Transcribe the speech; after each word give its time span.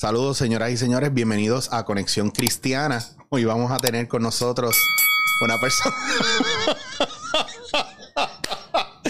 Saludos, 0.00 0.38
señoras 0.38 0.70
y 0.70 0.76
señores, 0.76 1.12
bienvenidos 1.12 1.72
a 1.72 1.84
Conexión 1.84 2.30
Cristiana. 2.30 3.04
Hoy 3.30 3.44
vamos 3.44 3.72
a 3.72 3.78
tener 3.78 4.06
con 4.06 4.22
nosotros 4.22 4.76
una 5.44 5.58
persona. 5.58 5.96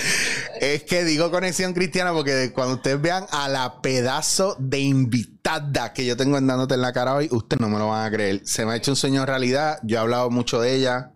es 0.63 0.85
que 0.85 1.05
digo 1.05 1.31
Conexión 1.31 1.75
Cristiana 1.75 2.15
porque 2.15 2.55
cuando 2.55 2.77
ustedes 2.77 3.03
vean 3.03 3.27
a 3.33 3.51
la 3.51 3.83
pedazo 3.83 4.57
de 4.59 4.79
invitada 4.79 5.93
que 5.93 6.07
yo 6.07 6.17
tengo 6.17 6.39
andándote 6.39 6.73
en 6.73 6.81
la 6.81 6.95
cara 6.95 7.17
hoy, 7.17 7.29
ustedes 7.33 7.61
no 7.61 7.69
me 7.69 7.79
lo 7.79 7.89
van 7.89 8.07
a 8.07 8.11
creer. 8.11 8.41
Se 8.47 8.65
me 8.65 8.73
ha 8.73 8.77
hecho 8.77 8.93
un 8.93 8.97
sueño 8.97 9.27
realidad. 9.27 9.81
Yo 9.83 9.99
he 9.99 10.01
hablado 10.01 10.31
mucho 10.31 10.59
de 10.59 10.75
ella. 10.75 11.13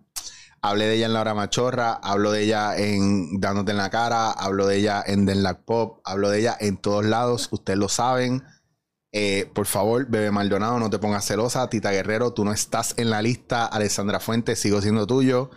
Hablé 0.61 0.85
de 0.85 0.97
ella 0.97 1.07
en 1.07 1.13
La 1.13 1.21
Hora 1.21 1.33
Machorra, 1.33 1.93
hablo 1.93 2.31
de 2.31 2.43
ella 2.43 2.77
en 2.77 3.39
Dándote 3.39 3.71
en 3.71 3.77
la 3.77 3.89
Cara, 3.89 4.29
hablo 4.29 4.67
de 4.67 4.77
ella 4.77 5.03
en 5.03 5.25
Denlac 5.25 5.65
Pop, 5.65 5.99
hablo 6.05 6.29
de 6.29 6.41
ella 6.41 6.55
en 6.59 6.77
todos 6.77 7.03
lados, 7.03 7.49
ustedes 7.51 7.79
lo 7.79 7.89
saben. 7.89 8.43
Eh, 9.15 9.47
por 9.53 9.67
favor, 9.67 10.07
Bebe 10.09 10.31
Maldonado, 10.31 10.79
no 10.79 10.89
te 10.89 10.97
pongas 10.97 11.27
celosa. 11.27 11.69
Tita 11.69 11.91
Guerrero, 11.91 12.33
tú 12.33 12.43
no 12.43 12.51
estás 12.51 12.95
en 12.97 13.11
la 13.11 13.21
lista. 13.21 13.67
Alessandra 13.67 14.19
Fuentes, 14.19 14.57
sigo 14.59 14.81
siendo 14.81 15.05
tuyo. 15.05 15.51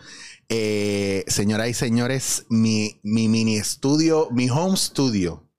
Eh, 0.47 1.25
señoras 1.27 1.67
y 1.67 1.73
señores, 1.73 2.45
mi, 2.49 3.01
mi 3.03 3.27
mini 3.27 3.57
estudio, 3.57 4.29
mi 4.31 4.47
home 4.49 4.77
studio, 4.77 5.49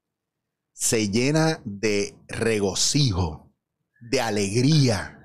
se 0.72 1.10
llena 1.10 1.60
de 1.64 2.14
regocijo, 2.28 3.52
de 4.00 4.20
alegría, 4.20 5.18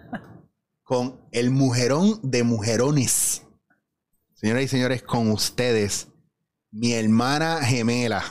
con 0.81 1.21
el 1.31 1.51
mujerón 1.51 2.19
de 2.23 2.43
mujerones. 2.43 3.43
Señoras 4.33 4.63
y 4.63 4.67
señores, 4.67 5.03
con 5.03 5.31
ustedes, 5.31 6.07
mi 6.71 6.93
hermana 6.93 7.63
gemela, 7.63 8.23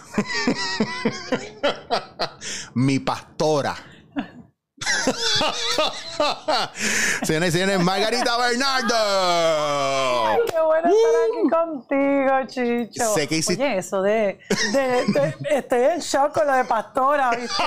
mi 2.74 2.98
pastora 2.98 3.91
Señores 7.24 7.48
y 7.48 7.52
señores, 7.58 7.80
Margarita 7.80 8.36
Bernardo. 8.38 8.94
Ay, 10.26 10.38
qué 10.46 10.60
bueno 10.60 10.88
estar 10.88 11.14
aquí 11.28 11.48
contigo, 11.50 12.46
Chicho. 12.46 13.14
Sé 13.14 13.28
que 13.28 13.36
hiciste- 13.36 13.62
Oye, 13.62 13.78
eso 13.78 14.02
de, 14.02 14.38
de, 14.72 14.78
de- 14.80 15.34
Estoy 15.50 15.80
en 15.82 16.00
shock 16.00 16.32
con 16.32 16.46
lo 16.46 16.52
de 16.54 16.64
pastora, 16.64 17.30
¿viste? 17.30 17.54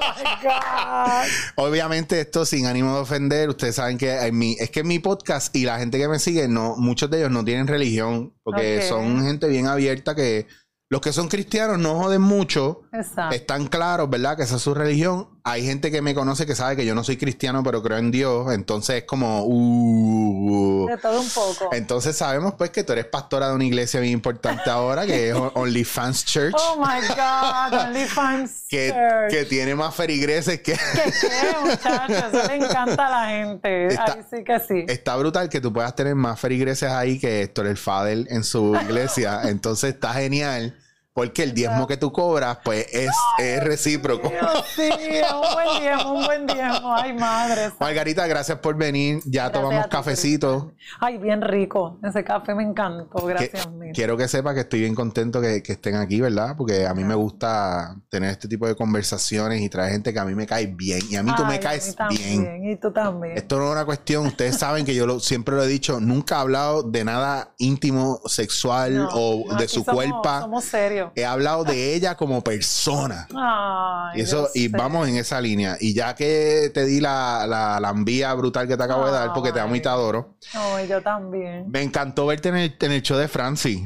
Oh, 0.00 0.14
my 0.18 0.24
God. 0.42 1.28
Obviamente 1.56 2.20
esto 2.20 2.44
sin 2.44 2.66
ánimo 2.66 2.94
de 2.94 3.00
ofender, 3.00 3.48
ustedes 3.48 3.74
saben 3.76 3.98
que 3.98 4.12
en 4.26 4.36
mi, 4.36 4.56
es 4.58 4.70
que 4.70 4.80
en 4.80 4.88
mi 4.88 4.98
podcast 4.98 5.54
y 5.54 5.64
la 5.64 5.78
gente 5.78 5.98
que 5.98 6.08
me 6.08 6.18
sigue, 6.18 6.48
no, 6.48 6.76
muchos 6.76 7.10
de 7.10 7.18
ellos 7.18 7.30
no 7.30 7.44
tienen 7.44 7.66
religión, 7.66 8.34
porque 8.42 8.82
son 8.88 9.22
gente 9.24 9.48
bien 9.48 9.66
abierta 9.66 10.14
que 10.14 10.46
los 10.90 11.00
que 11.02 11.12
son 11.12 11.28
cristianos 11.28 11.78
no 11.78 11.96
joden 11.98 12.22
mucho, 12.22 12.82
Exacto. 12.92 13.34
están 13.34 13.66
claros, 13.66 14.08
¿verdad? 14.08 14.36
Que 14.36 14.44
esa 14.44 14.56
es 14.56 14.62
su 14.62 14.72
religión. 14.74 15.37
Hay 15.50 15.64
gente 15.64 15.90
que 15.90 16.02
me 16.02 16.14
conoce 16.14 16.44
que 16.44 16.54
sabe 16.54 16.76
que 16.76 16.84
yo 16.84 16.94
no 16.94 17.02
soy 17.02 17.16
cristiano, 17.16 17.62
pero 17.62 17.82
creo 17.82 17.96
en 17.98 18.10
Dios, 18.10 18.52
entonces 18.52 18.96
es 18.96 19.04
como... 19.04 19.44
uh, 19.46 20.86
De 20.88 20.96
todo 20.98 21.20
un 21.20 21.28
poco. 21.30 21.70
Entonces 21.72 22.16
sabemos 22.16 22.54
pues 22.54 22.70
que 22.70 22.84
tú 22.84 22.92
eres 22.92 23.06
pastora 23.06 23.48
de 23.48 23.54
una 23.54 23.64
iglesia 23.64 24.00
bien 24.00 24.12
importante 24.12 24.68
ahora, 24.68 25.06
que 25.06 25.30
es 25.30 25.34
OnlyFans 25.54 26.24
Church, 26.26 26.54
Oh 26.58 26.76
my 26.78 27.06
God, 27.08 27.80
OnlyFans 27.86 28.50
que, 28.68 28.90
Church. 28.90 29.30
que 29.30 29.44
tiene 29.46 29.74
más 29.74 29.94
ferigreses 29.94 30.60
que... 30.60 30.72
¿Qué 30.74 31.12
qué, 31.20 31.56
muchachos? 31.62 32.24
Eso 32.34 32.48
le 32.48 32.56
encanta 32.56 33.06
a 33.06 33.10
la 33.22 33.28
gente. 33.30 33.86
Está- 33.86 34.04
Ahí 34.12 34.20
sí 34.30 34.44
que 34.44 34.60
sí. 34.60 34.84
Está 34.88 35.16
brutal 35.16 35.48
que 35.48 35.60
tú 35.60 35.72
puedas 35.72 35.94
tener 35.94 36.14
más 36.14 36.38
ferigreses 36.38 36.90
ahí 36.90 37.18
que 37.18 37.42
Héctor 37.42 37.66
el 37.66 37.76
Fadel 37.78 38.26
en 38.30 38.44
su 38.44 38.74
iglesia. 38.82 39.40
Entonces 39.44 39.94
está 39.94 40.12
genial. 40.12 40.74
Porque 41.18 41.42
el 41.42 41.52
diezmo 41.52 41.86
que 41.88 41.96
tú 41.96 42.12
cobras, 42.12 42.58
pues 42.64 42.86
es, 42.92 43.10
es 43.40 43.64
recíproco. 43.64 44.28
Dios, 44.28 44.64
sí, 44.76 44.88
un 44.88 45.54
buen 45.54 45.80
diezmo, 45.82 46.12
un 46.12 46.24
buen 46.24 46.46
diezmo. 46.46 46.94
Ay, 46.94 47.12
madre. 47.12 47.70
Margarita, 47.80 48.24
gracias 48.28 48.58
por 48.60 48.76
venir. 48.76 49.18
Ya 49.24 49.48
Gracias 49.48 49.52
tomamos 49.52 49.84
ti, 49.86 49.90
cafecito. 49.90 50.72
Ay, 51.00 51.18
bien 51.18 51.42
rico. 51.42 51.98
Ese 52.04 52.22
café 52.22 52.54
me 52.54 52.62
encantó. 52.62 53.18
Que- 53.18 53.26
Gracias, 53.26 53.68
mil. 53.72 53.92
quiero 53.92 54.16
que 54.16 54.28
sepa 54.28 54.54
que 54.54 54.60
estoy 54.60 54.80
bien 54.80 54.94
contento 54.94 55.40
que, 55.40 55.60
que 55.62 55.72
estén 55.72 55.96
aquí, 55.96 56.20
¿verdad? 56.20 56.54
Porque 56.56 56.86
a 56.86 56.94
mí 56.94 57.02
me 57.02 57.14
gusta 57.16 57.96
tener 58.08 58.30
este 58.30 58.46
tipo 58.46 58.66
de 58.68 58.76
conversaciones 58.76 59.60
y 59.60 59.68
traer 59.68 59.90
gente 59.92 60.12
que 60.12 60.18
a 60.20 60.24
mí 60.24 60.34
me 60.36 60.46
cae 60.46 60.66
bien. 60.66 61.00
Y 61.10 61.16
a 61.16 61.22
mí 61.24 61.32
tú 61.36 61.44
me 61.44 61.58
caes 61.58 61.96
también, 61.96 62.42
bien. 62.42 62.70
Y 62.70 62.76
tú 62.76 62.92
también. 62.92 63.36
Esto 63.36 63.58
no 63.58 63.66
es 63.66 63.72
una 63.72 63.84
cuestión, 63.84 64.26
ustedes 64.26 64.56
saben 64.56 64.84
que 64.84 64.94
yo 64.94 65.04
lo- 65.06 65.18
siempre 65.18 65.56
lo 65.56 65.64
he 65.64 65.66
dicho, 65.68 65.98
nunca 66.00 66.36
he 66.36 66.38
hablado 66.38 66.82
de 66.84 67.04
nada 67.04 67.54
íntimo, 67.58 68.20
sexual 68.26 68.94
No, 68.96 69.08
o 69.12 69.44
no, 69.52 69.58
de 69.58 69.66
su 69.68 69.80
somos- 69.84 69.94
cuerpo. 69.94 70.18
Somos 70.40 70.64
serios. 70.64 71.07
He 71.14 71.24
hablado 71.24 71.64
de 71.64 71.94
ella 71.94 72.16
como 72.16 72.42
persona. 72.42 73.26
Ay, 73.34 74.20
Y 74.20 74.22
eso, 74.22 74.48
y 74.54 74.68
vamos 74.68 75.08
en 75.08 75.16
esa 75.16 75.40
línea. 75.40 75.76
Y 75.80 75.94
ya 75.94 76.14
que 76.14 76.70
te 76.72 76.84
di 76.84 77.00
la, 77.00 77.46
la, 77.48 77.78
la 77.80 77.90
envía 77.90 78.32
brutal 78.34 78.66
que 78.68 78.76
te 78.76 78.82
acabo 78.82 79.06
de 79.06 79.12
dar, 79.12 79.32
porque 79.32 79.52
te 79.52 79.60
amo 79.60 79.74
y 79.74 79.80
te 79.80 79.88
adoro, 79.88 80.34
Ay, 80.54 80.88
yo 80.88 81.02
también. 81.02 81.64
me 81.70 81.82
encantó 81.82 82.26
verte 82.26 82.48
en 82.50 82.56
el, 82.56 82.76
en 82.80 82.92
el 82.92 83.02
show 83.02 83.16
de 83.18 83.28
Francis. 83.28 83.80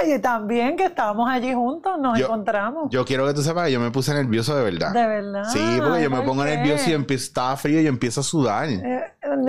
Ay, 0.00 0.12
y 0.14 0.18
también 0.18 0.76
que 0.76 0.84
estábamos 0.84 1.28
allí 1.30 1.52
juntos, 1.54 1.98
nos 1.98 2.18
Yo- 2.18 2.26
encontramos. 2.26 2.88
Yo 2.90 3.04
quiero 3.04 3.26
que 3.26 3.34
tú 3.34 3.42
sepas 3.42 3.66
que 3.66 3.72
yo 3.72 3.80
me 3.80 3.90
puse 3.90 4.12
nervioso 4.14 4.56
de 4.56 4.64
verdad. 4.64 4.92
de 4.92 5.06
verdad. 5.06 5.44
Sí, 5.52 5.78
porque 5.80 6.02
yo 6.02 6.10
me 6.10 6.18
¿por 6.18 6.26
pongo 6.26 6.44
qué? 6.44 6.56
nervioso 6.56 6.90
y 6.90 6.92
empiezo, 6.92 7.24
estaba 7.24 7.56
frío 7.56 7.80
y 7.80 7.86
empiezo 7.86 8.20
a 8.20 8.24
sudar. 8.24 8.68
Eh, 8.68 9.04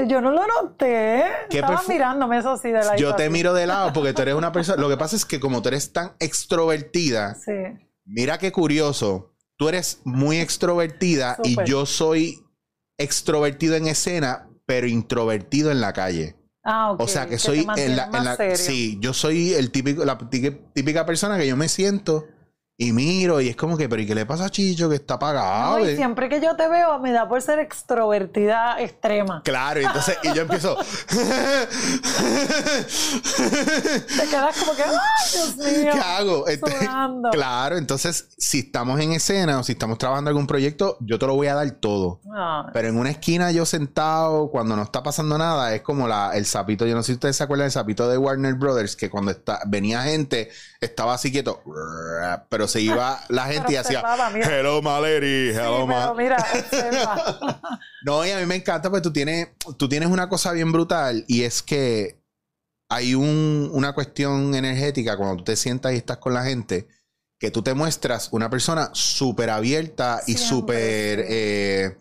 yo 0.07 0.22
no 0.22 0.31
lo 0.31 0.41
noté. 0.47 1.23
¿Qué 1.50 1.59
Estaba 1.59 1.81
mirándome 1.88 2.38
eso 2.38 2.56
sí 2.57 2.69
de 2.72 2.83
la 2.83 2.95
Yo 2.95 3.16
te 3.16 3.29
miro 3.29 3.53
de 3.53 3.67
lado 3.67 3.91
porque 3.94 4.13
tú 4.13 4.22
eres 4.22 4.35
una 4.35 4.51
persona. 4.51 4.81
Lo 4.81 4.89
que 4.89 4.97
pasa 4.97 5.16
es 5.16 5.25
que 5.25 5.39
como 5.39 5.62
tú 5.62 5.69
eres 5.69 5.91
tan 5.91 6.13
extrovertida, 6.19 7.35
Sí. 7.35 7.51
mira 8.06 8.38
qué 8.38 8.51
curioso. 8.51 9.33
Tú 9.57 9.69
eres 9.69 10.01
muy 10.03 10.38
extrovertida 10.39 11.38
y 11.44 11.56
yo 11.66 11.85
soy 11.85 12.44
extrovertido 12.97 13.75
en 13.75 13.88
escena, 13.88 14.47
pero 14.66 14.88
introvertido 14.88 15.72
en 15.72 15.81
la 15.81 15.94
calle. 15.94 16.35
Ah, 16.63 16.91
ok. 16.91 17.01
O 17.01 17.07
sea 17.07 17.28
que 17.28 17.38
soy 17.40 17.66
en 17.78 17.96
la, 17.97 18.09
en 18.13 18.57
sí, 18.57 18.97
yo 19.01 19.13
soy 19.13 19.53
el 19.53 19.69
típico, 19.72 20.06
la 20.06 20.18
tí- 20.18 20.57
típica 20.74 21.06
persona 21.06 21.38
que 21.38 21.46
yo 21.47 21.57
me 21.57 21.68
siento 21.68 22.28
y 22.75 22.91
miro 22.91 23.39
y 23.39 23.50
es 23.50 23.56
como 23.56 23.78
que, 23.78 23.88
pero 23.88 24.01
¿y 24.01 24.07
qué 24.07 24.16
le 24.16 24.25
pasa 24.25 24.45
a 24.45 24.50
Chicho 24.50 24.89
que 24.89 24.95
está 24.95 25.13
apagado? 25.16 25.78
No, 25.78 25.85
y 25.85 25.89
Eh, 25.89 25.95
siempre 25.95 26.28
que 26.28 26.41
yo 26.41 26.56
te 26.56 26.67
veo 26.67 27.00
me 27.00 27.11
da 27.11 27.29
por 27.29 27.41
ser 27.41 27.59
extrovertida 27.59 28.81
extrema. 28.81 29.41
Claro, 29.44 29.79
y 29.79 29.85
entonces, 29.85 30.17
y 30.23 30.34
yo 30.34 30.41
empiezo. 30.41 30.75
Te 34.07 34.28
quedas 34.28 34.57
como 34.57 34.75
que, 34.75 34.83
¡ay, 34.83 34.91
Dios 35.33 35.57
mío! 35.57 35.91
¿Qué 35.94 36.00
hago? 36.00 36.47
Este- 36.47 36.89
claro, 37.31 37.78
entonces, 37.78 38.29
si 38.38 38.59
estamos 38.59 39.00
en 39.00 39.13
escena 39.13 39.59
o 39.59 39.63
si 39.63 39.73
estamos 39.73 39.97
trabajando 39.97 40.29
algún 40.29 40.47
proyecto, 40.47 40.97
yo 41.01 41.19
te 41.19 41.28
lo 41.28 41.35
voy 41.35 41.47
a 41.47 41.56
dar 41.56 41.69
todo. 41.72 42.22
Ay, 42.35 42.72
Pero 42.73 42.88
en 42.89 42.97
una 42.97 43.12
esquina 43.12 43.51
yo 43.51 43.66
sentado, 43.66 44.50
cuando 44.50 44.75
no 44.75 44.83
está 44.83 45.03
pasando 45.03 45.38
nada, 45.38 45.73
es 45.75 45.81
como 45.81 46.07
la, 46.07 46.31
el 46.35 46.45
sapito. 46.45 46.85
Yo 46.85 46.95
no 46.95 47.03
sé 47.03 47.07
si 47.07 47.13
ustedes 47.13 47.35
se 47.35 47.44
acuerdan 47.44 47.66
del 47.66 47.72
sapito 47.72 48.07
de 48.09 48.17
Warner 48.17 48.56
Brothers, 48.56 48.95
que 48.95 49.09
cuando 49.09 49.31
está, 49.31 49.59
venía 49.67 50.01
gente, 50.03 50.50
estaba 50.81 51.13
así 51.13 51.31
quieto, 51.31 51.62
pero 52.50 52.62
se 52.68 52.81
iba 52.81 53.22
la 53.29 53.46
gente 53.47 53.74
y 53.74 53.75
hacía, 53.75 54.01
hello, 54.41 54.81
sí, 54.81 55.50
hello, 55.56 55.88
my-" 55.88 55.94
pero 55.94 56.16
mira. 56.16 56.38
No, 58.06 58.25
y 58.25 58.31
a 58.31 58.40
mí 58.40 58.46
me 58.46 58.56
encanta 58.56 58.90
porque 58.90 59.01
tú 59.03 59.13
tienes, 59.13 59.50
tú 59.78 59.88
tienes 59.88 60.09
una 60.09 60.28
cosa 60.29 60.51
bien 60.51 60.72
brutal 60.72 61.24
y 61.28 61.44
es 61.44 61.62
que 61.63 62.19
hay 62.90 63.16
un- 63.16 63.69
una 63.74 63.94
cuestión 63.94 64.53
energética 64.56 65.16
cuando 65.18 65.38
tú 65.38 65.44
te 65.46 65.56
sientas 65.56 65.94
y 65.94 65.97
estás 65.97 66.18
con 66.18 66.34
la 66.34 66.44
gente 66.44 66.88
que 67.40 67.50
tú 67.51 67.62
te 67.62 67.74
muestras 67.74 68.29
una 68.31 68.50
persona 68.50 68.90
súper 68.94 69.50
abierta 69.50 70.22
y 70.28 70.38
súper 70.38 71.25
eh, 71.28 71.97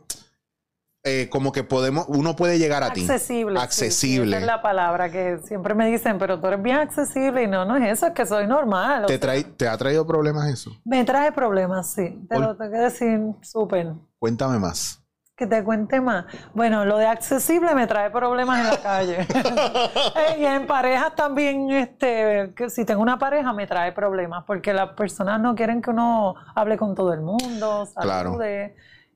eh, 1.04 1.28
como 1.30 1.50
que 1.52 1.64
podemos, 1.64 2.04
uno 2.08 2.36
puede 2.36 2.58
llegar 2.58 2.82
a 2.84 2.92
ti. 2.92 3.00
accesible. 3.02 3.58
Accesible. 3.60 4.26
sí, 4.26 4.30
esa 4.34 4.38
es 4.40 4.46
la 4.46 4.62
palabra 4.62 5.10
que 5.10 5.38
siempre 5.44 5.74
me 5.74 5.86
dicen, 5.86 6.18
pero 6.18 6.38
tú 6.40 6.46
eres 6.46 6.62
bien 6.62 6.76
accesible 6.76 7.42
y 7.42 7.46
no, 7.48 7.64
no 7.64 7.76
es 7.76 7.92
eso, 7.98 8.06
es 8.06 8.12
que 8.12 8.24
soy 8.24 8.46
normal. 8.46 9.06
¿Te, 9.06 9.18
trae, 9.18 9.42
¿Te 9.44 9.66
ha 9.68 9.76
traído 9.76 10.06
problemas 10.06 10.49
eso? 10.49 10.70
me 10.84 11.04
trae 11.04 11.32
problemas, 11.32 11.93
sí. 11.93 12.25
Te 12.28 12.38
lo 12.38 12.56
tengo 12.56 12.70
que 12.70 12.78
decir 12.78 13.20
súper. 13.43 13.93
Cuéntame 14.19 14.58
más. 14.58 14.99
Que 15.34 15.46
te 15.46 15.64
cuente 15.64 16.00
más. 16.00 16.26
Bueno, 16.54 16.84
lo 16.84 16.99
de 16.99 17.06
accesible 17.06 17.75
me 17.75 17.87
trae 17.88 18.10
problemas 18.10 18.60
en 18.60 18.66
la 18.69 18.76
calle. 18.82 19.26
Y 20.38 20.44
en 20.44 20.66
parejas 20.66 21.14
también, 21.16 21.69
este, 21.70 22.52
que 22.55 22.70
si 22.70 22.84
tengo 22.84 23.02
una 23.02 23.19
pareja 23.19 23.52
me 23.52 23.66
trae 23.66 23.90
problemas, 23.93 24.44
porque 24.46 24.72
las 24.72 24.90
personas 24.90 25.40
no 25.40 25.55
quieren 25.56 25.82
que 25.82 25.90
uno 25.90 26.34
hable 26.55 26.76
con 26.76 26.94
todo 26.94 27.12
el 27.12 27.22
mundo, 27.22 27.88
Claro. 28.00 28.38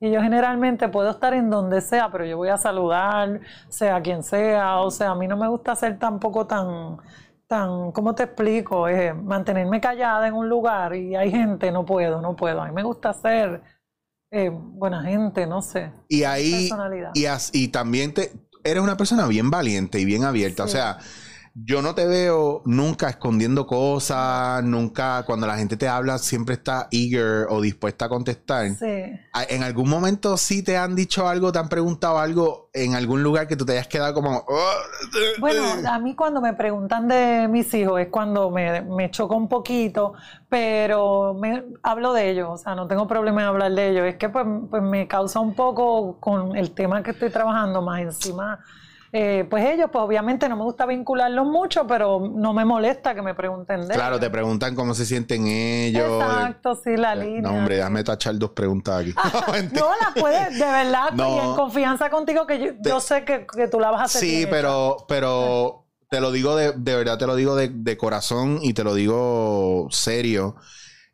Y 0.01 0.11
yo 0.11 0.21
generalmente 0.21 0.89
puedo 0.89 1.11
estar 1.11 1.33
en 1.35 1.49
donde 1.49 1.81
sea, 1.81 2.11
pero 2.11 2.25
yo 2.27 2.37
voy 2.37 2.51
a 2.51 2.59
saludar, 2.59 3.41
sea 3.69 4.01
quien 4.03 4.23
sea. 4.23 4.79
O 4.81 4.91
sea, 4.91 5.11
a 5.11 5.15
mí 5.15 5.27
no 5.27 5.37
me 5.37 5.49
gusta 5.49 5.75
ser 5.75 5.99
tampoco 5.99 6.47
tan, 6.47 6.99
tan, 7.47 7.93
¿cómo 7.93 8.15
te 8.15 8.25
explico? 8.25 8.89
Eh, 8.89 9.15
mantenerme 9.15 9.81
callada 9.81 10.27
en 10.29 10.35
un 10.35 10.49
lugar 10.49 10.95
y 10.95 11.17
hay 11.17 11.31
gente, 11.31 11.73
no 11.73 11.85
puedo, 11.87 12.21
no 12.21 12.37
puedo. 12.37 12.61
A 12.61 12.67
mí 12.67 12.73
me 12.73 12.83
gusta 12.83 13.13
ser 13.15 13.63
eh, 14.31 14.51
buena 14.53 15.03
gente, 15.03 15.47
no 15.47 15.63
sé. 15.63 15.91
Y 16.09 16.25
ahí, 16.25 16.69
Personalidad. 16.69 17.11
y, 17.15 17.25
as- 17.27 17.51
y 17.55 17.69
también 17.69 18.13
te, 18.13 18.33
eres 18.65 18.83
una 18.83 18.99
persona 18.99 19.27
bien 19.27 19.51
valiente 19.51 19.99
y 19.99 20.05
bien 20.05 20.25
abierta. 20.25 20.65
O 20.65 20.69
sea, 20.69 20.99
yo 21.65 21.81
no 21.81 21.95
te 21.95 22.07
veo 22.07 22.61
nunca 22.67 23.09
escondiendo 23.09 23.67
cosas, 23.67 24.63
nunca 24.63 25.23
cuando 25.25 25.47
la 25.47 25.57
gente 25.57 25.79
te 25.79 25.89
habla 25.89 26.19
siempre 26.19 26.55
está 26.55 26.87
eager 26.91 27.47
o 27.49 27.63
dispuesta 27.63 28.05
a 28.05 28.09
contestar. 28.11 28.69
Sí. 28.71 29.19
¿En 29.49 29.63
algún 29.63 29.89
momento 29.89 30.37
sí 30.37 30.63
te 30.63 30.77
han 30.77 30.95
dicho 30.95 31.27
algo, 31.27 31.53
te 31.53 31.59
han 31.59 31.71
preguntado 31.71 32.19
algo 32.19 32.69
en 32.75 32.95
algún 32.95 33.23
lugar 33.23 33.49
que 33.49 33.57
tú 33.57 33.65
te 33.65 33.73
hayas 33.73 33.89
quedado 33.89 34.13
como... 34.13 34.45
"Oh, 34.47 34.71
Bueno, 35.39 35.63
a 35.91 35.99
mí 35.99 36.15
cuando 36.15 36.43
me 36.43 36.53
preguntan 36.53 37.09
de 37.09 37.49
mis 37.49 37.73
hijos 37.73 38.03
es 38.03 38.09
cuando 38.09 38.51
me, 38.51 38.83
me 38.83 39.11
choca 39.11 39.35
un 39.35 39.49
poquito, 39.49 40.13
pero 40.51 41.33
me, 41.33 41.65
hablo 41.83 42.13
de 42.13 42.33
ellos, 42.33 42.49
o 42.51 42.59
sea, 42.59 42.75
no 42.75 42.87
tengo 42.87 43.09
problema 43.09 43.41
en 43.41 43.49
hablar 43.49 43.73
de 43.73 43.89
ellos. 43.89 44.05
Es 44.05 44.17
que 44.17 44.29
pues, 44.29 44.45
pues 44.69 44.83
me 44.83 45.09
causa 45.09 45.41
un 45.41 45.55
poco 45.55 46.21
con 46.21 46.55
el 46.55 46.73
tema 46.73 47.03
que 47.03 47.13
estoy 47.13 47.31
trabajando 47.31 47.81
más 47.81 48.03
encima. 48.03 48.61
Eh, 49.13 49.47
pues 49.49 49.65
ellos, 49.65 49.89
pues 49.93 50.03
obviamente 50.05 50.49
no 50.49 50.57
me 50.57 50.63
gusta 50.65 50.85
vincularlos 50.87 51.47
mucho, 51.47 51.87
pero 51.87 52.21
no 52.21 52.53
me 52.53 52.65
molesta 52.65 53.15
que 53.15 53.23
me 53.23 53.35
pregunten 53.35 53.87
de 53.87 53.95
Claro, 53.95 54.19
te 54.19 54.29
preguntan 54.31 54.75
cómo 54.75 54.95
se 54.95 55.07
sienten 55.07 55.47
ellos. 55.47 56.23
Exacto, 56.23 56.75
sí, 56.83 56.97
la 56.97 57.15
línea. 57.15 57.43
No, 57.43 57.51
hombre, 57.59 57.77
déjame 57.77 58.05
tachar 58.05 58.37
dos 58.37 58.51
preguntas 58.51 59.01
aquí. 59.03 59.15
No, 59.73 59.89
la 60.01 60.21
puedes, 60.21 60.59
de 60.59 60.65
verdad, 60.65 61.13
No. 61.13 61.35
y 61.37 61.39
en 61.39 61.55
confianza 61.55 62.11
contigo, 62.11 62.47
que 62.47 62.59
yo, 62.59 62.67
yo 62.81 63.01
sé 63.01 63.25
que, 63.25 63.47
que 63.47 63.69
tú 63.69 63.81
la 63.81 63.91
vas 63.91 64.01
a 64.01 64.05
hacer. 64.05 64.21
Sí, 64.21 64.43
hecha. 64.43 64.51
pero, 64.51 64.97
pero 65.09 65.87
te 66.11 66.21
lo 66.21 66.31
digo 66.33 66.57
de, 66.57 66.73
de 66.73 66.97
verdad, 66.97 67.19
te 67.19 67.27
lo 67.27 67.37
digo 67.37 67.57
de, 67.57 67.69
de 67.69 67.97
corazón 67.97 68.59
y 68.63 68.73
te 68.75 68.85
lo 68.85 68.95
digo 68.95 69.89
serio. 69.91 70.57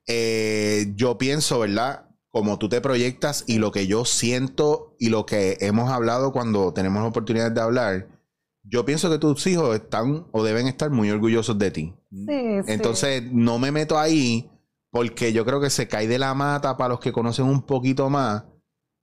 Eh, 0.06 0.92
yo 0.96 1.16
pienso, 1.18 1.60
¿verdad? 1.60 2.06
Como 2.32 2.58
tú 2.58 2.68
te 2.68 2.80
proyectas 2.80 3.44
y 3.46 3.58
lo 3.58 3.70
que 3.70 3.86
yo 3.86 4.04
siento 4.04 4.96
y 4.98 5.10
lo 5.10 5.26
que 5.26 5.58
hemos 5.60 5.90
hablado 5.90 6.32
cuando 6.32 6.72
tenemos 6.72 7.02
la 7.02 7.08
oportunidad 7.08 7.52
de 7.52 7.60
hablar, 7.60 8.08
yo 8.64 8.84
pienso 8.84 9.10
que 9.10 9.18
tus 9.18 9.46
hijos 9.46 9.74
están 9.74 10.26
o 10.32 10.42
deben 10.42 10.66
estar 10.66 10.90
muy 10.90 11.10
orgullosos 11.10 11.58
de 11.58 11.70
ti. 11.70 11.94
Sí, 12.10 12.26
sí. 12.26 12.72
Entonces, 12.72 13.22
no 13.30 13.58
me 13.58 13.70
meto 13.70 13.98
ahí 13.98 14.50
porque 14.90 15.32
yo 15.32 15.44
creo 15.44 15.60
que 15.60 15.70
se 15.70 15.88
cae 15.88 16.08
de 16.08 16.18
la 16.18 16.34
mata 16.34 16.76
para 16.76 16.90
los 16.90 17.00
que 17.00 17.12
conocen 17.12 17.44
un 17.44 17.62
poquito 17.62 18.10
más 18.10 18.44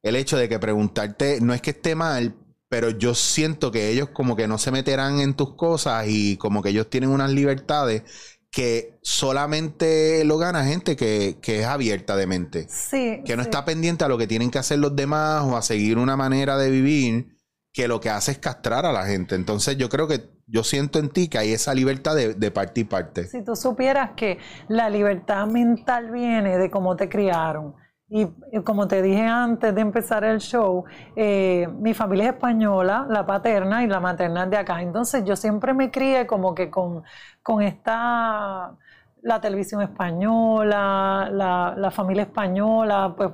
el 0.03 0.15
hecho 0.15 0.37
de 0.37 0.47
que 0.47 0.59
preguntarte 0.59 1.41
no 1.41 1.53
es 1.53 1.61
que 1.61 1.71
esté 1.71 1.95
mal, 1.95 2.35
pero 2.69 2.89
yo 2.89 3.15
siento 3.15 3.71
que 3.71 3.89
ellos 3.89 4.09
como 4.09 4.35
que 4.35 4.47
no 4.47 4.57
se 4.57 4.71
meterán 4.71 5.19
en 5.19 5.33
tus 5.33 5.55
cosas 5.55 6.05
y 6.07 6.37
como 6.37 6.61
que 6.61 6.69
ellos 6.69 6.89
tienen 6.89 7.09
unas 7.09 7.31
libertades 7.31 8.03
que 8.51 8.99
solamente 9.03 10.23
lo 10.25 10.37
gana 10.37 10.65
gente 10.65 10.95
que, 10.95 11.37
que 11.41 11.59
es 11.61 11.65
abierta 11.65 12.15
de 12.15 12.27
mente, 12.27 12.67
Sí, 12.67 13.21
que 13.25 13.35
no 13.37 13.43
sí. 13.43 13.49
está 13.49 13.65
pendiente 13.65 14.03
a 14.05 14.07
lo 14.07 14.17
que 14.17 14.27
tienen 14.27 14.49
que 14.51 14.57
hacer 14.59 14.79
los 14.79 14.95
demás 14.95 15.43
o 15.45 15.55
a 15.55 15.61
seguir 15.61 15.97
una 15.97 16.17
manera 16.17 16.57
de 16.57 16.71
vivir 16.71 17.37
que 17.71 17.87
lo 17.87 17.99
que 17.99 18.09
hace 18.09 18.31
es 18.31 18.39
castrar 18.39 18.85
a 18.85 18.91
la 18.91 19.05
gente. 19.05 19.35
Entonces 19.35 19.77
yo 19.77 19.89
creo 19.89 20.07
que 20.07 20.31
yo 20.47 20.63
siento 20.63 20.97
en 20.97 21.09
ti 21.09 21.27
que 21.27 21.37
hay 21.37 21.53
esa 21.53 21.75
libertad 21.75 22.15
de, 22.15 22.33
de 22.33 22.51
parte 22.51 22.81
y 22.81 22.83
parte. 22.85 23.27
Si 23.27 23.43
tú 23.43 23.55
supieras 23.55 24.11
que 24.15 24.39
la 24.67 24.89
libertad 24.89 25.45
mental 25.47 26.09
viene 26.11 26.57
de 26.57 26.71
cómo 26.71 26.95
te 26.95 27.07
criaron. 27.07 27.75
Y 28.11 28.23
eh, 28.51 28.63
como 28.63 28.87
te 28.87 29.01
dije 29.03 29.21
antes 29.21 29.73
de 29.75 29.81
empezar 29.81 30.23
el 30.23 30.39
show, 30.39 30.83
eh, 31.15 31.67
mi 31.79 31.93
familia 31.93 32.29
es 32.29 32.33
española, 32.33 33.05
la 33.07 33.25
paterna 33.25 33.83
y 33.83 33.87
la 33.87 33.99
materna 33.99 34.45
es 34.45 34.49
de 34.49 34.57
acá. 34.57 34.81
Entonces 34.81 35.23
yo 35.25 35.35
siempre 35.35 35.73
me 35.75 35.91
crié 35.91 36.25
como 36.25 36.55
que 36.55 36.71
con, 36.71 37.03
con 37.43 37.61
esta, 37.61 38.75
la 39.21 39.41
televisión 39.41 39.83
española, 39.83 41.29
la, 41.31 41.91
familia 41.91 42.23
española, 42.23 43.13
pues 43.15 43.31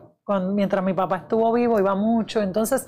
mientras 0.54 0.84
mi 0.84 0.94
papá 0.94 1.18
estuvo 1.18 1.54
vivo 1.54 1.80
iba 1.80 1.96
mucho. 1.96 2.42
Entonces 2.42 2.86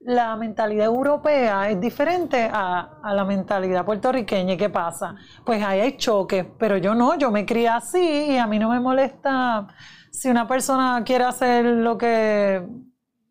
la 0.00 0.36
mentalidad 0.36 0.84
europea 0.86 1.70
es 1.70 1.80
diferente 1.80 2.50
a, 2.52 2.98
a 3.02 3.14
la 3.14 3.24
mentalidad 3.24 3.86
puertorriqueña. 3.86 4.54
¿Y 4.54 4.56
qué 4.58 4.68
pasa? 4.68 5.14
Pues 5.46 5.64
ahí 5.64 5.80
hay 5.80 5.96
choques, 5.96 6.44
pero 6.58 6.76
yo 6.76 6.94
no, 6.94 7.16
yo 7.16 7.30
me 7.30 7.46
crié 7.46 7.68
así 7.70 8.26
y 8.32 8.36
a 8.36 8.46
mí 8.46 8.58
no 8.58 8.68
me 8.68 8.80
molesta 8.80 9.68
si 10.14 10.28
una 10.30 10.46
persona 10.46 11.02
quiere 11.04 11.24
hacer 11.24 11.64
lo 11.64 11.98
que 11.98 12.64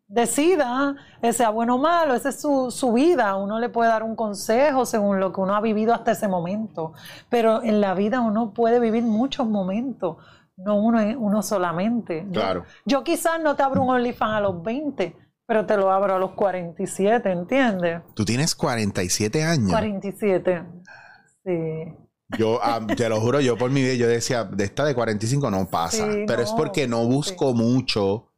decida, 0.06 0.94
eh, 1.22 1.32
sea 1.32 1.50
bueno 1.50 1.76
o 1.76 1.78
malo, 1.78 2.14
esa 2.14 2.28
es 2.28 2.40
su, 2.40 2.70
su 2.70 2.92
vida. 2.92 3.34
Uno 3.36 3.58
le 3.58 3.68
puede 3.70 3.88
dar 3.90 4.02
un 4.02 4.14
consejo 4.14 4.84
según 4.86 5.18
lo 5.18 5.32
que 5.32 5.40
uno 5.40 5.56
ha 5.56 5.60
vivido 5.60 5.94
hasta 5.94 6.12
ese 6.12 6.28
momento, 6.28 6.92
pero 7.30 7.62
en 7.62 7.80
la 7.80 7.94
vida 7.94 8.20
uno 8.20 8.52
puede 8.52 8.80
vivir 8.80 9.02
muchos 9.02 9.46
momentos. 9.48 10.18
No 10.56 10.76
uno, 10.76 11.00
uno 11.18 11.42
solamente. 11.42 12.26
Yo- 12.30 12.40
Claro. 12.40 12.64
Yo, 12.84 13.02
quizás 13.02 13.40
no 13.40 13.56
te 13.56 13.62
abro 13.62 13.82
un 13.82 13.90
OnlyFans 13.90 14.34
a 14.36 14.40
los 14.40 14.62
20, 14.62 15.16
pero 15.46 15.66
te 15.66 15.76
lo 15.76 15.90
abro 15.90 16.14
a 16.14 16.18
los 16.18 16.32
47, 16.32 17.32
¿entiendes? 17.32 18.02
Tú 18.14 18.24
tienes 18.24 18.54
47 18.54 19.42
años. 19.42 19.70
47. 19.70 20.62
Sí. 21.44 21.94
Yo 22.38 22.58
ah, 22.62 22.86
te 22.96 23.08
lo 23.08 23.20
juro, 23.20 23.40
yo 23.40 23.56
por 23.56 23.70
mi 23.70 23.82
vida 23.82 23.94
yo 23.94 24.08
decía, 24.08 24.44
de 24.44 24.64
esta 24.64 24.84
de 24.84 24.94
45 24.94 25.50
no 25.50 25.68
pasa. 25.68 26.10
Sí, 26.10 26.24
pero 26.26 26.42
es 26.42 26.50
porque 26.52 26.88
no 26.88 27.04
busco 27.06 27.54
mucho 27.54 28.28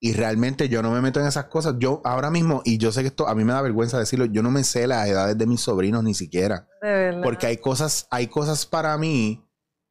y 0.00 0.12
realmente 0.12 0.68
yo 0.68 0.82
no 0.82 0.90
me 0.90 1.00
meto 1.00 1.20
en 1.20 1.26
esas 1.26 1.46
cosas. 1.46 1.76
Yo 1.78 2.02
ahora 2.04 2.30
mismo, 2.30 2.62
y 2.64 2.78
yo 2.78 2.92
sé 2.92 3.02
que 3.02 3.08
esto 3.08 3.28
a 3.28 3.34
mí 3.34 3.44
me 3.44 3.52
da 3.52 3.62
vergüenza 3.62 3.98
decirlo, 3.98 4.26
yo 4.26 4.42
no 4.42 4.50
me 4.50 4.62
sé 4.64 4.86
las 4.86 5.08
edades 5.08 5.38
de 5.38 5.46
mis 5.46 5.60
sobrinos 5.60 6.04
ni 6.04 6.14
siquiera. 6.14 6.68
De 6.82 6.88
verdad. 6.88 7.22
Porque 7.22 7.46
hay 7.46 7.56
cosas, 7.56 8.06
hay 8.10 8.26
cosas 8.26 8.66
para 8.66 8.96
mí 8.98 9.42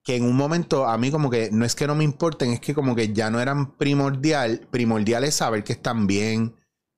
que 0.04 0.16
en 0.16 0.24
un 0.24 0.36
momento 0.36 0.86
a 0.88 0.98
mí 1.00 1.10
como 1.10 1.32
que 1.32 1.50
no 1.52 1.66
es 1.66 1.74
que 1.74 1.88
no 1.88 1.96
me 1.96 2.04
importen, 2.04 2.52
es 2.52 2.60
que 2.60 2.76
como 2.76 2.96
que 2.96 3.14
ya 3.14 3.32
no 3.32 3.40
eran 3.40 3.76
primordial. 3.78 4.68
Primordial 4.70 5.24
es 5.24 5.36
saber 5.36 5.64
que 5.64 5.74
están 5.74 6.06
bien. 6.06 6.56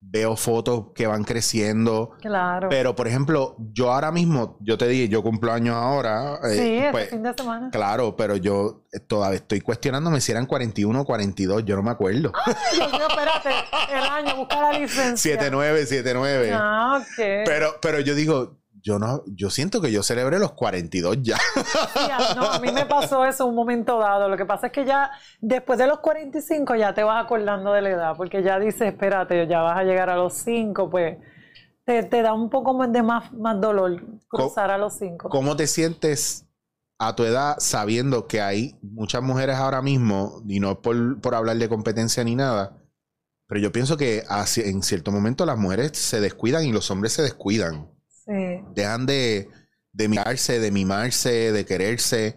Veo 0.09 0.37
fotos 0.37 0.85
que 0.95 1.05
van 1.05 1.23
creciendo. 1.25 2.11
Claro. 2.21 2.69
Pero, 2.69 2.95
por 2.95 3.07
ejemplo, 3.07 3.55
yo 3.73 3.91
ahora 3.91 4.11
mismo, 4.11 4.57
yo 4.61 4.77
te 4.77 4.87
dije, 4.87 5.09
yo 5.09 5.21
cumplo 5.21 5.51
años 5.51 5.75
ahora. 5.75 6.39
eh, 6.49 6.55
sí, 6.55 6.91
pues, 6.91 7.09
fin 7.09 7.23
de 7.23 7.33
semana. 7.33 7.69
Claro, 7.71 8.15
pero 8.15 8.37
yo 8.37 8.83
eh, 8.93 8.99
todavía 9.01 9.37
estoy 9.37 9.59
cuestionándome 9.59 10.21
si 10.21 10.31
eran 10.31 10.45
41 10.45 11.01
o 11.01 11.05
42, 11.05 11.65
yo 11.65 11.75
no 11.75 11.83
me 11.83 11.91
acuerdo. 11.91 12.31
Dios 12.73 12.91
mío, 12.91 13.07
espérate, 13.09 13.49
el 13.91 14.03
año, 14.03 14.35
busca 14.37 14.61
la 14.61 14.79
licencia. 14.79 15.17
79, 15.33 15.85
79. 15.85 16.51
Ah, 16.53 16.99
ok. 17.01 17.17
Pero, 17.45 17.75
pero 17.81 17.99
yo 17.99 18.15
digo, 18.15 18.56
yo 18.81 18.99
no, 18.99 19.23
yo 19.27 19.49
siento 19.49 19.81
que 19.81 19.91
yo 19.91 20.03
celebré 20.03 20.39
los 20.39 20.53
42 20.53 21.17
ya. 21.21 21.37
Sí, 21.37 21.99
a- 22.11 22.35
no, 22.35 22.43
a 22.51 22.59
mí 22.59 22.71
me 22.71 22.85
pasó 22.85 23.25
eso 23.25 23.45
un 23.45 23.55
momento 23.55 23.99
dado. 23.99 24.29
Lo 24.29 24.37
que 24.37 24.45
pasa 24.45 24.67
es 24.67 24.73
que 24.73 24.85
ya 24.85 25.09
después 25.41 25.77
de 25.79 25.87
los 25.87 25.99
45 25.99 26.75
ya 26.75 26.93
te 26.93 27.03
vas 27.03 27.23
acordando 27.23 27.73
de 27.73 27.81
la 27.81 27.89
edad, 27.89 28.13
porque 28.17 28.43
ya 28.43 28.59
dices, 28.59 28.81
espérate, 28.93 29.47
ya 29.47 29.61
vas 29.61 29.77
a 29.77 29.83
llegar 29.83 30.09
a 30.09 30.15
los 30.15 30.33
5, 30.33 30.89
pues 30.89 31.17
te, 31.85 32.03
te 32.03 32.21
da 32.21 32.33
un 32.33 32.49
poco 32.49 32.73
más 32.73 32.91
de 32.91 33.01
más, 33.03 33.31
más 33.33 33.59
dolor 33.61 34.01
cruzar 34.27 34.71
a 34.71 34.77
los 34.77 34.97
5. 34.97 35.29
¿Cómo 35.29 35.55
te 35.55 35.67
sientes 35.67 36.45
a 36.99 37.15
tu 37.15 37.23
edad 37.23 37.55
sabiendo 37.59 38.27
que 38.27 38.41
hay 38.41 38.75
muchas 38.81 39.21
mujeres 39.21 39.55
ahora 39.57 39.81
mismo, 39.81 40.41
y 40.47 40.59
no 40.59 40.71
es 40.71 40.77
por, 40.77 41.21
por 41.21 41.35
hablar 41.35 41.57
de 41.57 41.69
competencia 41.69 42.23
ni 42.23 42.35
nada, 42.35 42.77
pero 43.47 43.61
yo 43.61 43.71
pienso 43.71 43.97
que 43.97 44.23
hacia- 44.27 44.65
en 44.65 44.81
cierto 44.83 45.11
momento 45.11 45.45
las 45.45 45.57
mujeres 45.57 45.91
se 45.97 46.19
descuidan 46.19 46.65
y 46.65 46.71
los 46.73 46.89
hombres 46.91 47.13
se 47.13 47.21
descuidan. 47.21 47.89
Sí, 48.27 48.61
dejan 48.75 49.05
de, 49.05 49.49
de 49.93 50.07
mirarse, 50.07 50.59
de 50.59 50.71
mimarse, 50.71 51.51
de 51.51 51.65
quererse. 51.65 52.35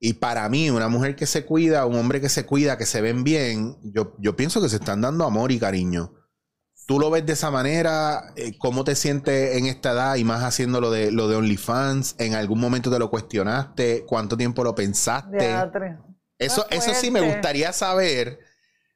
Y 0.00 0.14
para 0.14 0.48
mí, 0.48 0.70
una 0.70 0.88
mujer 0.88 1.16
que 1.16 1.26
se 1.26 1.44
cuida, 1.44 1.86
un 1.86 1.96
hombre 1.96 2.20
que 2.20 2.28
se 2.28 2.44
cuida, 2.46 2.78
que 2.78 2.86
se 2.86 3.00
ven 3.00 3.24
bien, 3.24 3.76
yo, 3.82 4.14
yo 4.18 4.36
pienso 4.36 4.60
que 4.60 4.68
se 4.68 4.76
están 4.76 5.00
dando 5.00 5.24
amor 5.24 5.50
y 5.52 5.58
cariño. 5.58 6.14
¿Tú 6.86 6.98
lo 6.98 7.10
ves 7.10 7.26
de 7.26 7.34
esa 7.34 7.50
manera? 7.50 8.32
Eh, 8.36 8.56
¿Cómo 8.58 8.82
te 8.82 8.94
sientes 8.94 9.56
en 9.56 9.66
esta 9.66 9.92
edad 9.92 10.16
y 10.16 10.24
más 10.24 10.42
haciendo 10.42 10.80
lo 10.80 10.90
de, 10.90 11.10
lo 11.10 11.28
de 11.28 11.36
OnlyFans? 11.36 12.14
¿En 12.18 12.34
algún 12.34 12.60
momento 12.60 12.90
te 12.90 12.98
lo 12.98 13.10
cuestionaste? 13.10 14.06
¿Cuánto 14.06 14.36
tiempo 14.36 14.64
lo 14.64 14.74
pensaste? 14.74 15.54
Eso, 16.38 16.66
eso 16.70 16.94
sí 16.94 17.10
me 17.10 17.20
gustaría 17.20 17.72
saber, 17.72 18.38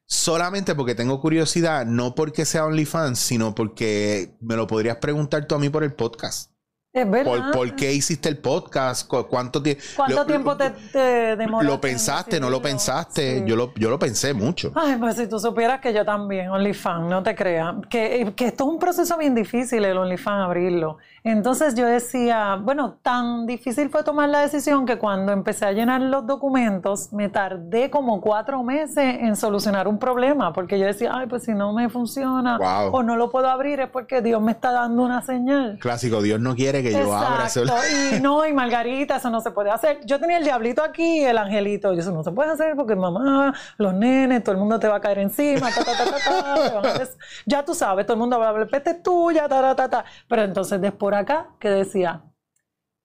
solamente 0.05 0.75
porque 0.75 0.95
tengo 0.95 1.19
curiosidad, 1.19 1.85
no 1.85 2.15
porque 2.15 2.45
sea 2.45 2.65
OnlyFans, 2.65 3.19
sino 3.19 3.55
porque 3.55 4.37
me 4.39 4.55
lo 4.55 4.67
podrías 4.67 4.97
preguntar 4.97 5.47
tú 5.47 5.55
a 5.55 5.59
mí 5.59 5.69
por 5.69 5.83
el 5.83 5.93
podcast. 5.93 6.52
Es 6.95 7.09
verdad. 7.09 7.51
¿Por, 7.51 7.51
por 7.69 7.75
qué 7.75 7.91
hiciste 7.91 8.29
el 8.29 8.37
podcast? 8.37 9.07
¿Cu- 9.07 9.25
¿Cuánto, 9.27 9.63
tie- 9.63 9.79
¿Cuánto 9.95 10.15
lo- 10.15 10.25
tiempo 10.27 10.55
te, 10.55 10.69
te 10.69 11.35
demoraste? 11.35 11.65
¿Lo 11.65 11.73
en 11.73 11.79
pensaste? 11.81 12.39
¿No 12.39 12.51
lo 12.51 12.61
pensaste? 12.61 13.39
Sí. 13.39 13.45
Yo, 13.47 13.55
lo, 13.55 13.73
yo 13.73 13.89
lo 13.89 13.97
pensé 13.97 14.31
mucho. 14.35 14.71
Ay, 14.75 14.97
pues 14.99 15.15
si 15.15 15.25
tú 15.25 15.39
supieras 15.39 15.79
que 15.81 15.91
yo 15.91 16.05
también, 16.05 16.49
OnlyFans, 16.51 17.09
no 17.09 17.23
te 17.23 17.33
creas, 17.33 17.73
que, 17.89 18.31
que 18.35 18.45
esto 18.45 18.65
es 18.65 18.69
un 18.69 18.77
proceso 18.77 19.17
bien 19.17 19.33
difícil 19.33 19.83
el 19.83 19.97
OnlyFans 19.97 20.45
abrirlo. 20.45 20.99
Entonces 21.23 21.73
yo 21.73 21.87
decía, 21.87 22.59
bueno, 22.61 22.99
tan 23.01 23.47
difícil 23.47 23.89
fue 23.89 24.03
tomar 24.03 24.29
la 24.29 24.41
decisión 24.41 24.85
que 24.85 24.97
cuando 24.99 25.31
empecé 25.31 25.65
a 25.65 25.71
llenar 25.71 25.99
los 26.01 26.27
documentos 26.27 27.11
me 27.13 27.27
tardé 27.29 27.89
como 27.89 28.21
cuatro 28.21 28.61
meses 28.61 29.15
en 29.19 29.35
solucionar 29.35 29.87
un 29.87 29.97
problema, 29.97 30.53
porque 30.53 30.77
yo 30.77 30.85
decía, 30.85 31.11
ay, 31.15 31.25
pues 31.27 31.43
si 31.43 31.53
no 31.53 31.73
me 31.73 31.89
funciona 31.89 32.57
Wow. 32.59 32.95
o 32.97 33.01
no 33.03 33.15
lo 33.15 33.31
puedo 33.31 33.47
abrir 33.49 33.79
es 33.79 33.89
porque 33.89 34.21
Dios 34.21 34.41
me 34.43 34.51
está 34.51 34.71
dando 34.73 35.01
una 35.01 35.23
señal. 35.23 35.79
Clásico, 35.79 36.21
Dios 36.21 36.39
no 36.39 36.55
quiere 36.55 36.82
que 36.83 36.91
yo 36.91 37.13
abra 37.13 37.45
ese... 37.45 37.61
Exacto. 37.61 38.15
Y 38.15 38.19
no, 38.19 38.45
y 38.45 38.53
Margarita, 38.53 39.15
eso 39.15 39.29
no 39.29 39.41
se 39.41 39.51
puede 39.51 39.71
hacer. 39.71 39.99
Yo 40.05 40.19
tenía 40.19 40.37
el 40.37 40.43
diablito 40.43 40.83
aquí 40.83 41.21
y 41.21 41.23
el 41.23 41.37
angelito. 41.37 41.93
Y 41.93 41.99
eso 41.99 42.11
no 42.11 42.23
se 42.23 42.31
puede 42.31 42.51
hacer 42.51 42.75
porque 42.75 42.95
mamá, 42.95 43.53
los 43.77 43.93
nenes, 43.93 44.43
todo 44.43 44.53
el 44.53 44.59
mundo 44.59 44.79
te 44.79 44.87
va 44.87 44.97
a 44.97 45.01
caer 45.01 45.19
encima. 45.19 45.69
ta, 45.69 45.83
ta, 45.83 46.93
ta, 46.93 47.09
Ya 47.45 47.63
tú 47.65 47.73
sabes, 47.73 48.05
todo 48.05 48.15
el 48.15 48.19
mundo 48.19 48.39
va 48.39 48.47
a 48.47 48.49
hablar, 48.49 48.67
peste 48.67 48.95
tuya, 48.95 49.47
ta, 49.47 49.61
ta, 49.61 49.75
ta, 49.75 49.89
ta. 49.89 50.05
Pero 50.27 50.43
entonces, 50.43 50.79
desde 50.81 50.95
por 50.95 51.15
acá, 51.15 51.47
que 51.59 51.69
decía, 51.69 52.21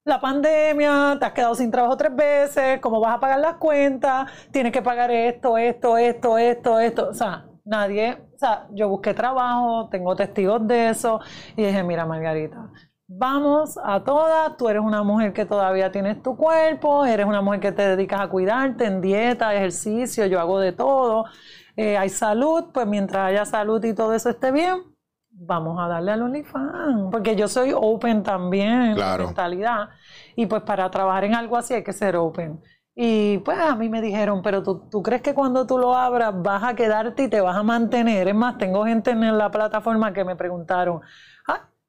la 0.05 0.21
pandemia, 0.21 1.17
te 1.21 1.27
has 1.27 1.33
quedado 1.33 1.55
sin 1.55 1.71
trabajo 1.71 1.97
tres 1.97 2.15
veces, 2.17 2.81
cómo 2.81 2.99
vas 3.01 3.17
a 3.17 3.21
pagar 3.21 3.41
las 3.41 3.57
cuentas, 3.57 4.31
tienes 4.51 4.73
que 4.73 4.83
pagar 4.83 5.11
esto, 5.11 5.59
esto, 5.59 5.99
esto, 5.99 6.39
esto, 6.39 6.81
esto. 6.81 7.09
O 7.11 7.15
sea, 7.15 7.45
nadie, 7.65 8.19
o 8.35 8.39
sea, 8.39 8.67
yo 8.73 8.89
busqué 8.89 9.13
trabajo, 9.15 9.89
tengo 9.91 10.17
testigos 10.17 10.67
de 10.67 10.91
eso 10.91 11.21
y 11.57 11.65
dije, 11.65 11.83
mira 11.83 12.07
Margarita, 12.07 12.71
vamos 13.09 13.79
a 13.83 14.05
todas, 14.05 14.57
tú 14.57 14.69
eres 14.69 14.83
una 14.83 15.03
mujer 15.03 15.33
que 15.33 15.47
todavía 15.47 15.91
tienes 15.91 16.23
tu 16.23 16.37
cuerpo, 16.37 17.07
eres 17.07 17.27
una 17.27 17.41
mujer 17.43 17.61
que 17.61 17.73
te 17.73 17.83
dedicas 17.97 18.21
a 18.21 18.29
cuidarte 18.29 18.85
en 18.87 19.01
dieta, 19.01 19.55
ejercicio, 19.55 20.27
yo 20.27 20.39
hago 20.41 20.61
de 20.61 20.73
todo, 20.73 21.25
eh, 21.77 21.97
hay 21.97 22.11
salud, 22.11 22.67
pues 22.73 22.87
mientras 22.87 23.29
haya 23.29 23.45
salud 23.47 23.83
y 23.85 23.95
todo 23.95 24.13
eso 24.15 24.31
esté 24.31 24.53
bien, 24.53 24.83
vamos 25.31 25.79
a 25.81 25.89
darle 25.89 26.13
al 26.13 26.23
OnlyFans, 26.23 27.11
porque 27.11 27.37
yo 27.37 27.49
soy 27.49 27.73
open 27.75 28.23
también 28.23 28.95
Claro. 28.95 29.23
en 29.25 29.29
mentalidad 29.31 29.89
y 30.37 30.47
pues 30.47 30.63
para 30.63 30.91
trabajar 30.91 31.25
en 31.25 31.35
algo 31.35 31.57
así 31.57 31.75
hay 31.75 31.85
que 31.85 31.93
ser 31.93 32.17
open. 32.17 32.61
Y 33.01 33.39
pues 33.39 33.57
a 33.59 33.77
mí 33.77 33.89
me 33.89 34.01
dijeron, 34.03 34.43
pero 34.43 34.61
tú, 34.65 34.89
tú 34.91 35.03
crees 35.05 35.23
que 35.23 35.33
cuando 35.33 35.65
tú 35.67 35.79
lo 35.79 35.95
abras 35.95 36.35
vas 36.43 36.65
a 36.65 36.75
quedarte 36.75 37.25
y 37.25 37.29
te 37.29 37.41
vas 37.41 37.57
a 37.57 37.63
mantener. 37.63 38.27
Es 38.27 38.35
más, 38.35 38.59
tengo 38.59 38.85
gente 38.85 39.13
en 39.13 39.39
la 39.39 39.51
plataforma 39.53 40.13
que 40.13 40.25
me 40.25 40.35
preguntaron, 40.35 41.01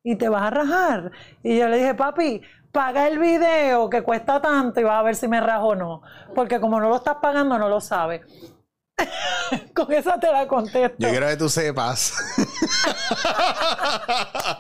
¿y 0.03 0.15
te 0.15 0.29
vas 0.29 0.44
a 0.44 0.50
rajar? 0.50 1.12
Y 1.44 1.58
yo 1.58 1.68
le 1.68 1.77
dije, 1.77 1.94
papi, 1.96 2.41
paga 2.72 3.08
el 3.08 3.20
video 3.20 3.89
que 3.89 4.01
cuesta 4.01 4.41
tanto 4.41 4.79
y 4.79 4.84
vas 4.84 5.00
a 5.00 5.03
ver 5.03 5.15
si 5.15 5.27
me 5.27 5.39
rajo 5.41 5.68
o 5.70 5.75
no. 5.75 6.01
Porque 6.36 6.60
como 6.60 6.79
no 6.79 6.89
lo 6.89 6.98
estás 6.98 7.18
pagando, 7.22 7.58
no 7.58 7.70
lo 7.70 7.82
sabes. 7.82 8.22
Con 9.74 9.91
esa 9.94 10.20
te 10.20 10.32
la 10.32 10.48
contesto. 10.48 10.98
Yo 11.00 11.10
quiero 11.10 11.27
que 11.27 11.38
tú 11.38 11.50
sepas 11.50 12.13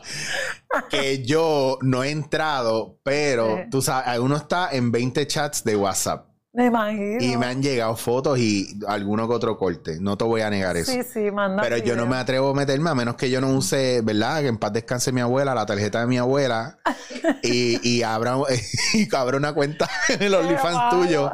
que 0.89 1.23
yo 1.25 1.77
no 1.81 2.03
he 2.03 2.11
entrado, 2.11 2.97
pero 3.03 3.57
Sí. 3.57 3.63
tú 3.69 3.81
sabes, 3.81 4.19
uno 4.19 4.37
está 4.37 4.69
en 4.71 4.91
20 4.91 5.27
chats 5.27 5.63
de 5.63 5.75
WhatsApp 5.75 6.28
Me 6.51 6.65
imagino. 6.65 7.23
y 7.23 7.37
me 7.37 7.45
han 7.45 7.61
llegado 7.61 7.95
fotos 7.95 8.39
y 8.39 8.79
alguno 8.87 9.27
que 9.27 9.33
otro 9.35 9.57
corte. 9.57 9.97
No 9.99 10.17
te 10.17 10.23
voy 10.23 10.41
a 10.41 10.49
negar 10.49 10.77
eso. 10.77 10.91
Sí, 10.91 11.01
sí, 11.03 11.31
manda 11.31 11.61
Pero 11.61 11.77
yo 11.77 11.95
no 11.95 12.07
me 12.07 12.15
atrevo 12.17 12.49
a 12.49 12.53
meterme 12.55 12.89
a 12.89 12.95
menos 12.95 13.15
que 13.15 13.29
yo 13.29 13.39
no 13.39 13.49
use, 13.49 14.01
¿verdad? 14.01 14.41
Que 14.41 14.47
en 14.47 14.57
paz 14.57 14.73
descanse 14.73 15.11
mi 15.11 15.21
abuela, 15.21 15.53
la 15.53 15.65
tarjeta 15.67 15.99
de 16.01 16.07
mi 16.07 16.17
abuela 16.17 16.79
y, 17.43 17.87
y 17.87 18.01
abra, 18.01 18.37
y 18.93 19.15
abra 19.15 19.37
una 19.37 19.53
cuenta 19.53 19.87
en 20.09 20.23
el 20.23 20.33
OnlyFans 20.33 20.89
tuyo. 20.89 21.31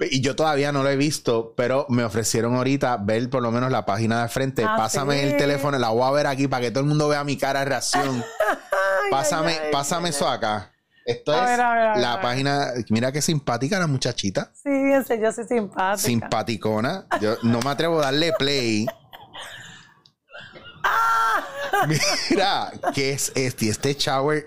Y 0.00 0.20
yo 0.20 0.36
todavía 0.36 0.72
no 0.72 0.82
lo 0.82 0.90
he 0.90 0.96
visto, 0.96 1.54
pero 1.56 1.86
me 1.88 2.04
ofrecieron 2.04 2.54
ahorita 2.56 2.98
ver 2.98 3.30
por 3.30 3.40
lo 3.42 3.50
menos 3.50 3.70
la 3.70 3.86
página 3.86 4.22
de 4.22 4.28
frente. 4.28 4.62
Ah, 4.64 4.74
pásame 4.76 5.20
sí. 5.20 5.28
el 5.28 5.36
teléfono, 5.36 5.78
la 5.78 5.88
voy 5.90 6.02
a 6.06 6.10
ver 6.10 6.26
aquí 6.26 6.48
para 6.48 6.62
que 6.62 6.70
todo 6.70 6.80
el 6.80 6.86
mundo 6.88 7.08
vea 7.08 7.24
mi 7.24 7.38
cara 7.38 7.60
de 7.60 7.66
reacción. 7.66 8.22
Ay, 9.04 9.10
Pásame, 9.10 9.52
ay, 9.52 9.58
ay. 9.66 9.72
pásame 9.72 10.08
eso 10.10 10.28
acá. 10.28 10.70
Esto 11.04 11.32
A 11.32 11.36
es 11.38 11.44
ver, 11.50 11.60
a 11.60 11.74
ver, 11.74 11.82
a 11.82 11.88
ver, 11.94 11.96
a 11.96 11.98
la 11.98 12.12
ver. 12.14 12.22
página. 12.22 12.66
Mira 12.88 13.12
qué 13.12 13.20
simpática 13.20 13.78
la 13.78 13.86
muchachita. 13.86 14.50
Sí, 14.54 14.70
ese, 14.92 15.20
yo 15.20 15.30
soy 15.32 15.44
simpática. 15.44 15.96
Simpaticona. 15.98 17.06
Yo 17.20 17.36
no 17.42 17.60
me 17.60 17.70
atrevo 17.70 17.98
a 18.00 18.06
darle 18.06 18.32
play. 18.38 18.86
Mira, 22.30 22.70
¿qué 22.94 23.12
es 23.12 23.32
este? 23.34 23.68
Este 23.68 23.94
shower. 23.94 24.46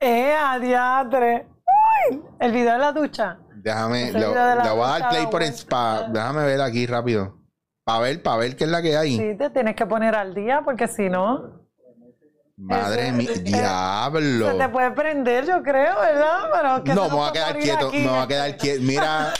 Eh, 0.00 0.32
adiatre. 0.32 1.46
Uy, 2.10 2.22
el 2.38 2.52
video 2.52 2.72
de 2.74 2.78
la 2.78 2.92
ducha. 2.92 3.38
Déjame, 3.56 4.12
le, 4.12 4.26
voy 4.26 4.36
a 4.38 4.44
dar 4.98 5.08
play 5.10 5.26
por 5.26 5.42
pa- 5.68 6.08
déjame 6.08 6.44
ver 6.44 6.60
aquí 6.62 6.86
rápido. 6.86 7.38
Para 7.84 7.98
ver, 8.00 8.22
para 8.22 8.36
ver 8.38 8.56
qué 8.56 8.64
es 8.64 8.70
la 8.70 8.80
que 8.80 8.96
hay. 8.96 9.18
Sí, 9.18 9.36
te 9.36 9.50
tienes 9.50 9.74
que 9.76 9.84
poner 9.84 10.14
al 10.14 10.34
día 10.34 10.62
porque 10.64 10.88
si 10.88 11.10
no, 11.10 11.59
Madre 12.62 13.10
mía, 13.12 13.30
eh, 13.34 13.38
diablo. 13.40 14.50
se 14.52 14.58
te 14.58 14.68
puede 14.68 14.90
prender, 14.90 15.46
yo 15.46 15.62
creo, 15.62 15.98
¿verdad? 15.98 16.82
Pero 16.84 16.94
No, 16.94 17.08
me 17.08 17.14
voy 17.14 17.28
a 17.28 17.32
quedar 17.32 17.58
quieto, 17.58 17.88
aquí. 17.88 17.98
me 17.98 18.08
voy 18.08 18.18
a 18.18 18.26
quedar 18.26 18.56
quieto. 18.58 18.82
Mira, 18.82 19.32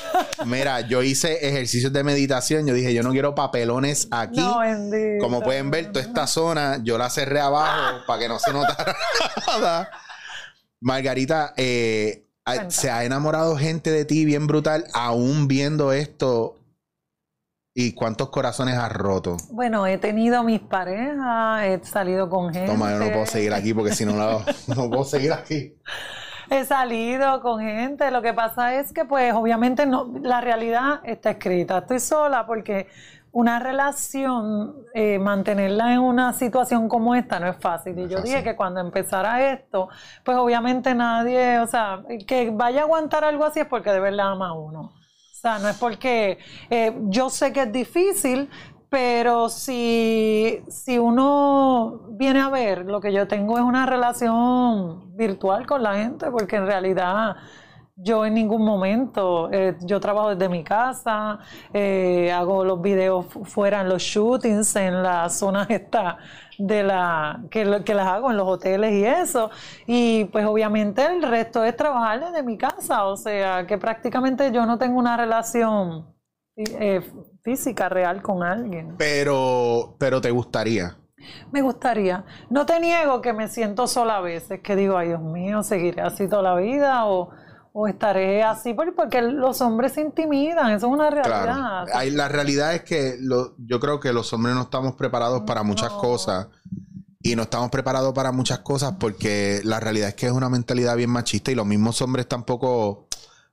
mira, 0.46 0.80
yo 0.80 1.02
hice 1.02 1.46
ejercicios 1.46 1.92
de 1.92 2.02
meditación. 2.02 2.66
Yo 2.66 2.72
dije, 2.72 2.94
yo 2.94 3.02
no 3.02 3.10
quiero 3.12 3.34
papelones 3.34 4.08
aquí. 4.10 4.40
No, 4.40 4.60
bendito. 4.60 5.22
Como 5.22 5.42
pueden 5.42 5.70
ver, 5.70 5.92
toda 5.92 6.04
esta 6.04 6.26
zona 6.26 6.78
yo 6.82 6.96
la 6.96 7.10
cerré 7.10 7.40
abajo 7.40 7.98
para 8.06 8.20
que 8.20 8.28
no 8.28 8.38
se 8.38 8.52
notara 8.52 8.96
nada. 9.46 9.90
Margarita, 10.80 11.52
eh, 11.58 12.24
se 12.68 12.90
ha 12.90 13.04
enamorado 13.04 13.56
gente 13.56 13.90
de 13.90 14.04
ti 14.06 14.24
bien 14.24 14.46
brutal, 14.46 14.86
aún 14.94 15.46
viendo 15.46 15.92
esto. 15.92 16.56
¿Y 17.72 17.94
cuántos 17.94 18.30
corazones 18.30 18.76
has 18.76 18.92
roto? 18.92 19.36
Bueno, 19.52 19.86
he 19.86 19.96
tenido 19.98 20.42
mis 20.42 20.60
parejas, 20.60 21.64
he 21.64 21.84
salido 21.84 22.28
con 22.28 22.52
gente. 22.52 22.70
Toma, 22.70 22.90
yo 22.92 22.98
no 22.98 23.12
puedo 23.12 23.26
seguir 23.26 23.54
aquí 23.54 23.72
porque 23.72 23.92
si 23.92 24.04
no, 24.04 24.12
no, 24.12 24.44
no 24.74 24.90
puedo 24.90 25.04
seguir 25.04 25.32
aquí. 25.32 25.74
He 26.50 26.64
salido 26.64 27.40
con 27.42 27.60
gente. 27.60 28.10
Lo 28.10 28.22
que 28.22 28.34
pasa 28.34 28.74
es 28.74 28.92
que, 28.92 29.04
pues, 29.04 29.32
obviamente, 29.34 29.86
no, 29.86 30.12
la 30.20 30.40
realidad 30.40 31.00
está 31.04 31.30
escrita. 31.30 31.78
Estoy 31.78 32.00
sola 32.00 32.44
porque 32.44 32.88
una 33.30 33.60
relación, 33.60 34.74
eh, 34.92 35.20
mantenerla 35.20 35.92
en 35.92 36.00
una 36.00 36.32
situación 36.32 36.88
como 36.88 37.14
esta 37.14 37.38
no 37.38 37.46
es 37.46 37.56
fácil. 37.60 37.96
Y 38.00 38.08
yo 38.08 38.18
fácil. 38.18 38.24
dije 38.24 38.42
que 38.42 38.56
cuando 38.56 38.80
empezara 38.80 39.52
esto, 39.52 39.88
pues 40.24 40.36
obviamente 40.38 40.92
nadie, 40.92 41.60
o 41.60 41.68
sea, 41.68 42.02
que 42.26 42.50
vaya 42.50 42.80
a 42.80 42.84
aguantar 42.84 43.22
algo 43.22 43.44
así 43.44 43.60
es 43.60 43.66
porque 43.66 43.92
de 43.92 44.00
verdad 44.00 44.32
ama 44.32 44.48
a 44.48 44.52
uno. 44.54 44.92
O 45.40 45.42
sea, 45.42 45.58
no 45.58 45.68
es 45.70 45.76
porque 45.78 46.38
eh, 46.68 46.94
yo 47.08 47.30
sé 47.30 47.50
que 47.50 47.62
es 47.62 47.72
difícil, 47.72 48.50
pero 48.90 49.48
si, 49.48 50.60
si 50.68 50.98
uno 50.98 52.02
viene 52.10 52.40
a 52.40 52.50
ver, 52.50 52.84
lo 52.84 53.00
que 53.00 53.10
yo 53.10 53.26
tengo 53.26 53.56
es 53.56 53.64
una 53.64 53.86
relación 53.86 55.16
virtual 55.16 55.66
con 55.66 55.82
la 55.82 55.94
gente, 55.94 56.30
porque 56.30 56.56
en 56.56 56.66
realidad 56.66 57.36
yo 57.96 58.26
en 58.26 58.34
ningún 58.34 58.64
momento, 58.66 59.50
eh, 59.50 59.76
yo 59.82 59.98
trabajo 60.00 60.30
desde 60.34 60.48
mi 60.50 60.62
casa, 60.62 61.38
eh, 61.72 62.30
hago 62.32 62.62
los 62.64 62.80
videos 62.82 63.24
fu- 63.26 63.44
fuera 63.44 63.80
en 63.80 63.88
los 63.88 64.02
shootings, 64.02 64.76
en 64.76 65.02
las 65.02 65.38
zonas 65.38 65.70
esta 65.70 66.18
de 66.60 66.82
la 66.82 67.42
que, 67.50 67.82
que 67.84 67.94
las 67.94 68.06
hago 68.06 68.30
en 68.30 68.36
los 68.36 68.46
hoteles 68.46 68.92
y 68.92 69.04
eso. 69.04 69.50
Y 69.86 70.24
pues 70.26 70.46
obviamente 70.46 71.04
el 71.04 71.22
resto 71.22 71.64
es 71.64 71.76
trabajar 71.76 72.20
desde 72.20 72.42
mi 72.42 72.56
casa, 72.56 73.04
o 73.04 73.16
sea 73.16 73.66
que 73.66 73.78
prácticamente 73.78 74.52
yo 74.52 74.66
no 74.66 74.78
tengo 74.78 74.98
una 74.98 75.16
relación 75.16 76.06
eh, 76.56 77.00
física 77.42 77.88
real 77.88 78.22
con 78.22 78.42
alguien. 78.42 78.96
Pero, 78.98 79.96
pero 79.98 80.20
te 80.20 80.30
gustaría. 80.30 80.96
Me 81.52 81.62
gustaría. 81.62 82.24
No 82.48 82.66
te 82.66 82.80
niego 82.80 83.20
que 83.20 83.32
me 83.32 83.48
siento 83.48 83.86
sola 83.86 84.16
a 84.16 84.20
veces, 84.20 84.60
que 84.60 84.76
digo, 84.76 84.96
ay 84.96 85.08
Dios 85.08 85.20
mío, 85.20 85.62
seguiré 85.62 86.02
así 86.02 86.28
toda 86.28 86.42
la 86.42 86.54
vida 86.56 87.06
o, 87.06 87.30
o 87.72 87.86
estaré 87.86 88.42
así, 88.42 88.74
por- 88.74 88.94
porque 88.94 89.22
los 89.22 89.60
hombres 89.60 89.92
se 89.92 90.00
intimidan, 90.00 90.72
eso 90.72 90.86
es 90.88 90.92
una 90.92 91.10
realidad. 91.10 91.42
Claro. 91.84 91.86
Hay- 91.94 92.10
la 92.10 92.28
realidad 92.28 92.74
es 92.74 92.82
que 92.82 93.16
lo- 93.20 93.54
yo 93.58 93.78
creo 93.80 94.00
que 94.00 94.12
los 94.12 94.32
hombres 94.32 94.54
no 94.54 94.62
estamos 94.62 94.94
preparados 94.94 95.42
para 95.46 95.62
muchas 95.62 95.90
No. 95.92 95.98
cosas. 95.98 96.48
Y 97.22 97.36
no 97.36 97.42
estamos 97.42 97.70
preparados 97.70 98.14
para 98.14 98.32
muchas 98.32 98.60
cosas 98.60 98.94
porque 98.98 99.60
la 99.64 99.78
realidad 99.78 100.08
es 100.08 100.14
que 100.14 100.26
es 100.26 100.32
una 100.32 100.48
mentalidad 100.48 100.96
bien 100.96 101.10
machista 101.10 101.50
y 101.50 101.54
los 101.54 101.66
mismos 101.66 102.00
hombres 102.00 102.26
tampoco 102.26 103.06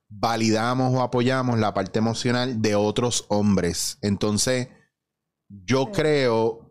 validamos 0.08 0.94
o 0.94 1.02
apoyamos 1.02 1.58
la 1.58 1.74
parte 1.74 1.98
emocional 1.98 2.62
de 2.62 2.74
otros 2.74 3.26
hombres. 3.28 3.98
Entonces, 4.00 4.68
yo 5.48 5.84
Sí. 5.84 5.92
creo, 5.92 6.67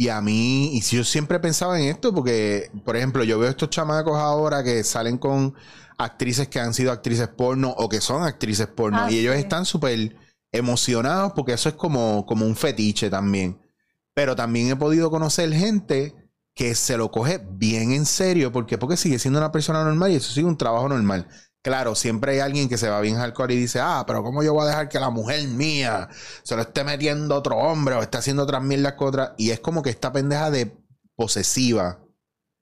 y 0.00 0.08
a 0.08 0.20
mí, 0.22 0.70
y 0.76 0.82
si 0.82 0.96
yo 0.96 1.04
siempre 1.04 1.40
pensaba 1.40 1.78
en 1.80 1.88
esto, 1.88 2.14
porque, 2.14 2.70
por 2.84 2.96
ejemplo, 2.96 3.22
yo 3.24 3.38
veo 3.38 3.50
estos 3.50 3.70
chamacos 3.70 4.16
ahora 4.18 4.62
que 4.64 4.82
salen 4.84 5.18
con 5.18 5.54
actrices 5.98 6.48
que 6.48 6.58
han 6.60 6.72
sido 6.74 6.90
actrices 6.92 7.28
porno 7.28 7.70
o 7.76 7.88
que 7.88 8.00
son 8.00 8.22
actrices 8.22 8.66
porno, 8.68 9.04
Ah, 9.04 9.10
y 9.10 9.18
ellos 9.18 9.34
sí. 9.34 9.40
están 9.40 9.66
súper 9.66 10.16
emocionados 10.52 11.32
porque 11.34 11.52
eso 11.52 11.68
es 11.68 11.74
como, 11.74 12.24
como 12.26 12.46
un 12.46 12.56
fetiche 12.56 13.10
también. 13.10 13.60
Pero 14.14 14.34
también 14.36 14.70
he 14.70 14.76
podido 14.76 15.10
conocer 15.10 15.52
gente 15.52 16.14
que 16.54 16.74
se 16.74 16.96
lo 16.96 17.10
coge 17.10 17.40
bien 17.52 17.92
en 17.92 18.06
serio. 18.06 18.52
¿Por 18.52 18.66
qué? 18.66 18.78
Porque 18.78 18.96
sigue 18.96 19.18
siendo 19.18 19.38
una 19.38 19.52
persona 19.52 19.84
normal 19.84 20.12
y 20.12 20.16
eso 20.16 20.32
sigue 20.32 20.46
un 20.46 20.56
trabajo 20.58 20.88
normal. 20.88 21.28
Claro, 21.62 21.94
siempre 21.94 22.32
hay 22.32 22.38
alguien 22.38 22.70
que 22.70 22.78
se 22.78 22.88
va 22.88 23.00
bien 23.02 23.16
hardcore 23.16 23.52
y 23.52 23.58
dice, 23.58 23.80
ah, 23.80 24.04
pero 24.06 24.22
¿cómo 24.22 24.42
yo 24.42 24.54
voy 24.54 24.64
a 24.64 24.68
dejar 24.68 24.88
que 24.88 24.98
la 24.98 25.10
mujer 25.10 25.46
mía 25.46 26.08
se 26.42 26.56
lo 26.56 26.62
esté 26.62 26.84
metiendo 26.84 27.36
otro 27.36 27.56
hombre 27.56 27.96
o 27.96 28.02
esté 28.02 28.16
haciendo 28.16 28.44
otras 28.44 28.62
mierdas 28.62 28.94
con 28.94 29.08
otra? 29.08 29.34
Y 29.36 29.50
es 29.50 29.60
como 29.60 29.82
que 29.82 29.90
esta 29.90 30.10
pendeja 30.10 30.50
de 30.50 30.72
posesiva, 31.16 32.00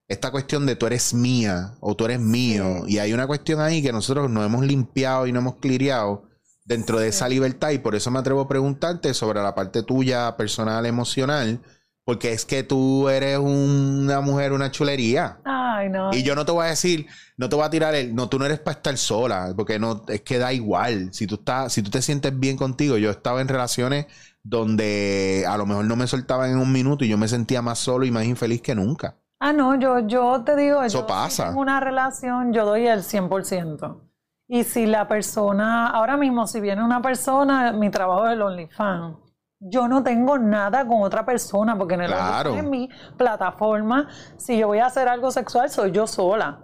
esta 0.08 0.32
cuestión 0.32 0.66
de 0.66 0.74
tú 0.74 0.86
eres 0.86 1.14
mía 1.14 1.76
o 1.80 1.94
tú 1.94 2.06
eres 2.06 2.18
mío. 2.18 2.88
Y 2.88 2.98
hay 2.98 3.12
una 3.12 3.28
cuestión 3.28 3.60
ahí 3.60 3.82
que 3.82 3.92
nosotros 3.92 4.28
no 4.30 4.42
hemos 4.42 4.66
limpiado 4.66 5.28
y 5.28 5.32
no 5.32 5.38
hemos 5.40 5.56
cliriado 5.56 6.24
dentro 6.64 6.98
de 6.98 7.08
esa 7.08 7.28
libertad. 7.28 7.70
Y 7.70 7.78
por 7.78 7.94
eso 7.94 8.10
me 8.10 8.18
atrevo 8.18 8.40
a 8.40 8.48
preguntarte 8.48 9.14
sobre 9.14 9.40
la 9.40 9.54
parte 9.54 9.84
tuya 9.84 10.36
personal, 10.36 10.86
emocional, 10.86 11.60
porque 12.08 12.32
es 12.32 12.46
que 12.46 12.62
tú 12.62 13.10
eres 13.10 13.38
una 13.38 14.22
mujer, 14.22 14.54
una 14.54 14.70
chulería. 14.70 15.40
Ay, 15.44 15.90
no. 15.90 16.08
Y 16.14 16.22
yo 16.22 16.34
no 16.34 16.46
te 16.46 16.52
voy 16.52 16.64
a 16.64 16.70
decir, 16.70 17.06
no 17.36 17.50
te 17.50 17.56
voy 17.56 17.66
a 17.66 17.68
tirar 17.68 17.94
el, 17.94 18.14
no, 18.14 18.30
tú 18.30 18.38
no 18.38 18.46
eres 18.46 18.60
para 18.60 18.78
estar 18.78 18.96
sola, 18.96 19.52
porque 19.54 19.78
no, 19.78 20.04
es 20.08 20.22
que 20.22 20.38
da 20.38 20.54
igual. 20.54 21.12
Si 21.12 21.26
tú 21.26 21.34
estás, 21.34 21.70
si 21.70 21.82
tú 21.82 21.90
te 21.90 22.00
sientes 22.00 22.40
bien 22.40 22.56
contigo, 22.56 22.96
yo 22.96 23.10
estaba 23.10 23.42
en 23.42 23.48
relaciones 23.48 24.06
donde 24.42 25.44
a 25.46 25.58
lo 25.58 25.66
mejor 25.66 25.84
no 25.84 25.96
me 25.96 26.06
soltaban 26.06 26.50
en 26.50 26.56
un 26.56 26.72
minuto 26.72 27.04
y 27.04 27.08
yo 27.08 27.18
me 27.18 27.28
sentía 27.28 27.60
más 27.60 27.78
solo 27.78 28.06
y 28.06 28.10
más 28.10 28.24
infeliz 28.24 28.62
que 28.62 28.74
nunca. 28.74 29.16
Ah, 29.38 29.52
no, 29.52 29.78
yo, 29.78 29.98
yo 29.98 30.42
te 30.44 30.56
digo, 30.56 30.82
Eso 30.82 31.00
yo 31.00 31.06
pasa. 31.06 31.48
tengo 31.48 31.60
una 31.60 31.78
relación, 31.78 32.54
yo 32.54 32.64
doy 32.64 32.86
el 32.86 33.00
100%. 33.00 34.00
Y 34.48 34.64
si 34.64 34.86
la 34.86 35.08
persona, 35.08 35.88
ahora 35.88 36.16
mismo, 36.16 36.46
si 36.46 36.58
viene 36.62 36.82
una 36.82 37.02
persona, 37.02 37.72
mi 37.72 37.90
trabajo 37.90 38.28
es 38.28 38.32
el 38.32 38.40
OnlyFans, 38.40 39.18
yo 39.60 39.88
no 39.88 40.02
tengo 40.02 40.38
nada 40.38 40.86
con 40.86 41.02
otra 41.02 41.24
persona, 41.24 41.76
porque 41.76 41.94
en 41.94 42.02
el 42.02 42.08
Claro. 42.08 42.54
Es 42.54 42.64
mi 42.64 42.88
plataforma, 43.16 44.08
si 44.36 44.58
yo 44.58 44.68
voy 44.68 44.78
a 44.78 44.86
hacer 44.86 45.08
algo 45.08 45.30
sexual, 45.30 45.68
soy 45.70 45.90
yo 45.90 46.06
sola. 46.06 46.60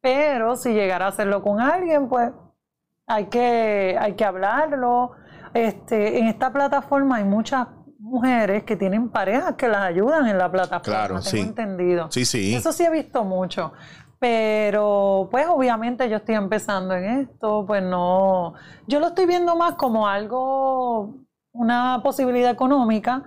Pero 0.00 0.56
si 0.56 0.72
llegara 0.72 1.06
a 1.06 1.08
hacerlo 1.08 1.42
con 1.42 1.60
alguien, 1.60 2.08
pues 2.08 2.32
hay 3.06 3.26
que, 3.26 3.96
hay 4.00 4.14
que 4.14 4.24
hablarlo. 4.24 5.12
Este, 5.52 6.18
en 6.18 6.28
esta 6.28 6.52
plataforma 6.52 7.16
hay 7.16 7.24
muchas 7.24 7.66
mujeres 7.98 8.64
que 8.64 8.76
tienen 8.76 9.10
parejas 9.10 9.54
que 9.56 9.68
las 9.68 9.82
ayudan 9.82 10.26
en 10.26 10.38
la 10.38 10.50
plataforma. 10.50 10.80
Claro, 10.82 11.14
tengo 11.16 11.30
sí. 11.30 11.40
entendido. 11.40 12.10
Sí, 12.10 12.24
sí. 12.24 12.54
Eso 12.54 12.72
sí 12.72 12.84
he 12.84 12.90
visto 12.90 13.24
mucho. 13.24 13.72
Pero, 14.18 15.28
pues 15.30 15.46
obviamente 15.48 16.08
yo 16.10 16.18
estoy 16.18 16.34
empezando 16.34 16.94
en 16.94 17.04
esto, 17.20 17.64
pues 17.66 17.82
no. 17.82 18.52
Yo 18.86 19.00
lo 19.00 19.08
estoy 19.08 19.26
viendo 19.26 19.56
más 19.56 19.76
como 19.76 20.06
algo, 20.06 21.14
una 21.52 22.00
posibilidad 22.02 22.50
económica 22.50 23.22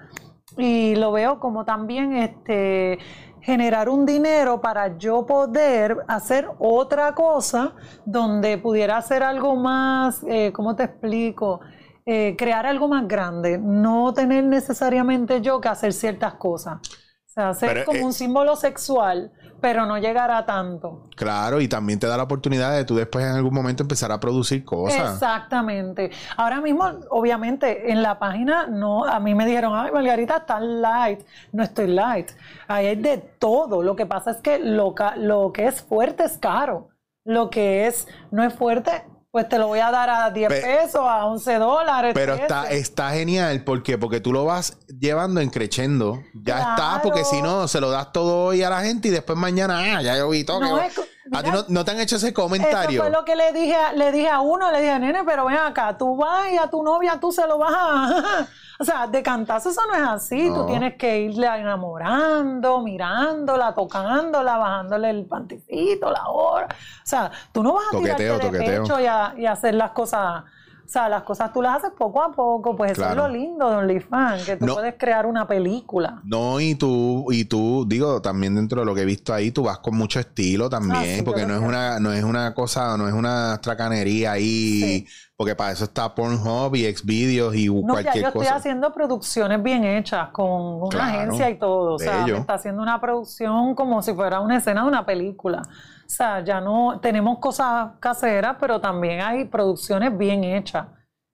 y 0.57 0.95
lo 0.95 1.11
veo 1.11 1.39
como 1.39 1.65
también 1.65 2.15
este 2.15 2.99
generar 3.43 3.89
un 3.89 4.05
dinero 4.05 4.61
para 4.61 4.97
yo 4.97 5.25
poder 5.25 5.97
hacer 6.07 6.47
otra 6.59 7.13
cosa 7.13 7.73
donde 8.05 8.57
pudiera 8.57 8.97
hacer 8.97 9.21
algo 9.21 9.55
más, 9.57 10.23
eh, 10.27 10.53
¿cómo 10.53 10.75
te 10.75 10.83
explico? 10.83 11.59
Eh, 12.05 12.35
crear 12.37 12.65
algo 12.65 12.87
más 12.87 13.07
grande, 13.07 13.57
no 13.57 14.13
tener 14.13 14.45
necesariamente 14.45 15.41
yo 15.41 15.59
que 15.59 15.67
hacer 15.67 15.91
ciertas 15.93 16.35
cosas. 16.35 16.75
O 16.75 17.31
sea, 17.33 17.49
hacer 17.49 17.69
Pero, 17.69 17.85
como 17.85 17.99
eh, 17.99 18.05
un 18.05 18.13
símbolo 18.13 18.55
sexual, 18.55 19.31
pero 19.63 19.85
no 19.85 19.97
llegar 19.97 20.29
a 20.29 20.45
tanto. 20.45 21.03
Claro, 21.15 21.61
y 21.61 21.69
también 21.69 21.97
te 21.97 22.05
da 22.05 22.17
la 22.17 22.23
oportunidad 22.23 22.75
de 22.75 22.83
tú 22.83 22.97
después 22.97 23.23
en 23.23 23.31
algún 23.31 23.53
momento 23.53 23.81
empezar 23.81 24.11
a 24.11 24.19
producir 24.19 24.65
cosas. 24.65 25.13
Exactamente. 25.13 26.11
Ahora 26.35 26.59
mismo, 26.59 26.83
obviamente, 27.11 27.89
en 27.89 28.01
la 28.01 28.19
página 28.19 28.67
no, 28.67 29.05
a 29.05 29.21
mí 29.21 29.33
me 29.33 29.45
dijeron, 29.45 29.71
ay, 29.73 29.89
Margarita, 29.93 30.35
está 30.35 30.59
light. 30.59 31.21
No 31.53 31.63
estoy 31.63 31.87
light. 31.87 32.31
Ahí 32.67 32.87
hay 32.87 32.97
de 32.97 33.19
todo. 33.39 33.81
Lo 33.81 33.95
que 33.95 34.05
pasa 34.05 34.31
es 34.31 34.37
que 34.41 34.59
lo, 34.59 34.93
lo 35.15 35.53
que 35.53 35.67
es 35.67 35.81
fuerte 35.81 36.25
es 36.25 36.37
caro. 36.37 36.89
Lo 37.23 37.49
que 37.49 37.87
es 37.87 38.05
no 38.31 38.43
es 38.43 38.53
fuerte, 38.53 39.05
pues 39.33 39.49
te 39.49 39.57
lo 39.57 39.65
voy 39.65 39.79
a 39.79 39.89
dar 39.89 40.11
a 40.11 40.29
10 40.29 40.47
Pe- 40.47 40.61
pesos, 40.61 41.01
a 41.03 41.25
11 41.25 41.55
dólares. 41.55 42.11
Pero 42.13 42.33
13. 42.35 42.43
está, 42.43 42.69
está 42.69 43.09
genial, 43.13 43.63
¿por 43.63 43.81
qué? 43.81 43.97
Porque 43.97 44.19
tú 44.19 44.31
lo 44.31 44.45
vas 44.45 44.77
llevando 44.87 45.41
en 45.41 45.49
creciendo. 45.49 46.19
Ya 46.35 46.57
Claro. 46.57 46.69
está, 46.69 47.01
porque 47.01 47.25
si 47.25 47.41
no, 47.41 47.67
se 47.67 47.81
lo 47.81 47.89
das 47.89 48.11
todo 48.11 48.45
hoy 48.45 48.61
a 48.61 48.69
la 48.69 48.81
gente 48.81 49.07
y 49.07 49.11
después 49.11 49.35
mañana, 49.35 49.97
ah, 49.97 50.01
ya 50.03 50.15
yo 50.17 50.29
vi 50.29 50.43
todo. 50.43 50.59
No, 50.59 50.75
que- 50.79 50.85
es 50.85 50.93
co- 50.93 51.01
a 51.31 51.41
ti 51.41 51.49
no, 51.49 51.65
no 51.67 51.83
te 51.83 51.89
han 51.89 51.99
hecho 51.99 52.17
ese 52.17 52.27
Eso 52.27 52.35
comentario. 52.35 53.01
fue 53.01 53.09
lo 53.09 53.25
que 53.25 53.35
le 53.35 53.51
dije, 53.53 53.73
a- 53.75 53.93
le 53.93 54.11
dije 54.11 54.29
a 54.29 54.39
uno, 54.41 54.69
le 54.71 54.79
dije, 54.81 54.99
nene, 54.99 55.23
pero 55.25 55.45
ven 55.45 55.57
acá, 55.57 55.97
tú 55.97 56.15
vas 56.15 56.51
y 56.53 56.57
a 56.59 56.67
tu 56.67 56.83
novia 56.83 57.17
tú 57.19 57.31
se 57.31 57.47
lo 57.47 57.57
vas 57.57 57.73
a... 57.75 58.47
O 58.83 58.85
sea, 58.85 59.07
de 59.07 59.23
cantazo 59.23 59.69
eso 59.69 59.79
no 59.87 59.95
es 59.95 60.01
así, 60.03 60.49
No. 60.49 60.55
tú 60.55 60.65
tienes 60.67 60.95
que 60.95 61.21
irle 61.21 61.47
enamorando, 61.47 62.81
mirándola, 62.81 63.73
tocándola, 63.73 64.57
bajándole 64.57 65.09
el 65.09 65.25
panticito, 65.25 66.11
la 66.11 66.27
hora. 66.27 66.67
O 66.67 67.05
sea, 67.05 67.31
tú 67.53 67.63
no 67.63 67.73
vas 67.75 67.85
a 67.87 67.91
Toqueteo, 67.91 68.17
tirarte 68.17 68.45
de 68.45 68.51
toqueteo. 68.59 68.83
pecho 68.83 68.99
y, 68.99 69.05
a- 69.05 69.33
y 69.37 69.45
hacer 69.45 69.75
las 69.75 69.91
cosas... 69.91 70.43
O 70.85 70.89
sea, 70.93 71.07
las 71.07 71.23
cosas 71.23 71.51
tú 71.53 71.61
las 71.61 71.77
haces 71.77 71.91
poco 71.97 72.21
a 72.21 72.31
poco, 72.33 72.75
pues 72.75 72.91
eso 72.91 73.07
es 73.09 73.15
lo 73.15 73.27
lindo 73.29 73.67
de 73.69 73.77
OnlyFans, 73.77 74.45
que 74.45 74.57
tú 74.57 74.65
No. 74.65 74.73
puedes 74.75 74.95
crear 74.99 75.25
una 75.25 75.47
película. 75.47 76.19
No, 76.25 76.59
y 76.59 76.75
tú, 76.75 77.25
y 77.31 77.45
tú, 77.45 77.85
digo, 77.87 78.21
también 78.21 78.53
dentro 78.53 78.81
de 78.81 78.85
lo 78.85 78.93
que 78.93 79.01
he 79.01 79.05
visto 79.05 79.33
ahí, 79.33 79.49
tú 79.51 79.63
vas 79.63 79.79
con 79.79 79.95
mucho 79.97 80.19
estilo 80.19 80.69
también, 80.69 80.95
Ah, 80.97 81.15
sí, 81.15 81.21
porque 81.23 81.45
no 81.47 81.55
es 81.55 81.61
una, 81.61 81.99
no 81.99 82.11
es 82.11 82.23
una 82.25 82.53
cosa, 82.53 82.95
no 82.97 83.07
es 83.07 83.13
una 83.13 83.59
tracanería 83.61 84.33
ahí, 84.33 85.07
porque 85.35 85.55
para 85.55 85.71
eso 85.71 85.85
está 85.85 86.13
Pornhub 86.13 86.75
y 86.75 86.85
Xvideos 86.95 87.55
y 87.55 87.67
No, 87.67 87.81
ya 87.81 87.87
cualquier 87.87 88.21
yo 88.21 88.27
estoy 88.27 88.41
cosa. 88.43 88.55
haciendo 88.55 88.93
producciones 88.93 89.61
bien 89.63 89.83
hechas 89.83 90.29
con 90.29 90.51
una 90.83 90.89
Claro, 90.89 91.17
agencia 91.17 91.49
y 91.49 91.57
todo. 91.57 91.95
O 91.95 91.99
sea, 91.99 92.25
me 92.25 92.37
está 92.37 92.53
haciendo 92.53 92.81
una 92.81 93.01
producción 93.01 93.73
como 93.75 94.01
si 94.01 94.13
fuera 94.13 94.39
una 94.39 94.57
escena 94.57 94.83
de 94.83 94.87
una 94.87 95.05
película. 95.05 95.63
O 96.05 96.09
sea, 96.09 96.43
ya 96.43 96.61
no 96.61 96.99
tenemos 97.01 97.39
cosas 97.39 97.93
caseras, 97.99 98.57
pero 98.59 98.79
también 98.79 99.21
hay 99.21 99.45
producciones 99.45 100.15
bien 100.15 100.43
hechas 100.43 100.85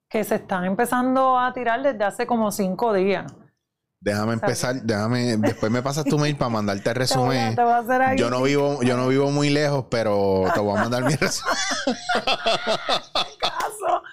que 0.09 0.23
se 0.23 0.35
están 0.35 0.63
empezando 0.65 1.37
a 1.37 1.51
tirar 1.53 1.81
desde 1.83 2.03
hace 2.03 2.25
como 2.25 2.51
cinco 2.51 2.93
días. 2.93 3.31
Déjame 4.01 4.31
empezar, 4.33 4.75
déjame, 4.75 5.35
después 5.35 5.69
me 5.69 5.81
pasas 5.81 6.05
tu 6.05 6.17
mail 6.17 6.37
para 6.37 6.47
mandarte 6.49 6.89
el 6.89 6.95
Te 7.07 7.17
voy, 7.17 7.35
a, 7.35 7.49
resumen. 7.49 7.55
te 7.55 7.63
voy 7.63 7.73
a. 7.73 8.15
Yo 8.15 8.29
no 8.29 8.41
vivo, 8.43 8.81
yo 8.81 8.95
no 8.95 9.09
vivo 9.09 9.29
muy 9.29 9.49
lejos, 9.49 9.85
pero 9.91 10.45
te 10.53 10.59
voy 10.61 10.77
a 10.77 10.81
mandar 10.83 11.03
mi 11.03 11.15
resumen. 11.15 11.53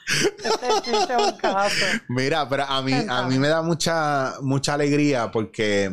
caso. 0.06 0.28
Este 0.54 0.90
chiste 0.90 1.14
es 1.14 1.32
un 1.32 1.38
caso. 1.38 1.84
Mira, 2.08 2.48
pero 2.48 2.64
a 2.64 2.82
mí, 2.82 2.92
a 3.08 3.26
mí 3.26 3.38
me 3.38 3.48
da 3.48 3.62
mucha, 3.62 4.34
mucha 4.42 4.74
alegría 4.74 5.30
porque 5.30 5.90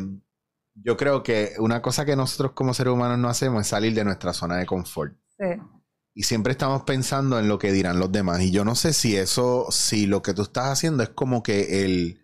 yo 0.74 0.96
creo 0.96 1.22
que 1.22 1.52
una 1.58 1.82
cosa 1.82 2.04
que 2.04 2.16
nosotros 2.16 2.52
como 2.52 2.74
seres 2.74 2.92
humanos 2.92 3.18
no 3.18 3.28
hacemos 3.28 3.62
es 3.62 3.68
salir 3.68 3.94
de 3.94 4.04
nuestra 4.04 4.32
zona 4.32 4.56
de 4.56 4.66
confort. 4.66 5.14
Sí. 5.38 5.46
Y 6.14 6.22
siempre 6.22 6.52
estamos 6.52 6.82
pensando 6.84 7.38
en 7.40 7.48
lo 7.48 7.58
que 7.58 7.72
dirán 7.72 7.98
los 7.98 8.12
demás. 8.12 8.40
Y 8.40 8.50
yo 8.52 8.64
no 8.64 8.74
sé 8.76 8.92
si 8.92 9.16
eso, 9.16 9.66
si 9.70 10.06
lo 10.06 10.22
que 10.22 10.32
tú 10.34 10.42
estás 10.42 10.66
haciendo 10.66 11.02
es 11.02 11.08
como 11.08 11.42
que 11.42 11.84
el, 11.84 12.20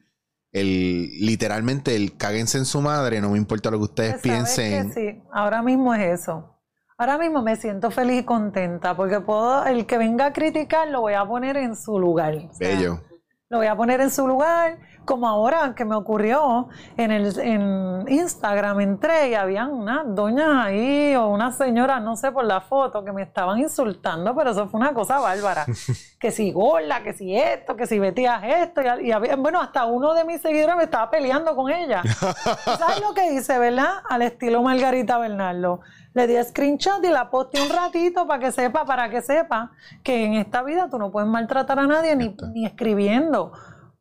el 0.52 1.10
literalmente 1.26 1.96
el 1.96 2.16
cáguense 2.16 2.58
en 2.58 2.66
su 2.66 2.80
madre, 2.80 3.20
no 3.20 3.30
me 3.30 3.38
importa 3.38 3.70
lo 3.70 3.78
que 3.78 3.84
ustedes 3.84 4.20
Pues, 4.22 4.22
¿sabes 4.22 4.54
piensen. 4.54 4.92
que 4.92 4.94
sí, 5.12 5.22
ahora 5.32 5.60
mismo 5.62 5.92
es 5.94 6.20
eso. 6.20 6.56
Ahora 7.00 7.16
mismo 7.16 7.40
me 7.40 7.56
siento 7.56 7.90
feliz 7.90 8.20
y 8.20 8.24
contenta 8.24 8.94
porque 8.94 9.20
puedo, 9.20 9.64
el 9.64 9.86
que 9.86 9.96
venga 9.96 10.26
a 10.26 10.32
criticar 10.34 10.86
lo 10.88 11.00
voy 11.00 11.14
a 11.14 11.24
poner 11.24 11.56
en 11.56 11.74
su 11.74 11.98
lugar. 11.98 12.34
O 12.34 12.52
sea, 12.52 12.68
Bello. 12.68 13.00
Lo 13.48 13.56
voy 13.56 13.68
a 13.68 13.74
poner 13.74 14.02
en 14.02 14.10
su 14.10 14.28
lugar, 14.28 14.76
como 15.06 15.26
ahora 15.26 15.74
que 15.74 15.86
me 15.86 15.94
ocurrió 15.96 16.68
en 16.98 17.10
el 17.10 17.36
en 17.40 18.04
Instagram 18.06 18.80
entré 18.82 19.30
y 19.30 19.34
habían 19.34 19.72
unas 19.72 20.02
doñas 20.14 20.66
ahí 20.66 21.16
o 21.16 21.28
unas 21.28 21.56
señoras, 21.56 22.02
no 22.02 22.16
sé 22.16 22.32
por 22.32 22.44
la 22.44 22.60
foto, 22.60 23.02
que 23.02 23.12
me 23.12 23.22
estaban 23.22 23.58
insultando, 23.58 24.36
pero 24.36 24.50
eso 24.50 24.68
fue 24.68 24.78
una 24.78 24.92
cosa 24.92 25.18
bárbara. 25.20 25.64
que 26.20 26.30
si 26.30 26.52
gorda, 26.52 27.02
que 27.02 27.14
si 27.14 27.34
esto, 27.34 27.76
que 27.76 27.86
si 27.86 27.98
metías 27.98 28.42
esto, 28.44 28.82
y, 29.00 29.06
y 29.08 29.12
había- 29.12 29.36
bueno, 29.36 29.58
hasta 29.60 29.86
uno 29.86 30.12
de 30.12 30.24
mis 30.26 30.42
seguidores 30.42 30.76
me 30.76 30.84
estaba 30.84 31.10
peleando 31.10 31.56
con 31.56 31.70
ella. 31.72 32.02
¿Sabes 32.78 33.00
lo 33.00 33.14
que 33.14 33.32
hice, 33.32 33.58
verdad? 33.58 33.94
Al 34.08 34.20
estilo 34.20 34.62
Margarita 34.62 35.16
Bernardo. 35.18 35.80
Le 36.12 36.26
di 36.26 36.42
screenshot 36.42 37.04
y 37.04 37.08
la 37.08 37.30
posté 37.30 37.62
un 37.62 37.68
ratito 37.68 38.26
para 38.26 38.40
que 38.40 38.50
sepa, 38.50 38.84
para 38.84 39.10
que 39.10 39.22
sepa 39.22 39.70
que 40.02 40.24
en 40.24 40.34
esta 40.34 40.62
vida 40.62 40.88
tú 40.90 40.98
no 40.98 41.10
puedes 41.10 41.28
maltratar 41.28 41.78
a 41.78 41.86
nadie 41.86 42.16
ni, 42.16 42.36
ni 42.52 42.66
escribiendo. 42.66 43.52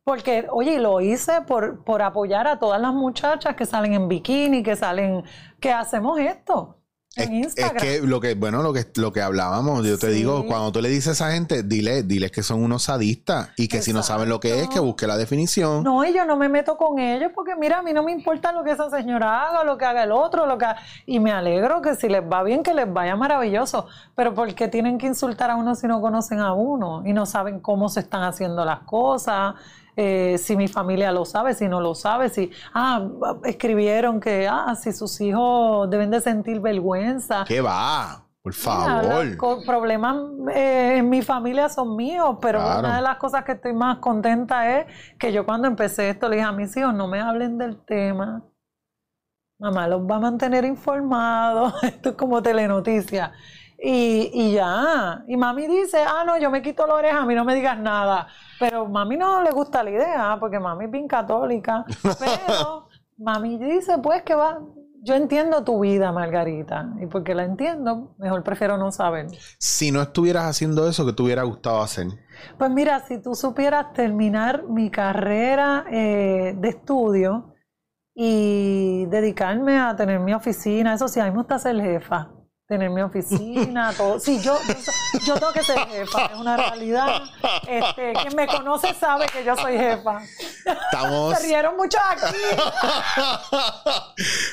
Porque, 0.02 0.48
oye, 0.50 0.74
y 0.74 0.78
lo 0.78 1.00
hice 1.00 1.42
por, 1.42 1.84
por 1.84 2.02
apoyar 2.02 2.48
a 2.48 2.58
todas 2.58 2.80
las 2.80 2.92
muchachas 2.92 3.54
que 3.54 3.66
salen 3.66 3.94
en 3.94 4.08
bikini, 4.08 4.62
que 4.62 4.74
salen, 4.74 5.22
que 5.60 5.72
hacemos 5.72 6.18
esto 6.18 6.79
Es, 7.16 7.26
en 7.26 7.34
es 7.34 7.46
Instagram. 7.46 7.76
que 7.82 8.00
lo 8.02 8.20
que, 8.20 8.34
bueno, 8.34 8.62
lo 8.62 8.72
que, 8.72 8.86
lo 8.94 9.12
que 9.12 9.20
hablábamos, 9.20 9.84
yo 9.84 9.98
te 9.98 10.08
Sí. 10.08 10.12
digo, 10.12 10.46
cuando 10.46 10.70
tú 10.70 10.80
le 10.80 10.88
dices 10.88 11.08
a 11.08 11.10
esa 11.12 11.32
gente, 11.32 11.64
dile, 11.64 12.04
diles 12.04 12.30
que 12.30 12.44
son 12.44 12.62
unos 12.62 12.84
sadistas 12.84 13.48
y 13.56 13.66
que 13.66 13.82
si 13.82 13.92
no 13.92 14.04
saben 14.04 14.28
lo 14.28 14.38
que 14.38 14.60
es, 14.60 14.68
que 14.68 14.78
busque 14.78 15.08
la 15.08 15.16
definición. 15.16 15.82
No, 15.82 16.04
y 16.04 16.14
yo 16.14 16.24
no 16.24 16.36
me 16.36 16.48
meto 16.48 16.76
con 16.76 17.00
ellos 17.00 17.32
porque 17.34 17.56
mira, 17.56 17.78
a 17.78 17.82
mí 17.82 17.92
no 17.92 18.04
me 18.04 18.12
importa 18.12 18.52
lo 18.52 18.62
que 18.62 18.70
esa 18.70 18.88
señora 18.90 19.48
haga, 19.48 19.64
lo 19.64 19.76
que 19.76 19.86
haga 19.86 20.04
el 20.04 20.12
otro, 20.12 20.46
lo 20.46 20.56
que 20.56 20.66
ha- 20.66 20.76
y 21.04 21.18
me 21.18 21.32
alegro 21.32 21.82
que 21.82 21.96
si 21.96 22.08
les 22.08 22.22
va 22.22 22.44
bien, 22.44 22.62
que 22.62 22.74
les 22.74 22.90
vaya 22.92 23.16
maravilloso. 23.16 23.88
Pero 24.14 24.32
¿por 24.32 24.54
qué 24.54 24.68
tienen 24.68 24.96
que 24.96 25.06
insultar 25.08 25.50
a 25.50 25.56
uno 25.56 25.74
si 25.74 25.88
no 25.88 26.00
conocen 26.00 26.38
a 26.38 26.52
uno 26.54 27.02
y 27.04 27.12
no 27.12 27.26
saben 27.26 27.58
cómo 27.58 27.88
se 27.88 28.00
están 28.00 28.22
haciendo 28.22 28.64
las 28.64 28.80
cosas? 28.80 29.56
Eh, 30.02 30.38
si 30.38 30.56
mi 30.56 30.66
familia 30.66 31.12
lo 31.12 31.26
sabe, 31.26 31.52
si 31.52 31.68
no 31.68 31.78
lo 31.82 31.94
sabe, 31.94 32.30
si 32.30 32.50
ah, 32.72 33.06
escribieron 33.44 34.18
que 34.18 34.48
ah, 34.48 34.74
si 34.74 34.92
sus 34.94 35.20
hijos 35.20 35.90
deben 35.90 36.10
de 36.10 36.22
sentir 36.22 36.58
vergüenza. 36.60 37.44
¿Qué 37.46 37.60
va? 37.60 38.24
Por 38.42 38.54
Mira, 38.54 39.02
favor. 39.02 39.26
los 39.26 39.64
problemas 39.66 40.16
eh, 40.54 40.94
en 40.96 41.10
mi 41.10 41.20
familia 41.20 41.68
son 41.68 41.96
míos, 41.96 42.38
pero 42.40 42.60
Claro. 42.60 42.78
una 42.80 42.96
de 42.96 43.02
las 43.02 43.18
cosas 43.18 43.44
que 43.44 43.52
estoy 43.52 43.74
más 43.74 43.98
contenta 43.98 44.78
es 44.78 44.86
que 45.18 45.32
yo 45.34 45.44
cuando 45.44 45.68
empecé 45.68 46.08
esto 46.08 46.30
le 46.30 46.36
dije 46.36 46.48
a 46.48 46.52
mis 46.52 46.74
hijos, 46.78 46.94
no 46.94 47.06
me 47.06 47.20
hablen 47.20 47.58
del 47.58 47.84
tema. 47.84 48.42
Mamá 49.58 49.86
los 49.86 50.00
va 50.10 50.16
a 50.16 50.20
mantener 50.20 50.64
informados. 50.64 51.74
Esto 51.82 52.08
es 52.10 52.14
como 52.16 52.40
telenoticia. 52.40 53.32
Y, 53.78 54.30
y 54.32 54.52
ya. 54.54 55.22
Y 55.28 55.36
mami 55.36 55.66
dice, 55.66 55.98
ah, 56.02 56.24
no, 56.26 56.38
yo 56.38 56.50
me 56.50 56.62
quito 56.62 56.86
la 56.86 56.94
oreja, 56.94 57.18
a 57.18 57.26
mí 57.26 57.34
no 57.34 57.44
me 57.44 57.54
digas 57.54 57.78
nada. 57.78 58.26
Pero 58.60 58.86
mami 58.86 59.16
no 59.16 59.42
le 59.42 59.50
gusta 59.50 59.82
la 59.82 59.90
idea, 59.90 60.36
porque 60.38 60.60
mami 60.60 60.84
es 60.84 60.90
bien 60.90 61.08
católica. 61.08 61.84
Pero 62.02 62.86
mami 63.18 63.58
dice, 63.58 63.98
pues 63.98 64.22
que 64.22 64.34
va. 64.34 64.60
Yo 65.02 65.14
entiendo 65.14 65.64
tu 65.64 65.80
vida, 65.80 66.12
Margarita. 66.12 66.90
Y 67.00 67.06
porque 67.06 67.34
la 67.34 67.44
entiendo, 67.44 68.14
mejor 68.18 68.42
prefiero 68.42 68.76
no 68.76 68.92
saber. 68.92 69.28
Si 69.58 69.90
no 69.90 70.02
estuvieras 70.02 70.44
haciendo 70.44 70.86
eso, 70.86 71.06
¿qué 71.06 71.14
te 71.14 71.22
hubiera 71.22 71.42
gustado 71.42 71.80
hacer? 71.80 72.08
Pues 72.58 72.70
mira, 72.70 73.00
si 73.00 73.16
tú 73.16 73.34
supieras 73.34 73.94
terminar 73.94 74.64
mi 74.68 74.90
carrera 74.90 75.86
eh, 75.90 76.54
de 76.54 76.68
estudio 76.68 77.54
y 78.14 79.06
dedicarme 79.06 79.78
a 79.78 79.96
tener 79.96 80.20
mi 80.20 80.34
oficina. 80.34 80.92
Eso 80.92 81.08
sí, 81.08 81.18
a 81.18 81.24
mí 81.24 81.30
me 81.30 81.38
gusta 81.38 81.58
ser 81.58 81.80
jefa, 81.80 82.30
tener 82.70 82.88
mi 82.88 83.02
oficina, 83.02 83.92
todo. 83.96 84.20
Sí, 84.20 84.40
yo, 84.40 84.56
yo, 84.66 84.74
yo 85.26 85.34
tengo 85.34 85.52
que 85.52 85.64
ser 85.64 85.78
jefa, 85.88 86.26
es 86.26 86.38
una 86.38 86.56
realidad. 86.56 87.22
Este, 87.66 88.12
quien 88.12 88.36
me 88.36 88.46
conoce 88.46 88.94
sabe 88.94 89.26
que 89.26 89.44
yo 89.44 89.56
soy 89.56 89.76
jefa. 89.76 90.20
Estamos... 90.64 91.34
Se 91.38 91.46
rieron 91.48 91.76
mucho 91.76 91.98
aquí. 92.08 92.36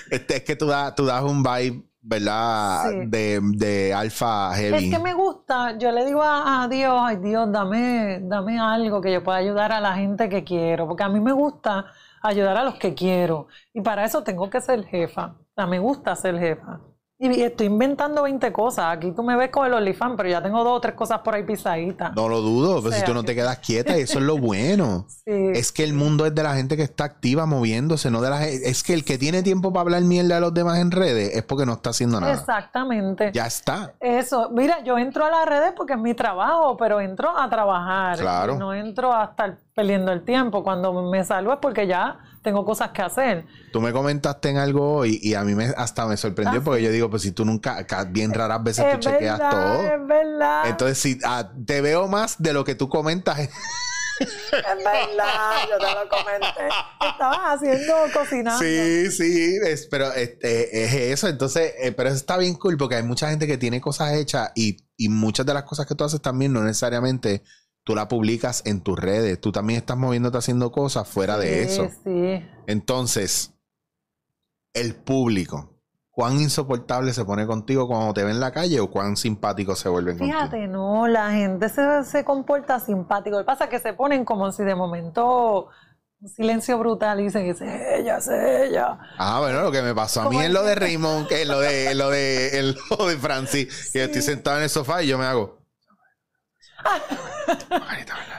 Este, 0.10 0.38
es 0.38 0.44
que 0.44 0.56
tú, 0.56 0.68
das 0.68 0.96
tú 0.96 1.06
das 1.06 1.22
un 1.22 1.44
vibe, 1.44 1.84
¿verdad? 2.02 2.90
Sí. 2.90 2.98
De, 3.06 3.40
de 3.44 3.94
alfa 3.94 4.54
heavy. 4.56 4.86
Es 4.86 4.92
que 4.92 5.00
me 5.00 5.14
gusta, 5.14 5.78
yo 5.78 5.92
le 5.92 6.06
digo 6.06 6.24
a, 6.24 6.64
a 6.64 6.68
Dios, 6.68 6.96
ay 7.00 7.18
Dios, 7.18 7.52
dame, 7.52 8.20
dame 8.24 8.60
algo 8.60 9.02
que 9.02 9.12
yo 9.12 9.24
pueda 9.24 9.38
ayudar 9.38 9.72
a 9.72 9.80
la 9.80 9.94
gente 9.96 10.30
que 10.30 10.44
quiero, 10.44 10.88
porque 10.88 11.04
a 11.04 11.10
mí 11.10 11.20
me 11.20 11.34
gusta 11.34 11.86
ayudar 12.24 12.58
a 12.58 12.64
los 12.64 12.76
que 12.76 12.96
quiero 12.96 13.48
y 13.74 13.82
para 13.82 14.06
eso 14.06 14.24
tengo 14.24 14.50
que 14.50 14.62
ser 14.62 14.86
jefa, 14.86 15.36
o 15.38 15.54
sea, 15.54 15.68
me 15.68 15.80
gusta 15.80 16.16
ser 16.16 16.40
jefa. 16.40 16.80
Y, 17.20 17.40
y 17.40 17.42
estoy 17.42 17.66
inventando 17.66 18.24
20 18.24 18.52
cosas, 18.52 18.96
aquí 18.96 19.12
tú 19.12 19.24
me 19.24 19.36
ves 19.36 19.50
con 19.50 19.66
el 19.66 19.74
OnlyFans, 19.74 20.14
pero 20.16 20.30
ya 20.30 20.44
tengo 20.44 20.64
dos 20.64 20.78
o 20.78 20.82
tres 20.82 20.94
cosas 20.94 21.22
por 21.22 21.34
ahí 21.34 21.42
pisaditas. 21.44 22.16
No 22.16 22.30
lo 22.30 22.42
dudo, 22.42 22.80
pero 22.80 22.92
si 22.92 23.00
sea 23.00 23.08
tú 23.08 23.16
no 23.16 23.24
te 23.24 23.34
quedas 23.34 23.58
quieta, 23.58 23.96
eso 23.96 24.20
es 24.20 24.26
lo 24.26 24.38
bueno. 24.38 25.06
Sí. 25.28 25.52
Es 25.56 25.74
que 25.74 25.84
el 25.84 25.92
mundo 25.92 26.26
es 26.26 26.34
de 26.34 26.42
la 26.42 26.56
gente 26.56 26.78
que 26.78 26.84
está 26.84 27.04
activa, 27.04 27.46
moviéndose, 27.46 28.10
no 28.10 28.22
de 28.22 28.30
la 28.30 28.38
gente. 28.38 28.70
Es 28.70 28.82
que 28.82 28.94
el 28.94 29.04
que 29.04 29.18
tiene 29.18 29.44
tiempo 29.44 29.74
para 29.74 29.82
hablar 29.82 30.04
mierda 30.04 30.36
de 30.36 30.42
los 30.42 30.54
demás 30.54 30.80
en 30.80 30.90
redes 30.90 31.36
es 31.36 31.44
porque 31.44 31.66
no 31.66 31.74
está 31.74 31.90
haciendo 31.90 32.22
nada. 32.22 32.32
Exactamente. 32.32 33.32
Ya 33.34 33.46
está. 33.46 33.94
Eso, 34.00 34.50
mira, 34.52 34.82
yo 34.86 34.98
entro 34.98 35.26
a 35.26 35.30
las 35.30 35.46
redes 35.46 35.74
porque 35.76 35.94
es 35.94 36.00
mi 36.00 36.14
trabajo, 36.14 36.78
pero 36.78 37.02
entro 37.02 37.38
a 37.38 37.50
trabajar. 37.50 38.20
Claro. 38.20 38.56
Y 38.56 38.58
No 38.58 38.74
entro 38.74 39.14
a 39.14 39.26
estar 39.26 39.58
perdiendo 39.76 40.14
el 40.14 40.24
tiempo. 40.24 40.64
Cuando 40.64 40.94
me 40.94 41.22
salgo 41.26 41.52
es 41.52 41.60
porque 41.62 41.88
ya 41.88 42.20
tengo 42.48 42.66
cosas 42.66 42.90
que 42.92 43.02
hacer. 43.02 43.46
Tú 43.72 43.82
me 43.82 43.92
comentaste 43.92 44.50
en 44.50 44.58
algo 44.58 44.94
hoy 44.96 45.20
y 45.22 45.34
a 45.34 45.44
mí 45.44 45.54
me, 45.54 45.66
hasta 45.66 46.06
me 46.08 46.16
sorprendió 46.18 46.62
Ah, 46.62 46.64
porque 46.64 46.82
yo 46.82 46.92
digo, 46.92 47.10
pues 47.10 47.22
si 47.24 47.32
tú 47.32 47.44
nunca, 47.46 47.86
ca- 47.86 48.06
bien 48.06 48.34
raras 48.34 48.64
veces 48.64 48.86
Es 48.86 48.94
tú 49.00 49.10
chequeas 49.10 49.38
todo. 49.38 49.82
es 49.84 50.08
verdad. 50.08 50.68
Entonces, 50.70 50.98
si 50.98 51.20
ah, 51.26 51.52
te 51.66 51.82
veo 51.82 52.08
más 52.08 52.42
de 52.42 52.54
lo 52.54 52.64
que 52.64 52.76
tú 52.76 52.88
comentas. 52.90 53.38
Es 54.20 54.84
verdad, 54.84 55.58
yo 55.70 55.78
te 55.78 55.94
lo 55.94 56.10
comenté. 56.10 56.68
Estabas 57.08 57.38
haciendo, 57.44 57.94
cocinando. 58.12 58.58
Sí, 58.60 59.12
sí, 59.12 59.58
es- 59.64 59.86
pero 59.92 60.12
este, 60.12 60.86
es 60.86 60.94
eso. 61.14 61.28
Entonces, 61.28 61.74
eh, 61.80 61.92
pero 61.92 62.10
eso 62.10 62.18
está 62.18 62.36
bien 62.38 62.56
cool 62.56 62.78
porque 62.78 62.96
hay 62.96 63.04
mucha 63.04 63.30
gente 63.30 63.46
que 63.46 63.60
tiene 63.60 63.80
cosas 63.80 64.14
hechas 64.14 64.52
y, 64.56 64.78
y 64.98 65.10
muchas 65.10 65.46
de 65.46 65.54
las 65.54 65.64
cosas 65.66 65.86
que 65.86 65.94
tú 65.94 66.04
haces 66.04 66.20
también 66.20 66.52
no 66.52 66.64
necesariamente 66.64 67.44
tú 67.88 67.96
las 67.96 68.08
publicas 68.08 68.62
en 68.66 68.82
tus 68.82 69.00
redes. 69.00 69.40
Tú 69.40 69.54
también 69.54 69.80
estás 69.80 69.96
moviéndote 69.96 70.38
haciendo 70.38 70.74
cosas 70.74 71.08
fuera 71.08 71.38
de 71.38 71.64
eso. 71.64 71.88
Sí, 72.04 72.46
Entonces, 72.68 73.54
el 74.74 74.94
público, 74.94 75.74
¿cuán 76.12 76.34
insoportable 76.42 77.14
se 77.14 77.24
pone 77.24 77.48
contigo 77.48 77.88
cuando 77.88 78.14
te 78.14 78.26
ve 78.26 78.32
en 78.32 78.42
la 78.42 78.52
calle 78.52 78.82
o 78.82 78.92
cuán 78.92 79.16
simpático 79.16 79.74
se 79.78 79.88
vuelven 79.88 80.18
contigo? 80.18 80.38
Fíjate, 80.38 80.68
no, 80.68 81.08
la 81.08 81.32
gente 81.32 81.70
se, 81.70 82.04
se 82.04 82.26
comporta 82.26 82.78
simpático. 82.82 83.38
Lo 83.38 83.44
que 83.44 83.48
pasa 83.48 83.64
es 83.64 83.70
que 83.70 83.80
se 83.80 83.94
ponen 83.94 84.26
como 84.26 84.52
si 84.52 84.64
de 84.64 84.76
momento 84.76 85.70
un 86.20 86.28
silencio 86.30 86.78
brutal 86.78 87.22
y 87.22 87.24
dicen, 87.24 87.46
es 87.46 87.62
ella, 87.62 88.18
es 88.18 88.28
ella. 88.28 89.00
Ah, 89.18 89.40
bueno, 89.40 89.62
lo 89.62 89.72
que 89.72 89.82
me 89.82 89.96
pasó 89.96 90.24
a 90.24 90.30
mí 90.30 90.38
el- 90.42 90.52
lo 90.54 90.64
de 90.64 90.76
Raymond, 90.76 91.28
que 91.28 91.44
en 91.44 91.48
lo 91.48 91.60
de, 91.62 91.96
lo 91.96 92.10
de, 92.10 92.76
lo 93.00 93.08
de 93.08 93.18
Francis, 93.18 93.92
que 93.94 94.00
yo 94.00 94.06
estoy 94.06 94.22
sentado 94.24 94.58
en 94.58 94.64
el 94.64 94.70
sofá 94.70 95.02
y 95.04 95.08
yo 95.08 95.18
me 95.18 95.26
hago. 95.26 95.57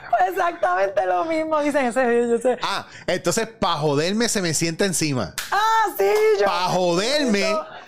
Pues 0.09 0.29
exactamente 0.31 1.05
lo 1.05 1.25
mismo, 1.25 1.59
dicen, 1.61 1.85
ese 1.85 2.01
es 2.01 2.25
ella, 2.25 2.35
ese. 2.35 2.57
Ah, 2.61 2.85
entonces 3.07 3.47
para 3.47 3.75
joderme 3.77 4.27
se 4.29 4.41
me 4.41 4.53
sienta 4.53 4.85
encima. 4.85 5.33
Ah, 5.51 5.85
sí, 5.97 6.05
yo. 6.39 6.45
Para 6.45 6.65
joderme, 6.69 7.45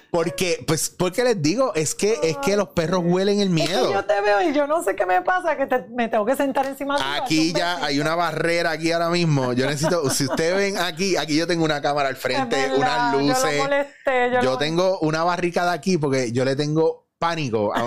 porque, 0.10 0.64
pues, 0.68 0.90
porque 0.90 1.24
les 1.24 1.42
digo, 1.42 1.74
es 1.76 1.96
que, 1.96 2.18
es 2.24 2.38
que 2.38 2.56
los 2.58 2.70
perros 2.70 3.02
huelen 3.06 3.40
el 3.40 3.48
Es 3.58 3.68
que 3.68 3.74
miedo. 3.74 3.94
yo 3.94 4.04
te 4.06 4.20
veo 4.22 4.42
y 4.42 4.54
yo 4.54 4.68
no 4.68 4.84
sé 4.84 4.96
qué 4.96 5.06
me 5.06 5.22
pasa, 5.22 5.56
que 5.56 5.66
te- 5.68 5.86
me 5.90 6.08
tengo 6.10 6.26
que 6.26 6.36
sentar 6.36 6.66
encima 6.66 6.98
tuyo, 6.98 7.08
Aquí 7.24 7.54
ya 7.54 7.84
hay 7.84 8.00
una 8.00 8.16
barrera 8.16 8.72
aquí 8.72 8.92
ahora 8.92 9.10
mismo. 9.10 9.54
Yo 9.54 9.66
necesito, 9.68 10.10
si 10.10 10.26
ustedes 10.26 10.56
ven 10.56 10.78
aquí, 10.80 11.16
aquí 11.18 11.36
yo 11.38 11.48
tengo 11.48 11.64
una 11.66 11.82
cámara 11.82 12.10
al 12.10 12.16
frente, 12.18 12.56
verdad, 12.56 12.78
unas 12.78 13.14
Yo 13.14 13.20
luces. 13.20 13.58
molesté, 13.58 14.32
yo, 14.34 14.42
Yo 14.42 14.58
tengo 14.58 15.00
una 15.00 15.24
barricada 15.24 15.72
aquí 15.72 15.98
porque 15.98 16.32
yo 16.32 16.44
le 16.46 16.56
tengo 16.56 17.08
pánico. 17.20 17.72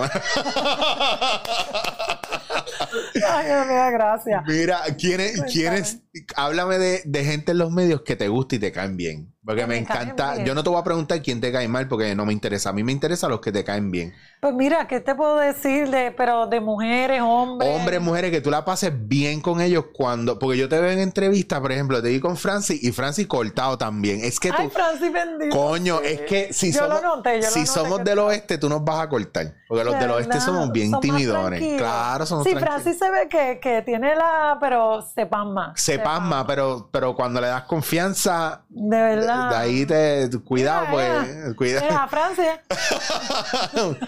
Ay, 3.28 3.46
Dios 3.46 3.66
mío, 3.66 3.90
gracias. 3.92 4.42
Mira, 4.46 4.80
¿quiénes, 4.98 5.42
quiénes, 5.52 5.98
háblame 6.36 6.78
de, 6.78 7.02
de 7.04 7.24
gente 7.24 7.52
en 7.52 7.58
los 7.58 7.70
medios 7.70 8.02
que 8.02 8.16
te 8.16 8.28
gusta 8.28 8.56
y 8.56 8.58
te 8.58 8.72
caen 8.72 8.96
bien? 8.96 9.34
Porque 9.44 9.60
Que 9.60 9.66
me, 9.66 9.76
encanta, 9.76 10.42
yo 10.42 10.54
no 10.54 10.64
te 10.64 10.70
voy 10.70 10.80
a 10.80 10.84
preguntar 10.84 11.20
quién 11.20 11.38
te 11.38 11.52
cae 11.52 11.68
mal 11.68 11.86
porque 11.86 12.14
no 12.14 12.24
me 12.24 12.32
interesa. 12.32 12.70
A 12.70 12.72
mí 12.72 12.82
me 12.82 12.92
interesa 12.92 13.28
los 13.28 13.40
que 13.40 13.52
te 13.52 13.62
caen 13.62 13.90
bien. 13.90 14.14
Pues 14.40 14.54
mira, 14.54 14.88
¿qué 14.88 15.00
te 15.00 15.14
puedo 15.14 15.36
decir 15.36 15.90
de, 15.90 16.12
pero 16.12 16.46
de 16.46 16.60
mujeres, 16.60 17.20
hombres? 17.22 17.68
Hombres, 17.70 18.00
mujeres, 18.00 18.30
que 18.30 18.40
tú 18.40 18.50
la 18.50 18.64
pases 18.64 18.92
bien 19.06 19.42
con 19.42 19.60
ellos 19.60 19.86
cuando, 19.92 20.38
porque 20.38 20.56
yo 20.56 20.66
te 20.70 20.80
veo 20.80 20.90
en 20.90 20.98
entrevistas, 20.98 21.60
por 21.60 21.72
ejemplo, 21.72 22.02
te 22.02 22.08
vi 22.08 22.20
con 22.20 22.38
Francis 22.38 22.82
y 22.82 22.90
Francis 22.92 23.26
cortado 23.26 23.76
también. 23.76 24.24
Es 24.24 24.40
que 24.40 24.48
tú, 24.48 24.56
Ay, 24.58 24.70
Francis 24.70 25.12
bendito. 25.12 25.54
coño, 25.54 25.98
sí. 26.02 26.12
es 26.12 26.20
que 26.22 26.52
si 26.54 26.72
Yo 26.72 26.88
lo 26.88 26.96
somos, 26.96 27.02
noté, 27.02 27.40
yo 27.40 27.46
lo 27.46 27.50
si 27.52 27.60
noté 27.60 27.70
somos 27.70 28.04
del 28.04 28.18
oeste, 28.20 28.56
tú 28.56 28.70
nos 28.70 28.82
vas 28.82 29.00
a 29.00 29.08
cortar. 29.10 29.54
Porque 29.68 29.84
los 29.84 29.98
del 29.98 30.10
oeste 30.10 30.40
somos 30.40 30.72
bien 30.72 30.90
Son 30.90 31.00
más 31.06 31.22
tranquilos. 31.22 31.78
Claro, 31.78 32.24
somos 32.26 32.44
Sí. 32.44 32.54
Francis 32.54 32.98
se 32.98 33.10
ve 33.10 33.28
que, 33.28 33.58
que 33.60 33.82
tiene 33.82 34.14
la, 34.14 34.56
pero 34.58 35.02
se 35.02 35.26
pasma. 35.26 35.74
Se 35.76 35.98
pasma, 36.04 36.46
pero, 36.46 36.88
pero 36.92 37.14
cuando 37.16 37.40
le 37.40 37.48
das 37.48 37.64
confianza, 37.64 38.62
De 38.68 38.96
verdad. 39.02 39.50
de 39.50 39.56
ahí 39.56 39.86
te. 39.86 40.30
Cuidado, 40.44 40.86
pues. 40.92 41.54
Cuidado. 41.56 41.86
Mira, 41.88 42.06
Francis. 42.08 42.46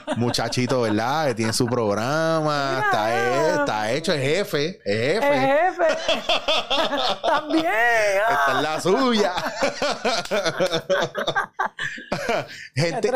Muchachito, 0.17 0.83
¿verdad? 0.83 1.27
Que 1.29 1.35
tiene 1.35 1.53
su 1.53 1.67
programa. 1.67 2.83
Está, 2.85 3.13
he- 3.15 3.51
está 3.57 3.91
hecho, 3.93 4.13
es 4.13 4.21
jefe. 4.23 4.81
Es 4.85 5.21
jefe. 5.21 5.41
jefe. 5.41 5.99
También. 7.27 7.67
ah. 7.67 8.33
Esta 8.33 8.53
es 8.57 8.63
la 8.63 8.81
suya. 8.81 9.33
Gente 12.75 13.11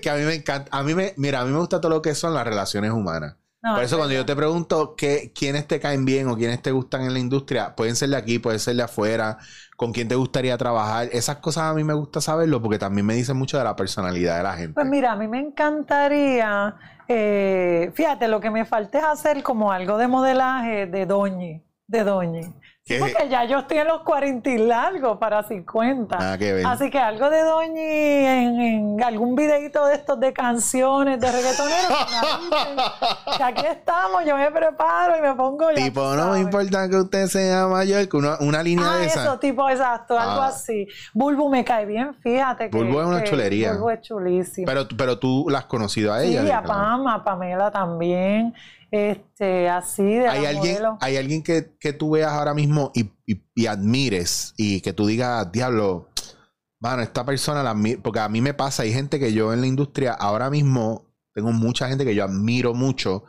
que 0.00 0.10
a 0.10 0.14
mí 0.14 0.22
me 0.22 0.34
encanta. 0.34 0.68
A 0.76 0.82
mí 0.82 0.94
me, 0.94 1.14
mira, 1.16 1.40
a 1.40 1.44
mí 1.44 1.52
me 1.52 1.58
gusta 1.58 1.80
todo 1.80 1.90
lo 1.90 2.02
que 2.02 2.14
son 2.14 2.34
las 2.34 2.44
relaciones 2.44 2.90
humanas. 2.90 3.36
No, 3.64 3.76
Por 3.76 3.82
es 3.82 3.86
eso 3.86 3.96
cuando 3.96 4.14
yo 4.14 4.26
te 4.26 4.36
pregunto 4.36 4.94
que, 4.94 5.32
quiénes 5.34 5.66
te 5.66 5.80
caen 5.80 6.04
bien 6.04 6.28
o 6.28 6.36
quiénes 6.36 6.60
te 6.60 6.70
gustan 6.70 7.00
en 7.00 7.14
la 7.14 7.18
industria, 7.18 7.74
pueden 7.74 7.96
ser 7.96 8.10
de 8.10 8.16
aquí, 8.16 8.38
pueden 8.38 8.60
ser 8.60 8.76
de 8.76 8.82
afuera, 8.82 9.38
con 9.78 9.90
quién 9.90 10.06
te 10.06 10.16
gustaría 10.16 10.58
trabajar. 10.58 11.08
Esas 11.12 11.36
cosas 11.36 11.64
a 11.64 11.72
mí 11.72 11.82
me 11.82 11.94
gusta 11.94 12.20
saberlo 12.20 12.60
porque 12.60 12.78
también 12.78 13.06
me 13.06 13.14
dicen 13.14 13.38
mucho 13.38 13.56
de 13.56 13.64
la 13.64 13.74
personalidad 13.74 14.36
de 14.36 14.42
la 14.42 14.52
gente. 14.52 14.74
Pues 14.74 14.86
mira, 14.86 15.12
a 15.12 15.16
mí 15.16 15.28
me 15.28 15.38
encantaría, 15.38 16.76
eh, 17.08 17.90
fíjate, 17.94 18.28
lo 18.28 18.38
que 18.38 18.50
me 18.50 18.66
falta 18.66 18.98
es 18.98 19.04
hacer 19.04 19.42
como 19.42 19.72
algo 19.72 19.96
de 19.96 20.08
modelaje 20.08 20.84
de 20.84 21.06
doñi, 21.06 21.62
de 21.86 22.04
doñi. 22.04 22.42
Sí, 22.86 22.94
¿Qué? 22.94 22.98
porque 22.98 23.30
ya 23.30 23.44
yo 23.46 23.60
estoy 23.60 23.78
en 23.78 23.86
los 23.88 24.02
40 24.02 24.50
y 24.50 24.58
largo 24.58 25.18
para 25.18 25.42
50. 25.42 26.18
Nada 26.18 26.36
que 26.36 26.52
ver. 26.52 26.66
Así 26.66 26.90
que 26.90 26.98
algo 26.98 27.30
de 27.30 27.40
doñi 27.40 27.80
en, 27.80 28.60
en 28.60 29.02
algún 29.02 29.34
videito 29.34 29.86
de 29.86 29.94
estos 29.94 30.20
de 30.20 30.34
canciones 30.34 31.18
de 31.18 31.32
reggaetoneros. 31.32 31.98
que 33.38 33.42
aquí 33.42 33.64
estamos, 33.66 34.24
yo 34.26 34.36
me 34.36 34.50
preparo 34.50 35.16
y 35.16 35.22
me 35.22 35.32
pongo 35.34 35.70
ya. 35.70 35.82
tipo, 35.82 36.14
no 36.14 36.32
me 36.32 36.40
importa 36.40 36.86
que 36.90 36.96
usted 36.96 37.26
sea 37.28 37.66
mayor, 37.68 38.06
que 38.06 38.16
una, 38.18 38.36
una 38.40 38.62
línea 38.62 38.84
Ah, 38.92 38.96
de 38.98 39.06
esa. 39.06 39.22
eso, 39.22 39.38
tipo, 39.38 39.66
exacto, 39.70 40.18
algo 40.18 40.42
Ah. 40.42 40.48
así. 40.48 40.86
Bulbu 41.14 41.48
me 41.48 41.64
cae 41.64 41.86
bien, 41.86 42.14
fíjate. 42.16 42.68
que- 42.68 42.76
Bulbu 42.76 43.00
es 43.00 43.06
una 43.06 43.24
chulería. 43.24 43.72
Bulbu 43.72 43.90
es 43.90 44.00
chulísimo. 44.02 44.66
Pero, 44.66 44.86
pero 44.94 45.18
tú 45.18 45.46
la 45.48 45.60
has 45.60 45.64
conocido 45.66 46.12
a 46.12 46.22
ella. 46.22 46.42
Sí, 46.42 46.50
a. 46.50 46.62
Pam, 46.62 47.06
a 47.08 47.24
Pamela 47.24 47.70
también. 47.70 48.52
Este, 48.96 49.68
así 49.68 50.04
de 50.04 50.28
¿Hay 50.28 50.44
alguien, 50.46 50.74
modelo. 50.74 50.98
hay 51.00 51.16
alguien 51.16 51.42
que, 51.42 51.76
que 51.80 51.92
tú 51.92 52.10
veas 52.10 52.30
ahora 52.32 52.54
mismo 52.54 52.92
y, 52.94 53.10
y- 53.26 53.42
y 53.52 53.66
admires 53.66 54.54
y 54.56 54.80
que 54.82 54.92
tú 54.92 55.06
digas, 55.06 55.50
diablo, 55.50 56.10
mano, 56.80 57.02
esta 57.02 57.24
persona 57.24 57.64
la 57.64 57.70
admiro, 57.70 58.00
porque 58.02 58.20
a 58.20 58.28
mí 58.28 58.40
me 58.40 58.54
pasa, 58.54 58.84
hay 58.84 58.92
gente 58.92 59.18
que 59.18 59.32
yo 59.32 59.52
en 59.52 59.62
la 59.62 59.66
industria 59.66 60.12
ahora 60.12 60.48
mismo 60.48 61.12
tengo 61.34 61.50
mucha 61.50 61.88
gente 61.88 62.04
que 62.04 62.14
yo 62.14 62.22
admiro 62.24 62.72
mucho 62.72 63.24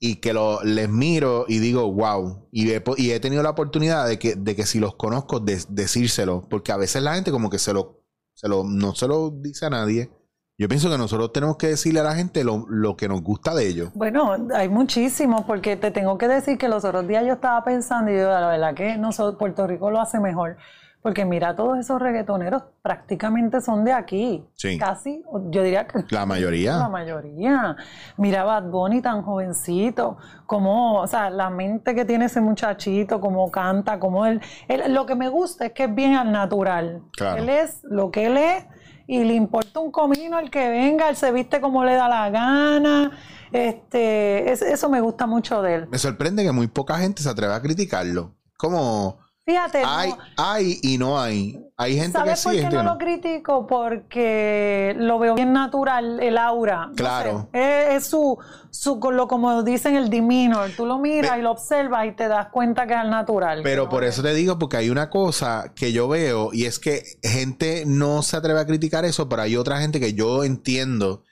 y 0.00 0.16
que 0.16 0.32
lo, 0.32 0.60
les 0.64 0.88
miro 0.88 1.44
y 1.46 1.60
digo, 1.60 1.90
wow, 1.92 2.48
y 2.50 2.70
he, 2.72 2.82
y 2.96 3.12
he 3.12 3.20
tenido 3.20 3.44
la 3.44 3.50
oportunidad 3.50 4.08
de 4.08 4.18
que, 4.18 4.34
de 4.34 4.56
que 4.56 4.66
si 4.66 4.80
los 4.80 4.96
conozco, 4.96 5.38
de, 5.38 5.62
decírselo, 5.68 6.48
porque 6.50 6.72
a 6.72 6.76
veces 6.76 7.00
la 7.02 7.14
gente 7.14 7.30
como 7.30 7.48
que 7.48 7.60
se 7.60 7.72
lo, 7.72 8.02
se 8.34 8.48
lo, 8.48 8.64
no 8.64 8.94
se 8.96 9.06
lo 9.06 9.30
dice 9.30 9.66
a 9.66 9.70
nadie. 9.70 10.10
Yo 10.58 10.68
pienso 10.68 10.88
que 10.90 10.96
nosotros 10.96 11.32
tenemos 11.32 11.58
que 11.58 11.66
decirle 11.66 12.00
a 12.00 12.02
la 12.02 12.14
gente 12.14 12.42
lo, 12.42 12.64
lo 12.70 12.96
que 12.96 13.08
nos 13.08 13.22
gusta 13.22 13.54
de 13.54 13.68
ellos. 13.68 13.90
Bueno, 13.94 14.34
hay 14.54 14.70
muchísimos, 14.70 15.42
porque 15.44 15.76
te 15.76 15.90
tengo 15.90 16.16
que 16.16 16.28
decir 16.28 16.56
que 16.56 16.66
los 16.68 16.82
otros 16.82 17.06
días 17.06 17.26
yo 17.26 17.34
estaba 17.34 17.62
pensando 17.62 18.10
y 18.10 18.16
yo, 18.16 18.28
la 18.30 18.48
verdad 18.48 18.74
que 18.74 18.96
nosotros, 18.96 19.36
Puerto 19.38 19.66
Rico 19.66 19.90
lo 19.90 20.00
hace 20.00 20.18
mejor. 20.18 20.56
Porque 21.02 21.26
mira, 21.26 21.54
todos 21.54 21.78
esos 21.78 22.00
reggaetoneros 22.00 22.62
prácticamente 22.82 23.60
son 23.60 23.84
de 23.84 23.92
aquí. 23.92 24.44
Sí. 24.54 24.78
Casi, 24.78 25.22
yo 25.50 25.62
diría 25.62 25.86
que 25.86 26.02
La 26.08 26.24
mayoría. 26.24 26.78
la 26.78 26.88
mayoría. 26.88 27.76
Mira 28.16 28.42
Bad 28.42 28.70
Bunny 28.70 29.02
tan 29.02 29.22
jovencito, 29.22 30.16
como, 30.46 31.00
o 31.02 31.06
sea, 31.06 31.28
la 31.28 31.50
mente 31.50 31.94
que 31.94 32.06
tiene 32.06 32.24
ese 32.24 32.40
muchachito, 32.40 33.20
cómo 33.20 33.50
canta, 33.50 34.00
como 34.00 34.24
él, 34.24 34.40
él- 34.68 34.94
Lo 34.94 35.04
que 35.04 35.14
me 35.16 35.28
gusta 35.28 35.66
es 35.66 35.72
que 35.72 35.84
es 35.84 35.94
bien 35.94 36.14
al 36.14 36.32
natural. 36.32 37.02
Claro. 37.14 37.42
Él 37.42 37.50
es 37.50 37.80
lo 37.84 38.10
que 38.10 38.24
él 38.26 38.38
es 38.38 38.64
y 39.06 39.22
le 39.24 39.34
importa 39.34 39.80
un 39.80 39.90
comino 39.90 40.38
el 40.38 40.50
que 40.50 40.68
venga, 40.68 41.08
él 41.08 41.16
se 41.16 41.30
viste 41.32 41.60
como 41.60 41.84
le 41.84 41.94
da 41.94 42.08
la 42.08 42.30
gana. 42.30 43.10
Este, 43.52 44.50
es- 44.52 44.62
eso 44.62 44.88
me 44.88 45.00
gusta 45.00 45.26
mucho 45.26 45.62
de 45.62 45.74
él. 45.76 45.88
Me 45.88 45.98
sorprende 45.98 46.42
que 46.44 46.52
muy 46.52 46.66
poca 46.66 46.98
gente 46.98 47.22
se 47.22 47.28
atreve 47.28 47.54
a 47.54 47.62
criticarlo. 47.62 48.32
Como 48.56 49.18
Fíjate, 49.46 49.80
no- 49.82 49.88
hay, 49.88 50.12
hay 50.36 50.78
y 50.82 50.98
no 50.98 51.20
hay. 51.20 51.62
Hay 51.78 51.92
gente 51.94 52.18
que 52.18 52.24
¿Sabes 52.24 52.40
sí, 52.40 52.44
por 52.44 52.52
hay 52.52 52.56
qué 52.56 52.62
gente 52.62 52.76
no 52.76 52.82
que 52.82 52.86
lo 52.88 52.92
no. 52.94 52.98
critico? 52.98 53.66
Porque 53.66 54.94
lo 54.98 55.18
veo 55.18 55.34
bien 55.34 55.52
natural, 55.52 56.20
el 56.20 56.36
aura. 56.38 56.86
No 56.86 56.94
Claro. 56.94 57.48
sé, 57.52 57.86
es, 57.94 57.94
es 58.02 58.06
su, 58.08 58.36
su, 58.70 58.98
lo 59.12 59.28
como 59.28 59.62
dicen 59.62 59.94
el 59.94 60.10
demeanor. 60.10 60.70
Tú 60.76 60.84
lo 60.86 60.98
miras 60.98 61.32
Pe- 61.32 61.38
y 61.38 61.42
lo 61.42 61.52
observas 61.52 62.06
y 62.06 62.12
te 62.12 62.28
das 62.28 62.48
cuenta 62.48 62.86
que 62.86 62.94
es 62.94 62.98
al 62.98 63.10
natural. 63.10 63.60
Pero 63.62 63.88
por 63.88 64.02
no 64.02 64.08
eso 64.08 64.20
es- 64.20 64.26
te 64.26 64.34
digo, 64.34 64.58
porque 64.58 64.78
hay 64.78 64.90
una 64.90 65.10
cosa 65.10 65.72
que 65.76 65.92
yo 65.92 66.08
veo 66.08 66.50
y 66.52 66.64
es 66.64 66.78
que 66.78 67.04
gente 67.22 67.84
no 67.86 68.22
se 68.22 68.36
atreve 68.36 68.58
a 68.60 68.66
criticar 68.66 69.04
eso, 69.04 69.28
pero 69.28 69.42
hay 69.42 69.56
otra 69.56 69.78
gente 69.80 70.00
que 70.00 70.14
yo 70.14 70.42
entiendo 70.44 71.22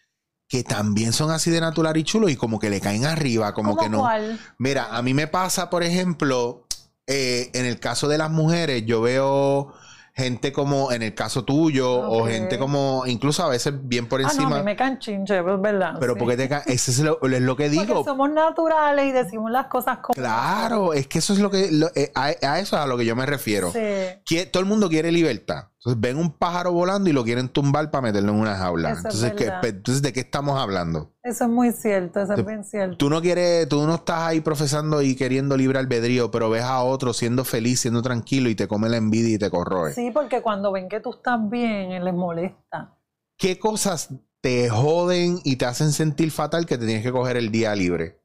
que 0.47 0.63
también 0.63 1.13
son 1.15 1.31
así 1.31 1.51
de 1.51 1.61
natural 1.61 1.97
y 1.97 2.05
chulo 2.05 2.29
y 2.29 2.37
como 2.37 2.61
que 2.61 2.69
le 2.71 2.81
caen 2.81 3.07
arriba, 3.07 3.55
como 3.55 3.71
¿Cómo 3.71 3.83
que 3.83 3.89
no. 3.89 4.01
cuál? 4.01 4.39
Mira, 4.59 4.95
a 4.95 5.01
mí 5.01 5.15
me 5.15 5.27
pasa, 5.27 5.71
por 5.71 5.83
ejemplo, 5.83 6.64
eh, 7.07 7.51
en 7.55 7.67
el 7.67 7.79
caso 7.81 8.09
de 8.09 8.19
las 8.19 8.31
mujeres, 8.31 8.85
yo 8.87 9.01
veo 9.01 9.73
gente 10.17 10.53
como 10.53 10.93
en 10.93 11.03
el 11.03 11.13
caso 11.13 11.45
tuyo 11.45 11.91
o 11.93 12.25
gente 12.25 12.57
como 12.57 13.03
incluso 13.05 13.43
a 13.43 13.49
veces 13.49 13.75
bien 13.83 14.07
por 14.07 14.21
Ah, 14.21 14.23
no, 14.23 14.29
a 14.29 14.33
encima. 14.33 14.59
mí 14.59 14.63
me 14.63 14.77
caen 14.77 15.01
chinche, 15.01 15.37
es 15.39 15.45
verdad. 15.61 15.97
pero 15.99 16.13
sí. 16.15 16.19
porque 16.21 16.37
te 16.37 16.45
ese 16.73 16.91
es 16.93 17.01
lo, 17.01 17.19
es 17.21 17.41
lo 17.43 17.57
que 17.57 17.65
Porque 17.65 17.81
digo. 17.81 18.05
somos 18.05 18.31
naturales 18.31 19.07
y 19.07 19.11
decimos 19.13 19.51
las 19.51 19.67
cosas 19.67 19.99
como... 19.99 20.15
Claro, 20.15 20.93
es 20.95 21.09
que 21.09 21.19
eso 21.19 21.33
es 21.33 21.41
lo 21.41 21.51
que 21.51 21.69
lo- 21.73 21.91
eh, 21.97 22.13
a, 22.15 22.27
a 22.27 22.61
eso 22.61 22.77
es 22.77 22.83
a 22.83 22.87
lo 22.87 22.97
que 22.97 23.05
yo 23.05 23.17
me 23.17 23.27
refiero. 23.27 23.73
Sí. 23.73 24.47
Todo 24.53 24.61
el 24.63 24.69
mundo 24.69 24.89
quiere 24.89 25.11
libertad. 25.11 25.65
Entonces 25.85 26.01
ven 26.01 26.17
un 26.17 26.31
pájaro 26.33 26.73
volando 26.73 27.11
y 27.11 27.13
lo 27.13 27.25
quieren 27.25 27.51
tumbar 27.51 27.91
para 27.91 28.01
meterlo 28.01 28.33
en 28.33 28.39
una 28.41 28.57
jaula. 28.57 28.89
Eso 28.93 29.01
es 29.01 29.05
Entonces, 29.05 29.33
¿qué- 29.35 29.45
verdad. 29.45 29.61
pe- 29.61 29.69
entonces, 29.69 30.01
¿de 30.03 30.13
qué 30.15 30.21
estamos 30.21 30.59
hablando? 30.59 31.13
Eso 31.23 31.45
es 31.45 31.51
muy 31.51 31.73
cierto, 31.73 32.23
eso 32.23 32.33
es 32.33 32.47
bien 32.47 32.65
cierto. 32.65 32.97
Tú 32.97 33.11
no 33.11 33.21
quieres, 33.21 33.69
tú 33.69 33.87
no 33.87 33.97
estás 33.97 34.21
ahí 34.21 34.41
profesando 34.41 35.03
y 35.03 35.15
queriendo 35.15 35.59
libre 35.59 35.79
albedrío, 35.79 36.31
pero 36.31 36.49
ves 36.49 36.63
a 36.63 36.83
otro 36.83 37.13
siendo 37.13 37.45
feliz, 37.45 37.81
siendo 37.81 38.01
tranquilo 38.01 38.49
y 38.49 38.55
te 38.55 38.67
come 38.67 38.89
la 38.89 38.97
envidia 38.97 39.35
y 39.35 39.39
te 39.39 39.51
corroe. 39.51 39.93
Sí, 39.93 40.11
porque 40.11 40.41
cuando 40.41 40.73
ven 40.73 40.89
que 40.89 41.01
tú 41.01 41.11
estás 41.11 41.39
bien, 41.51 42.03
les 42.03 42.15
molesta. 42.15 42.97
¿Qué 43.37 43.59
cosas 43.59 44.09
te 44.41 44.71
joden 44.71 45.39
y 45.45 45.57
te 45.57 45.67
hacen 45.67 45.93
sentir 45.93 46.31
fatal 46.31 46.65
que 46.65 46.79
te 46.79 46.87
tienes 46.87 47.05
que 47.05 47.13
coger 47.13 47.37
el 47.37 47.51
día 47.51 47.75
libre? 47.75 48.24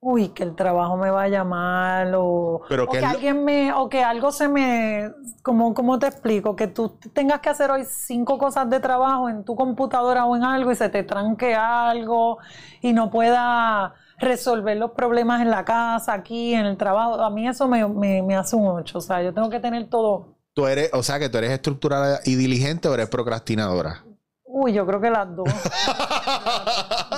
Uy, 0.00 0.30
que 0.30 0.42
el 0.42 0.56
trabajo 0.56 0.96
me 0.96 1.10
vaya 1.10 1.44
mal 1.44 2.14
o, 2.16 2.62
Pero 2.68 2.84
o 2.84 2.88
que 2.88 2.98
alguien 2.98 3.44
me, 3.44 3.72
o 3.72 3.88
que 3.88 4.02
algo 4.02 4.32
se 4.32 4.48
me, 4.48 5.12
como, 5.42 5.74
¿cómo 5.74 5.98
te 5.98 6.06
explico? 6.06 6.56
Que 6.56 6.66
tú 6.66 6.98
tengas 7.12 7.40
que 7.40 7.50
hacer 7.50 7.70
hoy 7.70 7.84
cinco 7.86 8.38
cosas 8.38 8.68
de 8.70 8.80
trabajo 8.80 9.28
en 9.28 9.44
tu 9.44 9.54
computadora 9.54 10.24
o 10.24 10.36
en 10.36 10.44
algo 10.44 10.72
y 10.72 10.74
se 10.74 10.88
te 10.88 11.02
tranque 11.02 11.54
algo 11.54 12.38
y 12.80 12.92
no 12.92 13.10
pueda 13.10 13.94
resolver 14.18 14.76
los 14.76 14.92
problemas 14.92 15.42
en 15.42 15.50
la 15.50 15.64
casa, 15.64 16.14
aquí, 16.14 16.54
en 16.54 16.66
el 16.66 16.76
trabajo. 16.76 17.14
A 17.22 17.30
mí 17.30 17.46
eso 17.46 17.68
me, 17.68 17.86
me, 17.86 18.22
me 18.22 18.36
hace 18.36 18.56
un 18.56 18.68
ocho. 18.68 18.98
O 18.98 19.02
sea, 19.02 19.22
yo 19.22 19.34
tengo 19.34 19.50
que 19.50 19.60
tener 19.60 19.88
todo. 19.88 20.36
Tú 20.54 20.66
eres, 20.66 20.90
o 20.94 21.02
sea, 21.02 21.18
que 21.18 21.28
tú 21.28 21.38
eres 21.38 21.50
estructurada 21.52 22.20
y 22.24 22.34
diligente 22.36 22.88
o 22.88 22.94
eres 22.94 23.08
procrastinadora. 23.08 24.04
Uy, 24.52 24.72
yo 24.72 24.84
creo 24.84 25.00
que 25.00 25.10
las 25.10 25.34
dos. 25.34 25.48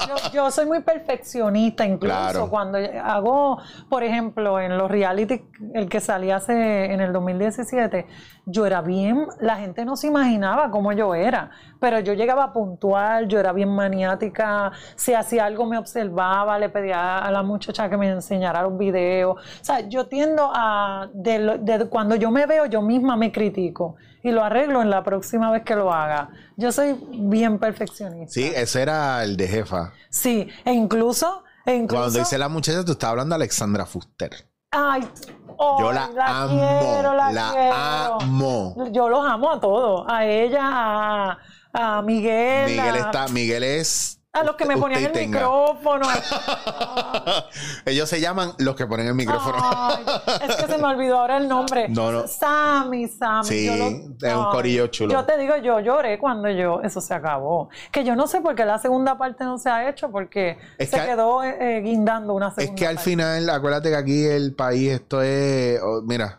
Yo, 0.09 0.15
yo 0.33 0.51
soy 0.51 0.67
muy 0.67 0.81
perfeccionista, 0.81 1.87
incluso 1.87 2.15
Claro. 2.15 2.51
cuando 2.51 2.79
hago, 3.03 3.59
por 3.89 4.03
ejemplo, 4.03 4.61
en 4.61 4.77
los 4.77 4.91
reality, 4.91 5.43
el 5.75 5.89
que 5.89 6.01
salí 6.01 6.31
hace 6.31 6.93
en 6.93 7.01
el 7.01 7.13
2017, 7.13 8.07
yo 8.47 8.67
era 8.67 8.83
bien, 8.83 9.27
la 9.41 9.57
gente 9.57 9.85
no 9.85 9.97
se 9.97 10.09
imaginaba 10.09 10.71
cómo 10.71 10.93
yo 10.93 11.15
era, 11.15 11.51
pero 11.81 12.01
yo 12.01 12.13
llegaba 12.13 12.53
puntual, 12.53 13.29
yo 13.29 13.39
era 13.41 13.53
bien 13.53 13.75
maniática, 13.75 14.73
si 14.97 15.15
hacía 15.15 15.47
algo 15.47 15.65
me 15.67 15.79
observaba, 15.79 16.59
le 16.59 16.69
pedía 16.69 17.19
a 17.19 17.31
la 17.31 17.43
muchacha 17.43 17.89
que 17.89 17.97
me 17.97 18.09
enseñara 18.11 18.63
los 18.63 18.77
videos. 18.77 19.37
O 19.37 19.65
sea, 19.65 19.81
yo 19.89 20.07
tiendo 20.07 20.51
a, 20.55 21.09
de, 21.15 21.59
de 21.61 21.89
cuando 21.89 22.15
yo 22.17 22.31
me 22.31 22.45
veo, 22.47 22.67
yo 22.67 22.83
misma 22.83 23.17
me 23.17 23.33
critico 23.33 23.97
y 24.23 24.31
lo 24.31 24.43
arreglo 24.45 24.83
en 24.83 24.91
la 24.91 25.03
próxima 25.03 25.51
vez 25.51 25.63
que 25.65 25.75
lo 25.75 25.93
haga. 25.93 26.31
Yo 26.57 26.71
soy 26.73 26.97
bien 27.11 27.59
perfeccionista. 27.59 28.33
Sí, 28.33 28.53
ese 28.55 28.83
era 28.83 29.23
el 29.25 29.37
de 29.37 29.49
jefa. 29.49 29.93
Sí, 30.11 30.49
e 30.65 30.73
incluso, 30.73 31.43
e 31.67 31.75
incluso 31.75 32.03
Cuando 32.05 32.19
dice 32.21 32.39
la 32.39 32.49
muchacha, 32.49 32.85
tú 32.85 32.93
estabas 32.93 33.13
hablando 33.13 33.35
de 33.35 33.43
Alexandra 33.43 33.85
Fuster. 33.87 34.31
ay, 34.71 35.07
oh, 35.59 35.81
Yo 35.81 35.93
la, 35.93 36.05
amo, 36.27 36.59
quiero, 36.81 37.15
la, 37.15 37.33
la 37.33 37.51
quiero. 37.53 38.21
amo. 38.23 38.75
Yo 38.93 39.09
los 39.09 39.25
amo 39.27 39.51
a 39.53 39.61
todos, 39.61 40.07
a 40.09 40.25
ella, 40.25 40.61
a, 40.63 41.39
a 41.73 42.03
Miguel, 42.03 42.71
Miguel 42.71 42.95
a, 42.95 42.99
está, 42.99 43.29
Miguel 43.29 43.63
es. 43.65 44.19
A 44.35 44.45
los 44.45 44.57
que 44.57 44.65
me 44.65 44.79
ponían 44.79 45.05
el 45.05 45.13
tenga. 45.13 45.41
micrófono. 45.41 46.07
Ellos 47.85 48.09
se 48.09 48.19
llaman 48.21 48.53
los 48.59 48.75
que 48.75 48.87
ponen 48.87 49.07
el 49.09 49.15
micrófono. 49.15 49.59
Ay, 49.61 50.05
es 50.49 50.57
que 50.57 50.67
se 50.67 50.79
me 50.79 50.85
olvidó 50.85 51.19
ahora 51.21 51.37
el 51.37 51.49
nombre. 51.49 51.89
No, 51.91 52.11
no. 52.11 52.27
Sammy, 52.27 53.09
Sammy. 53.09 53.45
Sí, 53.47 53.67
yo 53.67 53.77
lo- 53.77 53.87
es 54.29 54.35
un 54.35 54.45
corillo 54.51 54.87
chulo. 54.87 55.13
Yo 55.13 55.25
te 55.25 55.37
digo, 55.37 55.57
yo 55.59 55.81
lloré 55.81 56.19
cuando 56.19 56.49
yo, 56.49 56.81
eso 56.83 57.01
se 57.03 57.13
acabó. 57.13 57.69
Que 57.91 58.05
yo 58.05 58.17
no 58.17 58.27
sé 58.27 58.41
por 58.41 58.55
qué 58.55 58.65
la 58.65 58.79
segunda 58.79 59.19
parte 59.19 59.45
no 59.45 59.59
se 59.59 59.69
ha 59.69 59.89
hecho, 59.91 60.11
porque 60.11 60.57
Es 60.79 60.89
se 60.89 60.99
que- 60.99 61.07
quedó 61.07 61.45
eh, 61.45 61.57
eh, 61.61 61.81
guindando 61.83 62.33
una 62.33 62.49
es 62.49 62.55
segunda 62.55 62.79
que 62.79 62.87
al 62.87 62.95
parte. 62.97 63.11
final, 63.11 63.51
acuérdate 63.51 63.91
que 63.91 63.97
aquí 63.97 64.25
el 64.25 64.55
país, 64.55 64.93
esto 64.93 65.21
es. 65.21 65.79
oh, 65.83 66.01
mira. 66.07 66.39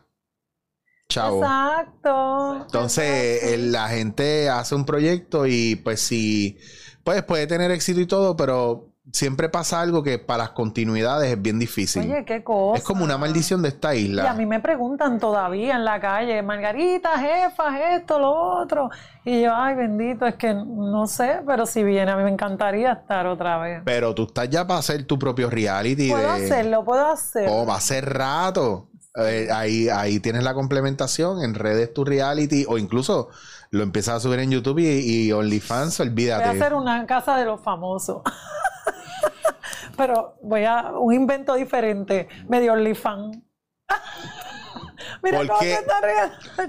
Chavo. 1.10 1.44
Exacto. 1.44 2.56
Entonces, 2.64 3.36
Exacto. 3.36 3.54
el- 3.54 3.72
la 3.72 3.88
gente 3.90 4.50
hace 4.50 4.74
un 4.74 4.84
proyecto 4.86 5.46
y 5.46 5.76
pues 5.76 6.00
sí, 6.02 6.58
pues 7.04 7.24
puede 7.24 7.48
tener 7.48 7.72
éxito 7.72 8.00
y 8.00 8.06
todo, 8.06 8.36
pero 8.36 8.94
siempre 9.12 9.50
pasa 9.50 9.82
algo 9.82 10.02
que 10.02 10.18
para 10.18 10.44
las 10.44 10.50
continuidades 10.52 11.30
es 11.32 11.42
bien 11.42 11.60
difícil. 11.60 12.04
Oye, 12.04 12.24
qué 12.26 12.44
cosa. 12.44 12.78
es 12.78 12.84
como 12.86 13.04
una 13.04 13.18
maldición 13.18 13.62
de 13.62 13.70
esta 13.70 13.94
Y 13.94 13.98
a 13.98 14.02
isla. 14.02 14.34
mí 14.34 14.46
me 14.46 14.62
preguntan 14.62 15.20
todavía 15.20 15.76
en 15.76 15.84
la 15.84 16.00
calle, 16.00 16.42
Margarita, 16.42 17.20
jefa, 17.20 17.96
esto, 17.96 18.18
lo 18.20 18.32
otro. 18.32 18.90
Y 19.26 19.42
yo, 19.42 19.54
ay, 19.54 19.76
bendito, 19.76 20.26
es 20.26 20.36
que 20.36 20.54
no 20.54 21.06
sé, 21.08 21.42
pero 21.46 21.66
si 21.66 21.84
viene, 21.84 22.12
a 22.12 22.16
mí 22.16 22.24
me 22.24 22.32
encantaría 22.32 22.94
estar 22.94 23.28
otra 23.28 23.58
vez. 23.58 23.82
Pero 23.84 24.16
tú 24.16 24.24
estás 24.24 24.50
ya 24.50 24.66
para 24.66 24.80
hacer 24.80 25.06
tu 25.06 25.20
propio 25.20 25.50
reality. 25.50 26.10
Puedo 26.10 26.24
de... 26.24 26.46
hacerlo, 26.46 26.86
puedo 26.86 27.06
hacerlo. 27.12 27.54
Oh, 27.54 27.66
va 27.66 27.76
a 27.76 27.82
ser 27.82 28.06
rato. 28.06 28.88
Eh, 29.16 29.50
ahí, 29.52 29.90
ahí 29.90 30.20
tienes 30.20 30.44
la 30.44 30.56
complementación 30.56 31.44
en 31.44 31.54
redes 31.54 31.94
tu 31.94 32.04
reality 32.04 32.66
o 32.68 32.80
incluso 32.80 33.30
lo 33.74 33.82
empiezas 33.82 34.18
a 34.18 34.20
subir 34.20 34.40
en 34.40 34.52
YouTube 34.52 34.78
y, 34.80 35.32
OnlyFans, 35.32 35.98
Voy 35.98 36.08
olvídate. 36.08 36.44
a 36.44 36.52
hacer 36.52 36.76
una 36.76 37.08
casa 37.08 37.36
de 37.38 37.46
los 37.46 37.60
famosos. 37.60 38.22
Pero 39.98 40.36
voy 40.44 40.64
a 40.64 40.92
un 40.92 41.12
invento 41.12 41.56
diferente, 41.56 42.28
medio 42.48 42.74
OnlyFans. 42.74 43.40
Mira 45.22 45.38
¿Por 45.40 45.48
cómo 45.48 45.60
qué? 45.60 45.80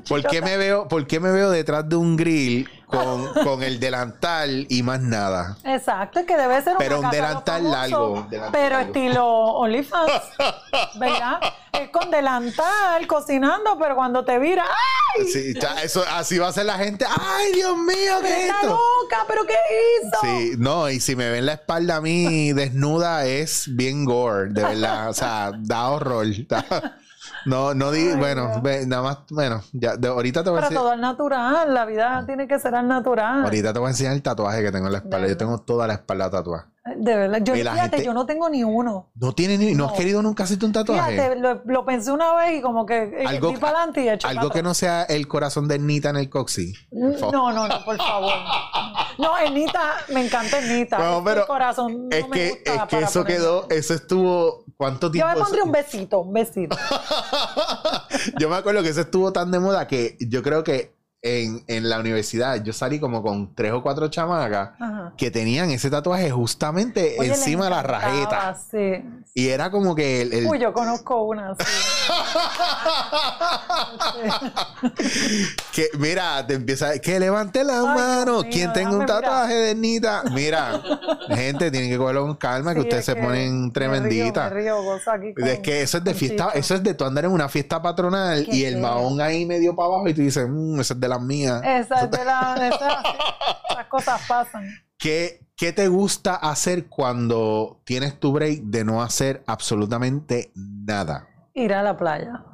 ¿Por 0.08 0.22
qué, 0.26 0.42
me 0.42 0.56
veo, 0.56 0.88
¿Por 0.88 1.06
qué 1.06 1.20
me 1.20 1.30
veo 1.30 1.50
detrás 1.50 1.88
de 1.88 1.96
un 1.96 2.16
grill 2.16 2.68
con, 2.86 3.32
con 3.44 3.62
el 3.62 3.80
delantal 3.80 4.66
y 4.68 4.82
más 4.82 5.00
nada? 5.00 5.56
Exacto, 5.64 6.20
es 6.20 6.26
que 6.26 6.36
debe 6.36 6.60
ser 6.62 6.74
Pero 6.78 7.00
un 7.00 7.10
delantal 7.10 7.70
largo, 7.70 8.26
delantal 8.30 8.50
pero 8.52 8.76
largo. 8.76 8.92
estilo 8.92 9.26
OnlyFans, 9.26 10.12
¿verdad? 10.98 11.40
Es 11.72 11.90
con 11.90 12.10
delantal, 12.10 13.06
cocinando, 13.08 13.76
pero 13.78 13.96
cuando 13.96 14.24
te 14.24 14.38
vira, 14.38 14.64
¡ay! 14.64 15.26
Sí, 15.26 15.54
eso, 15.82 16.04
así 16.12 16.38
va 16.38 16.48
a 16.48 16.52
ser 16.52 16.66
la 16.66 16.74
gente. 16.78 17.04
¡Ay, 17.08 17.52
Dios 17.52 17.76
mío, 17.76 18.14
qué 18.22 18.28
es 18.28 18.38
¡Está 18.46 18.60
esto! 18.60 18.68
loca! 18.68 19.24
¿Pero 19.26 19.44
qué 19.44 19.54
hizo? 20.02 20.20
Sí, 20.20 20.52
no, 20.58 20.88
y 20.88 21.00
si 21.00 21.16
me 21.16 21.30
ven 21.30 21.46
la 21.46 21.54
espalda 21.54 21.96
a 21.96 22.00
mí 22.00 22.52
desnuda 22.52 23.26
es 23.26 23.64
bien 23.74 24.04
gore, 24.04 24.50
de 24.50 24.62
verdad. 24.62 25.08
O 25.10 25.14
sea, 25.14 25.52
da 25.58 25.88
horror. 25.90 26.26
da- 26.46 26.96
no, 27.46 27.74
no 27.74 27.90
di, 27.90 28.08
Ay, 28.08 28.16
bueno, 28.16 28.60
ve, 28.62 28.86
nada 28.86 29.02
más, 29.02 29.18
bueno, 29.30 29.62
ya, 29.72 29.96
de- 29.96 30.08
ahorita 30.08 30.42
te 30.44 30.50
voy 30.50 30.58
a 30.58 30.62
Pero 30.62 30.66
enseñar. 30.68 30.82
todo 30.82 30.92
al 30.92 31.00
natural, 31.00 31.74
la 31.74 31.84
vida 31.84 32.24
tiene 32.26 32.46
que 32.48 32.58
ser 32.58 32.74
al 32.74 32.88
natural. 32.88 33.44
Ahorita 33.44 33.72
te 33.72 33.78
voy 33.78 33.86
a 33.86 33.90
enseñar 33.90 34.12
el 34.14 34.22
tatuaje 34.22 34.62
que 34.62 34.72
tengo 34.72 34.86
en 34.86 34.92
la 34.92 34.98
espalda. 34.98 35.28
Yo 35.28 35.36
tengo 35.36 35.58
toda 35.58 35.86
la 35.86 35.94
espalda 35.94 36.30
tatuada. 36.30 36.68
De 36.96 37.16
verdad, 37.16 37.38
yo, 37.42 37.54
fíjate, 37.54 37.80
gente- 37.80 38.04
yo 38.04 38.12
no 38.12 38.26
tengo 38.26 38.50
ni 38.50 38.62
uno. 38.62 39.08
No 39.14 39.32
tiene 39.34 39.56
ni, 39.56 39.74
no, 39.74 39.86
has 39.86 39.92
No. 39.92 39.96
querido 39.96 40.20
nunca 40.22 40.44
hacerte 40.44 40.66
un 40.66 40.72
tatuaje. 40.72 41.12
Fíjate, 41.12 41.36
lo, 41.36 41.62
lo 41.64 41.84
pensé 41.86 42.12
una 42.12 42.34
vez 42.34 42.58
y 42.58 42.60
como 42.60 42.84
que 42.84 43.24
Algo- 43.26 43.54
para 43.58 43.78
adelante 43.78 44.02
y 44.04 44.08
eché 44.10 44.28
Algo 44.28 44.50
que 44.50 44.62
no 44.62 44.74
sea 44.74 45.04
el 45.04 45.26
corazón 45.26 45.66
de 45.66 45.78
Nita 45.78 46.10
en 46.10 46.16
el 46.16 46.28
coxi. 46.28 46.74
atrás. 46.92 47.32
No, 47.32 47.52
no, 47.52 47.66
no, 47.68 47.84
por 47.86 47.96
favor. 47.96 48.34
No, 49.16 49.38
Ernita, 49.38 49.94
me 50.12 50.26
encanta 50.26 50.58
Ernita. 50.58 50.98
No, 50.98 51.24
pero 51.24 51.40
el 51.40 51.46
corazón 51.46 52.08
no 52.10 52.16
es 52.16 52.28
me 52.28 52.36
que, 52.36 52.50
gusta 52.50 52.74
es 52.74 52.80
que 52.82 52.96
para 52.96 53.06
eso 53.06 53.24
quedó, 53.24 53.66
eso 53.70 53.94
estuvo, 53.94 54.64
¿cuánto 54.76 55.06
Yo 55.06 55.12
tiempo? 55.12 55.32
me 55.34 55.40
pondría 55.40 55.64
un 55.64 55.72
besito, 55.72 56.18
un 56.20 56.32
besito. 56.34 56.76
yo 58.38 58.48
me 58.48 58.56
acuerdo 58.56 58.82
que 58.82 58.90
eso 58.90 59.00
estuvo 59.00 59.32
tan 59.32 59.50
de 59.50 59.58
moda 59.58 59.86
que 59.86 60.16
yo 60.20 60.42
creo 60.42 60.62
que 60.64 60.92
en, 61.26 61.64
en 61.68 61.88
la 61.88 62.00
universidad 62.00 62.62
yo 62.62 62.74
salí 62.74 63.00
como 63.00 63.22
con 63.22 63.54
tres 63.54 63.72
o 63.72 63.82
cuatro 63.82 64.08
chamacas 64.08 64.72
Ajá. 64.78 65.14
que 65.16 65.30
tenían 65.30 65.70
ese 65.70 65.88
tatuaje 65.88 66.30
justamente 66.30 67.16
Oye, 67.18 67.30
encima 67.30 67.64
de 67.64 67.70
la 67.70 67.82
rajeta. 67.82 68.54
Sí. 68.70 69.02
Y 69.32 69.48
era 69.48 69.70
como 69.70 69.94
que 69.94 70.20
el, 70.20 70.34
el- 70.34 70.46
Uy, 70.46 70.58
yo 70.58 70.74
conozco 70.74 71.22
una, 71.24 71.54
sí. 71.58 71.64
que 75.72 75.88
mira, 75.98 76.46
te 76.46 76.54
empieza 76.54 76.98
que 76.98 77.18
levante 77.18 77.64
la 77.64 77.80
Ay, 77.80 77.86
mano. 77.86 78.42
¿Quién 78.50 78.72
tenga 78.72 78.90
un 78.96 79.06
tatuaje 79.06 79.54
de 79.54 79.74
Nita? 79.74 80.22
Mira, 80.32 80.80
gente, 81.28 81.70
tienen 81.70 81.90
que 81.90 81.98
cogerlo 81.98 82.26
con 82.26 82.36
calma, 82.36 82.74
que 82.74 82.80
ustedes 82.80 83.00
es 83.00 83.06
se 83.06 83.14
que 83.14 83.22
ponen 83.22 83.66
me 83.66 83.70
tremendita. 83.72 84.48
río, 84.50 84.54
me 84.56 84.62
río, 84.62 84.82
gozo 84.82 85.10
aquí 85.10 85.34
con- 85.34 85.46
Es 85.48 85.58
que 85.60 85.82
eso 85.82 85.98
es 85.98 86.04
de 86.04 86.14
fiesta, 86.14 86.50
eso 86.54 86.74
es 86.74 86.82
de 86.82 86.94
tú 86.94 87.04
andar 87.04 87.24
en 87.24 87.32
una 87.32 87.48
fiesta 87.48 87.80
patronal 87.82 88.46
Qué 88.48 88.56
y 88.56 88.64
el 88.64 88.74
feo. 88.74 88.82
mahón 88.82 89.20
ahí 89.20 89.44
medio 89.46 89.74
para 89.74 89.86
abajo 89.88 90.08
y 90.08 90.14
tú 90.14 90.22
dices, 90.22 90.46
mmm, 90.48 90.80
eso 90.80 90.94
es 90.94 91.00
de 91.00 91.08
las 91.14 91.22
mías. 91.22 91.62
De 91.62 92.24
la, 92.24 92.56
esas 93.70 93.86
cosas 93.88 94.20
pasan. 94.28 94.64
¿Qué, 94.98 95.40
¿Qué 95.56 95.72
te 95.72 95.88
gusta 95.88 96.34
hacer 96.34 96.88
cuando 96.88 97.80
tienes 97.84 98.18
tu 98.18 98.32
break 98.32 98.62
de 98.64 98.84
no 98.84 99.02
hacer 99.02 99.42
absolutamente 99.46 100.52
nada? 100.54 101.28
Ir 101.54 101.72
a 101.72 101.82
la 101.82 101.96
playa. 101.96 102.44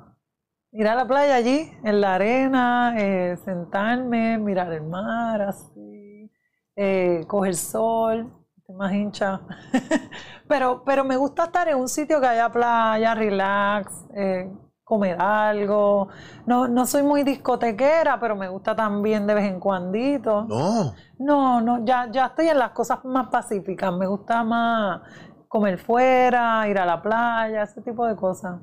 Ir 0.72 0.86
a 0.86 0.94
la 0.94 1.06
playa 1.06 1.34
allí, 1.34 1.72
en 1.82 2.00
la 2.00 2.14
arena, 2.14 2.94
eh, 2.96 3.36
sentarme, 3.44 4.38
mirar 4.38 4.72
el 4.72 4.82
mar, 4.82 5.42
así, 5.42 6.30
eh, 6.76 7.24
coger 7.26 7.56
sol, 7.56 8.32
más 8.74 8.92
hincha. 8.92 9.40
pero, 10.48 10.82
pero 10.84 11.04
me 11.04 11.16
gusta 11.16 11.44
estar 11.44 11.68
en 11.68 11.76
un 11.76 11.88
sitio 11.88 12.20
que 12.20 12.26
haya 12.26 12.50
playa, 12.50 13.14
relax, 13.14 13.92
eh, 14.14 14.50
comer 14.90 15.16
algo. 15.20 16.08
No, 16.46 16.66
no 16.68 16.84
soy 16.84 17.04
muy 17.04 17.22
discotequera, 17.22 18.18
pero 18.18 18.34
me 18.34 18.48
gusta 18.48 18.74
también 18.74 19.24
de 19.26 19.34
vez 19.34 19.44
en 19.44 19.60
cuandito. 19.60 20.44
No. 20.48 20.94
No, 21.20 21.60
no, 21.60 21.84
ya, 21.84 22.10
ya 22.10 22.26
estoy 22.26 22.48
en 22.48 22.58
las 22.58 22.72
cosas 22.72 22.98
más 23.04 23.28
pacíficas. 23.28 23.92
Me 23.92 24.06
gusta 24.08 24.42
más 24.42 25.00
comer 25.46 25.78
fuera, 25.78 26.68
ir 26.68 26.76
a 26.78 26.84
la 26.84 27.00
playa, 27.00 27.62
ese 27.62 27.80
tipo 27.82 28.04
de 28.06 28.16
cosas. 28.16 28.60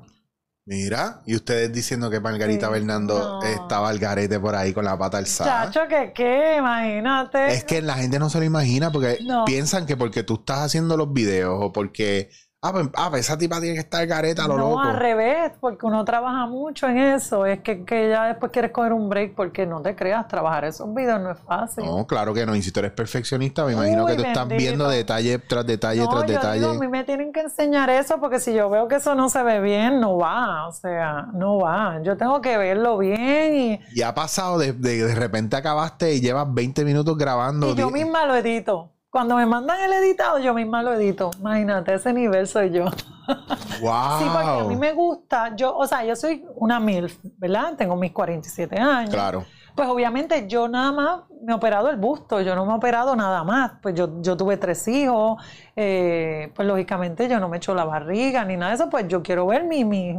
Mira, 0.66 1.22
y 1.24 1.34
ustedes 1.34 1.72
diciendo 1.72 2.10
que 2.10 2.20
Margarita 2.20 2.66
Sí, 2.66 2.72
Bernardo 2.74 3.40
no. 3.40 3.42
estaba 3.42 3.88
al 3.88 3.98
garete 3.98 4.38
por 4.38 4.54
ahí 4.54 4.74
con 4.74 4.84
la 4.84 4.98
pata 4.98 5.16
alzada. 5.16 5.70
Chacho, 5.70 5.88
que 5.88 6.12
qué, 6.14 6.56
imagínate. 6.58 7.54
Es 7.54 7.64
que 7.64 7.80
la 7.80 7.94
gente 7.94 8.18
no 8.18 8.28
se 8.28 8.38
lo 8.38 8.44
imagina 8.44 8.92
porque 8.92 9.16
No. 9.24 9.46
piensan 9.46 9.86
que 9.86 9.96
porque 9.96 10.24
tú 10.24 10.34
estás 10.34 10.58
haciendo 10.58 10.98
los 10.98 11.10
videos 11.10 11.56
o 11.58 11.72
porque, 11.72 12.28
ah, 12.62 12.72
pues, 12.72 12.88
ah, 12.96 13.06
pues 13.10 13.20
esa 13.26 13.38
tipa 13.38 13.60
tiene 13.60 13.74
que 13.74 13.80
estar 13.80 14.06
gareta 14.06 14.44
a 14.44 14.48
lo 14.48 14.56
no, 14.58 14.68
loco. 14.70 14.80
al 14.80 14.96
revés, 14.96 15.52
porque 15.60 15.86
uno 15.86 16.04
trabaja 16.04 16.46
mucho 16.46 16.88
en 16.88 16.98
eso. 16.98 17.46
Es 17.46 17.60
que, 17.60 17.84
que 17.84 18.08
ya 18.10 18.26
después 18.26 18.50
quieres 18.52 18.72
coger 18.72 18.92
un 18.92 19.08
break 19.08 19.34
porque 19.34 19.64
no 19.66 19.80
te 19.80 19.94
creas, 19.94 20.26
trabajar 20.28 20.64
esos 20.64 20.92
videos 20.94 21.20
no 21.20 21.30
es 21.30 21.38
fácil. 21.40 21.84
No, 21.84 22.06
claro 22.06 22.34
que 22.34 22.44
no. 22.46 22.54
Y 22.56 22.62
si 22.62 22.72
tú 22.72 22.80
eres 22.80 22.92
perfeccionista, 22.92 23.64
me 23.64 23.72
imagino 23.74 24.04
Uy, 24.04 24.10
que 24.12 24.16
tú 24.16 24.22
estás 24.24 24.48
bendito. 24.48 24.58
viendo 24.68 24.88
detalle 24.88 25.38
tras 25.38 25.66
detalle 25.66 26.00
No, 26.00 26.08
tras 26.08 26.22
yo 26.26 26.32
detalle. 26.34 26.60
digo, 26.60 26.70
a 26.72 26.74
mí 26.74 26.88
me 26.88 27.04
tienen 27.04 27.32
que 27.32 27.40
enseñar 27.40 27.90
eso 27.90 28.18
porque 28.20 28.40
si 28.40 28.52
yo 28.54 28.68
veo 28.70 28.88
que 28.88 28.96
eso 28.96 29.14
no 29.14 29.28
se 29.28 29.42
ve 29.42 29.60
bien, 29.60 30.00
no 30.00 30.16
va, 30.18 30.66
o 30.68 30.72
sea, 30.72 31.26
no 31.34 31.58
va. 31.58 32.00
Yo 32.02 32.16
tengo 32.16 32.40
que 32.40 32.58
verlo 32.58 32.98
bien 32.98 33.54
y, 33.54 33.80
Y 33.94 34.02
ha 34.02 34.14
pasado 34.14 34.58
de, 34.58 34.72
de, 34.72 35.04
de 35.04 35.14
repente 35.14 35.56
acabaste 35.56 36.14
y 36.14 36.20
llevas 36.20 36.52
20 36.52 36.84
minutos 36.84 37.16
grabando. 37.16 37.70
y 37.72 37.74
yo 37.76 37.90
misma 37.90 38.26
lo 38.26 38.34
edito. 38.36 38.92
Cuando 39.10 39.36
me 39.36 39.46
mandan 39.46 39.80
el 39.80 39.92
editado, 39.92 40.38
yo 40.38 40.52
misma 40.54 40.82
lo 40.82 40.92
edito. 40.92 41.30
Imagínate, 41.38 41.94
ese 41.94 42.12
nivel 42.12 42.46
soy 42.46 42.70
yo. 42.70 42.84
¡Wow! 42.84 42.92
Sí, 44.18 44.24
porque 44.32 44.48
a 44.48 44.64
mí 44.64 44.76
me 44.76 44.92
gusta, 44.92 45.54
yo, 45.54 45.76
o 45.76 45.86
sea, 45.86 46.02
yo 46.04 46.16
soy 46.16 46.44
una 46.56 46.80
MILF, 46.80 47.18
¿verdad? 47.36 47.74
Tengo 47.76 47.94
mis 47.94 48.10
47 48.12 48.78
años. 48.78 49.10
Claro. 49.10 49.44
Pues 49.76 49.86
obviamente 49.88 50.48
yo 50.48 50.66
nada 50.66 50.90
más 50.92 51.20
me 51.42 51.52
he 51.52 51.54
operado 51.54 51.88
el 51.90 51.96
busto, 51.98 52.40
yo 52.40 52.54
no 52.56 52.64
me 52.66 52.72
he 52.72 52.76
operado 52.76 53.14
nada 53.14 53.44
más. 53.44 53.72
Pues 53.82 53.94
yo, 53.94 54.20
yo 54.22 54.36
tuve 54.36 54.56
tres 54.56 54.88
hijos, 54.88 55.40
eh, 55.76 56.50
pues 56.56 56.66
lógicamente 56.66 57.28
yo 57.28 57.38
no 57.38 57.48
me 57.48 57.58
echo 57.58 57.74
la 57.74 57.84
barriga 57.84 58.44
ni 58.44 58.56
nada 58.56 58.70
de 58.70 58.76
eso, 58.76 58.88
pues 58.90 59.06
yo 59.08 59.22
quiero 59.22 59.46
ver 59.46 59.64
mi, 59.64 59.84
mi- 59.84 60.18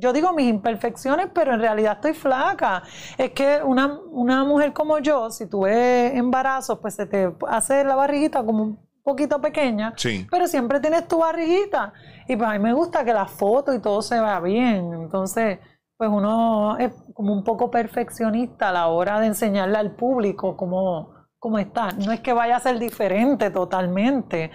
yo 0.00 0.12
digo 0.12 0.32
mis 0.32 0.48
imperfecciones, 0.48 1.28
pero 1.34 1.54
en 1.54 1.60
realidad 1.60 1.94
estoy 1.94 2.14
flaca. 2.14 2.82
Es 3.18 3.30
que 3.30 3.60
una, 3.64 3.98
una 4.10 4.44
mujer 4.44 4.72
como 4.72 4.98
yo, 4.98 5.30
si 5.30 5.46
tuve 5.48 6.16
embarazo, 6.16 6.80
pues 6.80 6.94
se 6.94 7.06
te 7.06 7.32
hace 7.48 7.84
la 7.84 7.94
barriguita 7.94 8.42
como 8.44 8.62
un 8.62 8.78
poquito 9.02 9.40
pequeña, 9.40 9.92
Sí. 9.96 10.26
pero 10.30 10.46
siempre 10.46 10.80
tienes 10.80 11.06
tu 11.08 11.18
barriguita. 11.18 11.92
Y 12.28 12.36
pues 12.36 12.48
a 12.48 12.52
mí 12.52 12.58
me 12.58 12.72
gusta 12.72 13.04
que 13.04 13.12
la 13.12 13.26
foto 13.26 13.72
y 13.74 13.80
todo 13.80 14.02
se 14.02 14.20
vea 14.20 14.40
bien. 14.40 14.92
Entonces, 14.94 15.58
pues 15.96 16.10
uno 16.10 16.78
es 16.78 16.92
como 17.14 17.32
un 17.32 17.44
poco 17.44 17.70
perfeccionista 17.70 18.70
a 18.70 18.72
la 18.72 18.86
hora 18.88 19.20
de 19.20 19.26
enseñarle 19.26 19.76
al 19.78 19.92
público 19.96 20.56
cómo, 20.56 21.12
cómo 21.38 21.58
está. 21.58 21.88
No 21.92 22.12
es 22.12 22.20
que 22.20 22.32
vaya 22.32 22.56
a 22.56 22.60
ser 22.60 22.78
diferente 22.78 23.50
totalmente, 23.50 24.50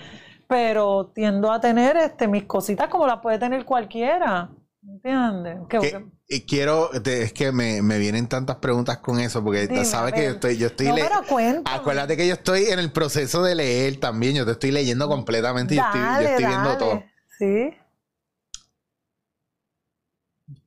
pero 0.47 1.11
tiendo 1.13 1.51
a 1.51 1.59
tener 1.59 1.97
este, 1.97 2.27
mis 2.27 2.45
cositas 2.45 2.87
como 2.87 3.05
las 3.07 3.19
puede 3.19 3.37
tener 3.39 3.65
cualquiera. 3.65 4.49
¿Entiendes? 4.87 5.57
Que- 5.69 6.05
y 6.27 6.41
quiero, 6.41 6.89
te- 7.03 7.23
es 7.23 7.33
que 7.33 7.51
me, 7.51 7.81
me 7.81 7.99
vienen 7.99 8.27
tantas 8.27 8.57
preguntas 8.57 8.97
con 8.97 9.19
eso, 9.19 9.43
porque 9.43 9.67
Dime, 9.67 9.85
sabes 9.85 10.13
que 10.13 10.23
yo 10.23 10.29
estoy, 10.31 10.57
yo 10.57 10.67
estoy 10.67 10.87
No, 10.87 10.95
pero. 10.95 11.61
Acuérdate 11.65 12.17
que 12.17 12.27
yo 12.27 12.33
estoy 12.33 12.65
en 12.65 12.79
el 12.79 12.91
proceso 12.91 13.43
de 13.43 13.55
leer 13.55 13.99
también, 13.99 14.35
yo 14.35 14.45
te 14.45 14.51
estoy 14.53 14.71
leyendo 14.71 15.07
completamente 15.07 15.75
y 15.75 15.77
yo 15.77 15.83
estoy, 15.83 16.01
yo 16.01 16.07
Dale, 16.07 16.31
estoy 16.31 16.45
viendo 16.45 16.77
todo. 16.77 17.03
Sí. 17.37 17.73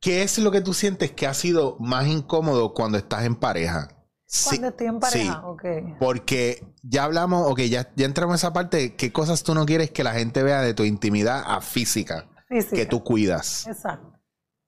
¿Qué 0.00 0.22
es 0.22 0.38
lo 0.38 0.50
que 0.50 0.60
tú 0.60 0.74
sientes 0.74 1.12
que 1.12 1.26
ha 1.26 1.34
sido 1.34 1.76
más 1.78 2.06
incómodo 2.08 2.74
cuando 2.74 2.98
estás 2.98 3.24
en 3.24 3.36
pareja? 3.36 3.88
Sí, 4.26 4.48
Cuando 4.50 4.68
estoy 4.68 4.86
en 4.88 4.92
sí. 4.94 5.00
pareja, 5.00 5.46
ok. 5.46 5.64
Porque 6.00 6.64
ya 6.82 7.04
hablamos, 7.04 7.50
ok, 7.50 7.60
ya, 7.62 7.90
ya 7.96 8.06
entramos 8.06 8.34
en 8.34 8.36
esa 8.36 8.52
parte, 8.52 8.94
¿qué 8.96 9.12
cosas 9.12 9.42
tú 9.42 9.54
no 9.54 9.64
quieres 9.66 9.90
que 9.90 10.04
la 10.04 10.12
gente 10.14 10.42
vea 10.42 10.60
de 10.60 10.74
tu 10.74 10.84
intimidad 10.84 11.42
a 11.46 11.60
física 11.60 12.28
Física. 12.48 12.76
que 12.76 12.86
tú 12.86 13.02
cuidas? 13.04 13.66
Exacto. 13.66 14.12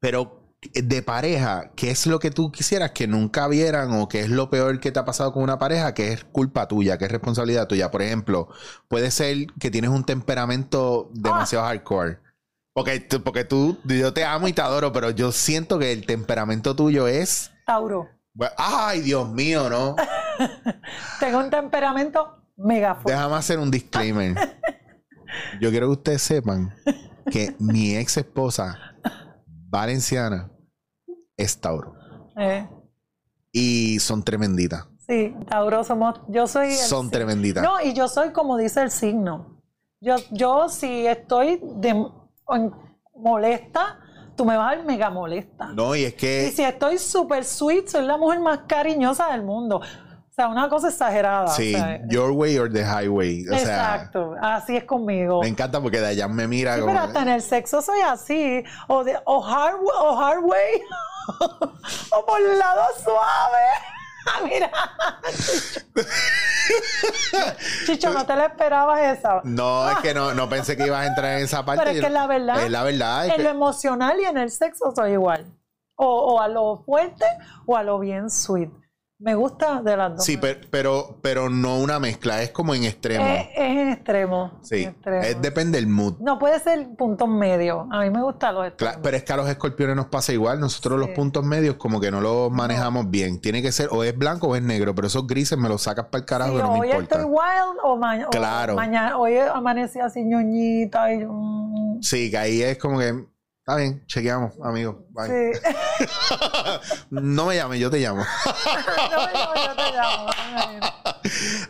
Pero 0.00 0.36
de 0.74 1.02
pareja, 1.02 1.72
¿qué 1.74 1.90
es 1.90 2.06
lo 2.06 2.18
que 2.18 2.30
tú 2.30 2.52
quisieras 2.52 2.90
que 2.90 3.06
nunca 3.06 3.48
vieran 3.48 3.92
o 3.92 4.08
qué 4.08 4.20
es 4.20 4.28
lo 4.28 4.50
peor 4.50 4.78
que 4.78 4.92
te 4.92 4.98
ha 4.98 5.04
pasado 5.06 5.32
con 5.32 5.42
una 5.42 5.58
pareja 5.58 5.94
que 5.94 6.12
es 6.12 6.24
culpa 6.24 6.68
tuya, 6.68 6.98
que 6.98 7.06
es 7.06 7.10
responsabilidad 7.10 7.66
tuya? 7.66 7.90
Por 7.90 8.02
ejemplo, 8.02 8.48
puede 8.88 9.10
ser 9.10 9.46
que 9.58 9.70
tienes 9.70 9.90
un 9.90 10.04
temperamento 10.04 11.10
demasiado 11.14 11.64
hardcore. 11.64 12.18
Porque, 12.74 13.00
tú- 13.00 13.22
porque 13.22 13.44
tú, 13.44 13.78
yo 13.84 14.12
te 14.12 14.24
amo 14.24 14.48
y 14.48 14.52
te 14.52 14.60
adoro, 14.62 14.92
pero 14.92 15.10
yo 15.10 15.32
siento 15.32 15.78
que 15.78 15.92
el 15.92 16.04
temperamento 16.06 16.76
tuyo 16.76 17.08
es... 17.08 17.50
Tauro. 17.66 18.08
bueno, 18.34 18.52
Ay, 18.58 19.00
Dios 19.00 19.28
mío, 19.30 19.68
¿no? 19.70 19.96
Tengo 21.20 21.38
un 21.38 21.50
temperamento 21.50 22.36
mega 22.56 22.94
fuerte. 22.94 23.12
Déjame 23.12 23.36
hacer 23.36 23.58
un 23.58 23.70
disclaimer. 23.70 24.36
Yo 25.60 25.70
quiero 25.70 25.86
que 25.88 25.92
ustedes 25.92 26.22
sepan 26.22 26.74
que 27.30 27.54
mi 27.58 27.94
ex 27.96 28.16
esposa, 28.16 28.78
Valenciana, 29.68 30.50
es 31.36 31.58
Tauro. 31.60 31.94
Eh, 32.36 32.68
Y 33.52 33.98
son 34.00 34.22
tremenditas. 34.22 34.86
sí, 35.06 35.34
Tauro 35.48 35.82
somos. 35.84 36.20
Yo 36.28 36.46
soy. 36.46 36.68
el 36.68 36.74
Son 36.74 37.10
tremenditas. 37.10 37.62
No, 37.62 37.80
y 37.80 37.92
yo 37.94 38.08
soy 38.08 38.32
como 38.32 38.56
dice 38.56 38.82
el 38.82 38.90
signo. 38.90 39.62
Yo, 40.00 40.16
yo 40.30 40.68
si 40.68 41.06
estoy 41.06 41.60
de, 41.62 42.06
molesta, 43.14 43.98
tú 44.36 44.44
me 44.44 44.56
vas 44.56 44.72
a 44.72 44.76
ver 44.76 44.84
mega 44.86 45.10
molesta. 45.10 45.66
No, 45.74 45.94
y 45.94 46.04
es 46.04 46.12
Y 46.14 46.16
que 46.16 46.52
si 46.54 46.62
estoy 46.62 46.98
súper 46.98 47.44
sweet, 47.44 47.88
soy 47.88 48.06
la 48.06 48.16
mujer 48.16 48.40
más 48.40 48.60
cariñosa 48.66 49.30
del 49.32 49.42
mundo. 49.42 49.80
Sea, 50.40 50.48
una 50.48 50.68
cosa 50.70 50.88
exagerada. 50.88 51.48
sí, 51.48 51.74
o 51.74 51.79
sea, 51.79 52.00
your 52.09 52.31
way 52.31 52.57
or 52.59 52.72
the 52.72 52.83
highway. 52.83 53.44
O 53.46 53.50
sea, 53.50 53.61
exacto. 53.61 54.35
Así 54.40 54.76
es 54.76 54.85
conmigo. 54.85 55.42
me 55.42 55.48
encanta 55.48 55.81
porque 55.83 56.00
de 56.00 56.07
allá 56.07 56.29
me 56.29 56.46
mira 56.48 56.74
Sí, 56.76 56.81
como. 56.81 56.92
pero 56.92 57.05
hasta 57.05 57.22
en 57.22 57.29
el 57.29 57.42
sexo 57.42 57.83
soy 57.83 58.00
así. 58.00 58.64
O, 58.88 59.05
de, 59.05 59.18
o, 59.26 59.44
hard, 59.46 59.76
o 59.83 60.18
hard 60.18 60.42
way. 60.42 60.81
o 62.12 62.24
por 62.26 62.40
el 62.40 62.59
lado 62.59 62.83
suave. 63.05 64.44
Mira. 64.44 64.70
Chicho, 67.87 68.12
no 68.12 68.24
te 68.26 68.37
la 68.37 68.46
esperabas 68.46 69.18
esa. 69.18 69.40
No, 69.44 69.90
es 69.90 69.98
que 69.98 70.14
no, 70.14 70.35
no 70.35 70.48
pensé 70.48 70.76
que 70.76 70.87
ibas 70.87 71.03
a 71.03 71.07
entrar 71.07 71.38
en 71.38 71.44
esa 71.44 71.64
parte. 71.64 71.83
Pero 71.85 71.96
es 71.96 72.00
que 72.05 72.11
la 72.11 72.26
verdad. 72.26 72.62
Es 72.62 72.70
la 72.70 72.83
verdad. 72.83 73.26
es 73.26 73.31
En 73.33 73.37
que- 73.38 73.42
lo 73.44 73.50
emocional 73.50 74.18
y 74.20 74.24
en 74.24 74.38
el 74.38 74.50
sexo 74.50 74.92
soy 74.94 75.12
igual. 75.12 75.46
O, 75.96 76.35
o 76.35 76.40
a 76.40 76.48
lo 76.48 76.83
fuerte 76.85 77.26
o 77.66 77.76
a 77.76 77.83
lo 77.83 77.98
bien 77.98 78.31
sweet. 78.31 78.70
Me 79.22 79.35
gusta 79.35 79.83
de 79.83 79.96
las 79.98 80.16
dos. 80.16 80.24
Sí, 80.24 80.38
pero, 80.38 80.61
pero, 80.70 81.18
pero 81.20 81.50
no 81.50 81.78
una 81.78 82.00
mezcla, 82.00 82.42
es 82.42 82.50
como 82.52 82.74
en 82.74 82.85
extremo. 82.85 83.26
Es, 83.26 83.48
es 83.54 83.59
en 83.59 83.88
extremo. 83.90 84.53
sí, 84.62 84.84
en 84.84 84.88
extremo. 84.90 85.22
es, 85.22 85.42
depende 85.42 85.78
del 85.78 85.88
mood. 85.88 86.14
No 86.20 86.38
puede 86.38 86.59
ser 86.59 86.88
puntos 86.97 87.28
medios. 87.28 87.86
A 87.90 88.01
mí 88.01 88.09
me 88.11 88.22
gustan 88.22 88.55
los 88.55 88.66
extremos. 88.68 88.97
pero 89.03 89.16
es 89.18 89.22
que 89.24 89.32
a 89.34 89.36
los 89.36 89.47
escorpiones 89.49 89.94
nos 89.94 90.07
pasa 90.07 90.32
igual. 90.32 90.59
Nosotros 90.59 90.99
los 90.99 91.11
puntos 91.11 91.44
medios 91.44 91.74
como 91.76 92.01
que 92.01 92.11
no 92.11 92.22
los 92.22 92.51
manejamos 92.51 93.11
bien. 93.11 93.40
Tiene 93.42 93.61
que 93.61 93.72
ser 93.72 93.88
o 93.92 94.03
es 94.05 94.16
blanco 94.16 94.49
o 94.49 94.57
es 94.57 94.62
negro, 94.62 94.94
pero 94.94 95.07
esos 95.07 95.26
grises 95.26 95.59
me 95.59 95.68
los 95.68 95.82
sacas 95.82 96.07
para 96.07 96.20
el 96.20 96.24
carajo 96.26 96.53
Sí, 96.53 96.62
no 96.62 96.72
me 96.72 96.80
hoy 96.80 96.86
importa. 96.88 97.16
estoy 97.16 97.24
wild 97.30 97.78
o, 97.84 97.97
ma- 97.99 98.26
o 98.26 98.30
Claro. 98.30 98.74
mañana. 98.74 99.18
Hoy 99.18 99.36
amanecí 99.36 100.01
así 100.01 100.24
ñoñita 100.24 101.12
y 101.12 101.26
mm, 101.26 102.01
Sí, 102.03 102.30
que 102.30 102.38
ahí 102.38 102.62
es 102.62 102.78
como 102.78 102.99
que 102.99 103.26
está 103.70 103.76
bien, 103.76 104.04
chequeamos, 104.06 104.52
amigo. 104.62 105.06
Bye. 105.10 105.52
Sí. 105.54 105.60
No 107.10 107.46
me 107.46 107.56
llames, 107.56 107.78
yo 107.80 107.90
te 107.90 107.98
llamo. 107.98 108.22
no, 108.24 109.32
yo, 109.32 109.54
yo 109.66 109.76
te 109.76 109.92
llamo. 109.96 110.26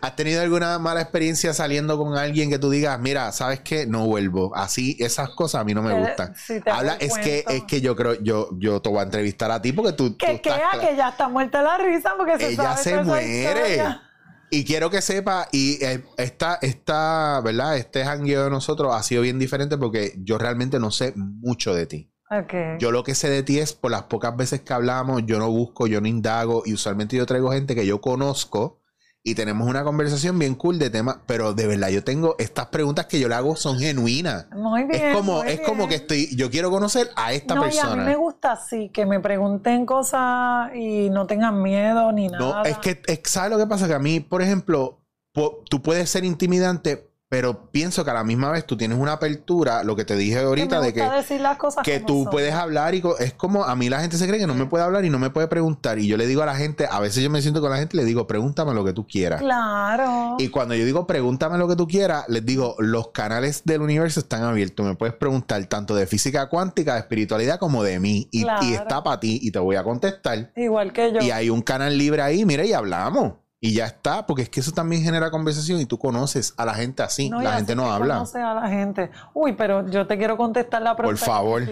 ¿Has 0.01 0.17
tenido 0.17 0.43
alguna 0.43 0.79
mala 0.79 1.01
experiencia 1.01 1.53
saliendo 1.53 1.99
con 1.99 2.17
alguien 2.17 2.51
que 2.51 2.59
tú 2.59 2.71
digas, 2.71 2.99
mira, 3.01 3.33
sabes 3.33 3.61
qué, 3.61 3.87
no 3.87 4.07
vuelvo? 4.07 4.53
Así, 4.55 4.97
esas 5.01 5.31
cosas 5.31 5.63
a 5.63 5.65
mí 5.65 5.75
no 5.75 5.83
me 5.83 5.93
Te- 5.93 6.01
gustan. 6.01 6.35
si 6.37 6.61
Habla, 6.71 6.97
es 7.01 7.17
que, 7.19 7.45
es 7.49 7.65
que 7.65 7.81
yo 7.81 7.97
creo, 7.97 8.15
yo, 8.23 8.49
yo 8.59 8.81
te 8.81 8.89
voy 8.89 9.01
a 9.01 9.03
entrevistar 9.03 9.51
a 9.51 9.61
ti 9.61 9.73
porque 9.73 9.93
tú, 9.93 10.11
tú 10.11 10.19
Que 10.27 10.33
estás 10.35 10.55
queda 10.57 10.71
cla- 10.73 10.81
que 10.89 10.97
ya 10.97 11.09
está 11.11 11.29
muerta 11.29 11.63
la 11.63 11.79
risa 11.79 12.15
porque 12.17 12.39
se 12.39 12.49
ella 12.51 12.77
sabe 12.77 12.83
se 12.83 13.03
muere. 13.03 13.27
historia. 13.41 14.03
Y 14.51 14.65
quiero 14.65 14.91
que 14.91 15.01
sepa, 15.01 15.49
y 15.53 15.83
eh, 15.85 16.03
esta, 16.17 16.59
esta, 16.61 17.41
¿verdad? 17.41 17.77
Este 17.77 18.05
jangueo 18.05 18.45
de 18.45 18.51
nosotros 18.51 18.95
ha 18.95 19.03
sido 19.03 19.23
bien 19.23 19.39
diferente 19.39 19.79
porque 19.79 20.15
yo 20.19 20.39
realmente 20.39 20.81
no 20.81 20.91
sé 20.91 21.13
mucho 21.17 21.75
de 21.75 21.87
ti. 21.87 22.13
Ok. 22.31 22.53
Yo 22.79 22.91
lo 22.91 23.05
que 23.05 23.15
sé 23.15 23.29
de 23.29 23.43
ti 23.43 23.59
es 23.59 23.73
por 23.73 23.91
las 23.91 24.05
pocas 24.05 24.37
veces 24.37 24.61
que 24.61 24.73
hablamos, 24.73 25.23
yo 25.27 25.39
no 25.39 25.51
busco, 25.51 25.87
yo 25.87 26.01
no 26.01 26.09
indago, 26.09 26.63
y 26.65 26.75
usualmente 26.75 27.17
yo 27.17 27.27
traigo 27.27 27.53
gente 27.53 27.75
que 27.75 27.87
yo 27.87 28.01
conozco 28.01 28.80
y 29.23 29.35
tenemos 29.35 29.69
una 29.69 29.85
conversación 29.85 30.39
bien 30.39 30.55
cool 30.55 30.79
de 30.79 30.89
temas, 30.89 31.17
pero 31.27 31.53
de 31.53 31.67
verdad 31.67 31.89
yo 31.89 32.03
tengo 32.03 32.37
estas 32.39 32.67
preguntas 32.67 33.05
que 33.07 33.21
yo 33.21 33.29
le 33.29 33.35
hago 33.35 33.55
son 33.55 33.79
genuinas. 33.79 34.47
Muy 34.53 34.85
bien. 34.85 35.09
es 35.09 35.17
como, 35.17 35.45
es 35.45 35.61
como 35.61 35.89
que 35.89 35.97
estoy, 35.97 36.35
yo 36.37 36.51
quiero 36.51 36.71
conocer 36.71 37.11
a 37.17 37.33
esta 37.35 37.55
no, 37.55 37.63
y 37.63 37.65
a 37.65 37.69
mí 37.69 37.77
persona. 37.77 38.05
me 38.05 38.17
gusta 38.17 38.53
así, 38.53 38.89
que 38.89 39.05
me 39.05 39.21
pregunten 39.21 39.85
cosas 39.85 40.75
y 40.75 41.11
no 41.11 41.27
tengan 41.27 41.63
miedo 41.63 42.11
ni 42.13 42.29
nada. 42.29 42.63
No, 42.63 42.65
es 42.65 42.79
que, 42.79 43.03
es- 43.07 43.21
¿sabes 43.25 43.51
lo 43.51 43.59
que 43.59 43.67
pasa? 43.67 43.87
Que 43.87 43.95
a 43.95 43.99
mí, 43.99 44.21
por 44.21 44.41
ejemplo, 44.41 45.01
po- 45.35 45.63
tú 45.69 45.83
puedes 45.83 46.09
ser 46.09 46.25
intimidante, 46.25 47.10
pero 47.31 47.71
pienso 47.71 48.05
que 48.05 48.11
a 48.11 48.15
la 48.15 48.25
misma 48.25 48.51
vez 48.51 48.67
tú 48.67 48.77
tienes 48.77 48.99
una 48.99 49.13
apertura, 49.13 49.85
lo 49.85 49.95
que 49.95 50.05
te 50.05 50.17
dije 50.17 50.41
ahorita, 50.41 50.81
de 50.81 50.93
que, 50.93 51.01
gusta 51.01 51.17
decir 51.17 51.41
las 51.41 51.57
cosas 51.59 51.85
que 51.85 52.01
tú 52.01 52.25
son. 52.25 52.33
puedes 52.33 52.53
hablar 52.53 52.97
y 52.97 53.03
es 53.21 53.35
como 53.35 53.63
a 53.63 53.77
mí 53.77 53.89
la 53.89 54.01
gente 54.01 54.17
se 54.17 54.27
cree 54.27 54.41
que 54.41 54.49
no 54.49 54.55
me 54.57 54.67
puede 54.67 54.83
hablar 54.83 55.05
y 55.05 55.11
no 55.11 55.21
me 55.21 55.31
puede 55.31 55.47
preguntar. 55.47 56.01
Y 56.01 56.09
yo 56.09 56.17
le 56.17 56.27
digo 56.27 56.43
a 56.43 56.47
la 56.47 56.57
gente, 56.57 56.89
a 56.91 56.99
veces 56.99 57.23
yo 57.23 57.31
me 57.31 57.41
siento 57.41 57.61
con 57.61 57.71
la 57.71 57.77
gente 57.77 57.97
y 57.97 58.01
le 58.01 58.05
digo, 58.05 58.27
pregúntame 58.27 58.75
lo 58.75 58.85
que 58.85 58.93
tú 58.93 59.07
quieras. 59.07 59.41
Claro. 59.41 60.35
Y 60.41 60.49
cuando 60.49 60.75
yo 60.75 60.85
digo 60.85 61.07
pregúntame 61.07 61.57
lo 61.57 61.69
que 61.69 61.77
tú 61.77 61.87
quieras, 61.87 62.25
les 62.27 62.45
digo, 62.45 62.75
los 62.81 63.13
canales 63.13 63.63
del 63.65 63.83
universo 63.83 64.19
están 64.19 64.43
abiertos. 64.43 64.85
Me 64.85 64.97
puedes 64.97 65.15
preguntar 65.15 65.65
tanto 65.67 65.95
de 65.95 66.09
física 66.09 66.49
cuántica, 66.49 66.95
de 66.95 67.01
espiritualidad, 67.01 67.61
como 67.61 67.85
de 67.85 68.01
mí. 68.01 68.29
Y, 68.33 68.43
Claro. 68.43 68.67
y 68.67 68.75
está 68.75 69.05
para 69.05 69.21
ti 69.21 69.39
y 69.41 69.53
te 69.53 69.61
voy 69.61 69.77
a 69.77 69.85
contestar. 69.85 70.51
Igual 70.57 70.93
que 70.93 71.13
yo. 71.13 71.21
Y 71.21 71.31
hay 71.31 71.49
un 71.49 71.63
canal 71.63 71.97
libre 71.97 72.23
ahí, 72.23 72.45
mira, 72.45 72.65
y 72.65 72.73
hablamos. 72.73 73.35
Y 73.63 73.75
ya 73.75 73.85
está, 73.85 74.27
porque 74.27 74.43
es 74.43 74.49
que 74.49 74.61
eso 74.61 74.73
también 74.73 75.03
genera 75.03 75.31
conversación 75.31 75.81
y 75.81 75.85
tú 75.87 75.99
conoces 75.99 76.55
a 76.57 76.65
la 76.65 76.73
gente 76.75 77.03
así. 77.03 77.29
No, 77.29 77.43
la 77.43 77.51
así 77.51 77.59
gente 77.59 77.77
no 77.77 77.85
que 77.85 77.91
habla. 77.91 78.15
conoce 78.15 78.41
a 78.41 78.55
la 78.55 78.69
gente. 78.69 79.11
Uy, 79.35 79.53
pero 79.53 79.87
yo 79.89 80.07
te 80.07 80.17
quiero 80.17 80.39
contestar 80.39 80.81
la 80.81 80.97
pregunta. 80.97 81.21
que 81.21 81.27
favor. 81.27 81.63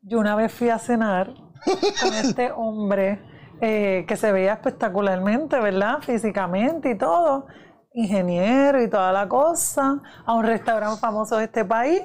Yo 0.00 0.18
una 0.18 0.34
vez 0.34 0.52
fui 0.52 0.70
a 0.70 0.80
cenar 0.80 1.32
con 1.34 2.14
este 2.14 2.50
hombre 2.56 3.22
eh, 3.60 4.04
que 4.08 4.16
se 4.16 4.32
veía 4.32 4.54
espectacularmente, 4.54 5.60
¿verdad? 5.60 6.00
Físicamente 6.00 6.90
y 6.90 6.98
todo. 6.98 7.46
Ingeniero 7.94 8.82
y 8.82 8.90
toda 8.90 9.12
la 9.12 9.28
cosa. 9.28 10.00
A 10.26 10.34
un 10.34 10.42
restaurante 10.44 10.98
famoso 10.98 11.36
de 11.36 11.44
este 11.44 11.64
país. 11.64 12.02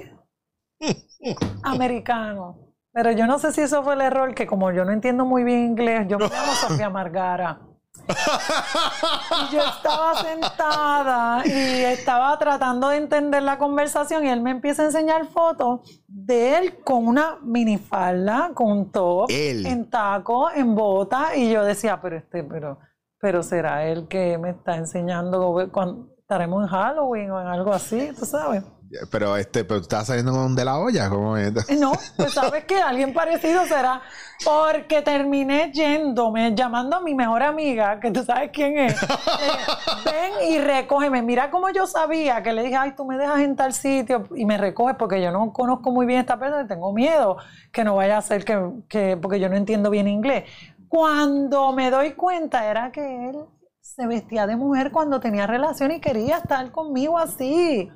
Americano. 1.63 2.59
Pero 2.93 3.11
yo 3.11 3.25
no 3.25 3.39
sé 3.39 3.51
si 3.51 3.61
eso 3.61 3.83
fue 3.83 3.95
el 3.95 4.01
error, 4.01 4.35
que 4.35 4.45
como 4.45 4.71
yo 4.71 4.85
no 4.85 4.91
entiendo 4.91 5.25
muy 5.25 5.43
bien 5.43 5.59
inglés, 5.65 6.07
yo 6.07 6.19
me 6.19 6.27
llamo 6.27 6.51
Sofía 6.67 6.89
Margara. 6.91 7.61
Y 8.09 9.55
yo 9.55 9.61
estaba 9.61 10.15
sentada 10.23 11.45
y 11.45 11.83
estaba 11.83 12.37
tratando 12.37 12.89
de 12.89 12.97
entender 12.97 13.43
la 13.43 13.57
conversación 13.57 14.25
y 14.25 14.29
él 14.29 14.41
me 14.41 14.51
empieza 14.51 14.83
a 14.83 14.85
enseñar 14.85 15.25
fotos 15.27 15.81
de 16.07 16.57
él 16.57 16.77
con 16.83 17.07
una 17.07 17.37
minifalda, 17.41 18.51
con 18.53 18.71
un 18.71 18.91
top, 18.91 19.29
Él. 19.29 19.65
en 19.65 19.89
taco, 19.89 20.49
en 20.51 20.75
bota 20.75 21.35
y 21.35 21.51
yo 21.51 21.63
decía, 21.63 21.99
pero 22.01 22.17
este, 22.17 22.43
pero, 22.43 22.79
pero 23.19 23.43
será 23.43 23.85
él 23.85 24.07
que 24.07 24.37
me 24.37 24.51
está 24.51 24.75
enseñando 24.75 25.69
cuando 25.71 26.07
estaremos 26.17 26.63
en 26.63 26.69
Halloween 26.69 27.31
o 27.31 27.41
en 27.41 27.47
algo 27.47 27.73
así, 27.73 28.11
tú 28.17 28.25
sabes. 28.25 28.63
Pero 29.11 29.35
este, 29.35 29.63
pero 29.63 29.81
estás 29.81 30.07
saliendo 30.07 30.31
con 30.31 30.55
de 30.55 30.65
la 30.65 30.77
olla, 30.79 31.09
¿cómo 31.09 31.37
es? 31.37 31.53
No, 31.79 31.91
pues 32.15 32.33
sabes 32.33 32.65
que 32.65 32.81
alguien 32.81 33.13
parecido 33.13 33.65
será 33.65 34.01
porque 34.43 35.01
terminé 35.01 35.71
yéndome, 35.73 36.53
llamando 36.55 36.97
a 36.97 37.01
mi 37.01 37.13
mejor 37.15 37.43
amiga, 37.43 37.99
que 37.99 38.11
tú 38.11 38.23
sabes 38.23 38.51
quién 38.53 38.77
es. 38.77 39.01
Eh, 39.39 40.05
ven 40.05 40.51
y 40.51 40.59
recógeme. 40.59 41.21
Mira 41.21 41.51
cómo 41.51 41.69
yo 41.69 41.85
sabía 41.85 42.41
que 42.41 42.53
le 42.53 42.63
dije, 42.63 42.75
ay, 42.75 42.95
tú 42.95 43.05
me 43.05 43.17
dejas 43.17 43.39
en 43.39 43.55
tal 43.55 43.73
sitio 43.73 44.27
y 44.35 44.45
me 44.45 44.57
recoges 44.57 44.95
porque 44.97 45.21
yo 45.21 45.31
no 45.31 45.51
conozco 45.53 45.91
muy 45.91 46.05
bien 46.05 46.21
esta 46.21 46.39
persona 46.39 46.63
y 46.63 46.67
tengo 46.67 46.93
miedo 46.93 47.37
que 47.71 47.83
no 47.83 47.95
vaya 47.95 48.17
a 48.17 48.21
ser 48.21 48.43
que, 48.45 48.57
que 48.87 49.17
porque 49.17 49.39
yo 49.39 49.49
no 49.49 49.55
entiendo 49.55 49.89
bien 49.89 50.07
inglés. 50.07 50.45
Cuando 50.87 51.73
me 51.73 51.91
doy 51.91 52.13
cuenta 52.13 52.69
era 52.69 52.91
que 52.91 53.29
él 53.29 53.37
se 53.81 54.05
vestía 54.07 54.47
de 54.47 54.55
mujer 54.55 54.91
cuando 54.91 55.19
tenía 55.19 55.47
relación 55.47 55.91
y 55.91 55.99
quería 55.99 56.37
estar 56.37 56.71
conmigo 56.71 57.17
así. 57.17 57.89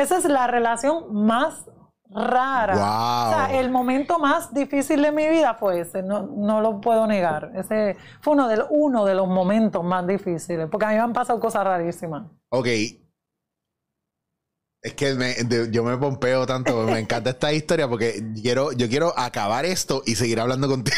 Esa 0.00 0.16
es 0.16 0.24
la 0.24 0.46
relación 0.46 1.12
más 1.12 1.66
rara. 2.08 2.74
Wow. 2.74 2.82
O 2.82 3.34
sea, 3.34 3.60
el 3.60 3.70
momento 3.70 4.18
más 4.18 4.52
difícil 4.52 5.02
de 5.02 5.12
mi 5.12 5.28
vida 5.28 5.54
fue 5.54 5.80
ese, 5.80 6.02
no, 6.02 6.22
no 6.22 6.60
lo 6.60 6.80
puedo 6.80 7.06
negar. 7.06 7.52
Ese 7.54 7.96
fue 8.20 8.32
uno 8.32 8.48
de, 8.48 8.56
los, 8.56 8.66
uno 8.70 9.04
de 9.04 9.14
los 9.14 9.28
momentos 9.28 9.84
más 9.84 10.06
difíciles, 10.06 10.68
porque 10.70 10.86
a 10.86 10.88
mí 10.88 10.94
me 10.94 11.02
han 11.02 11.12
pasado 11.12 11.38
cosas 11.38 11.64
rarísimas. 11.64 12.22
Ok. 12.48 12.66
Es 14.82 14.94
que 14.94 15.12
me- 15.14 15.34
de- 15.34 15.70
yo 15.70 15.84
me 15.84 15.96
pompeo 15.98 16.46
tanto, 16.46 16.84
me 16.84 16.98
encanta 17.00 17.28
esta 17.30 17.52
historia 17.52 17.86
porque 17.86 18.22
quiero, 18.40 18.72
yo 18.72 18.88
quiero 18.88 19.12
acabar 19.18 19.66
esto 19.66 20.02
y 20.06 20.14
seguir 20.14 20.40
hablando 20.40 20.68
contigo. 20.68 20.96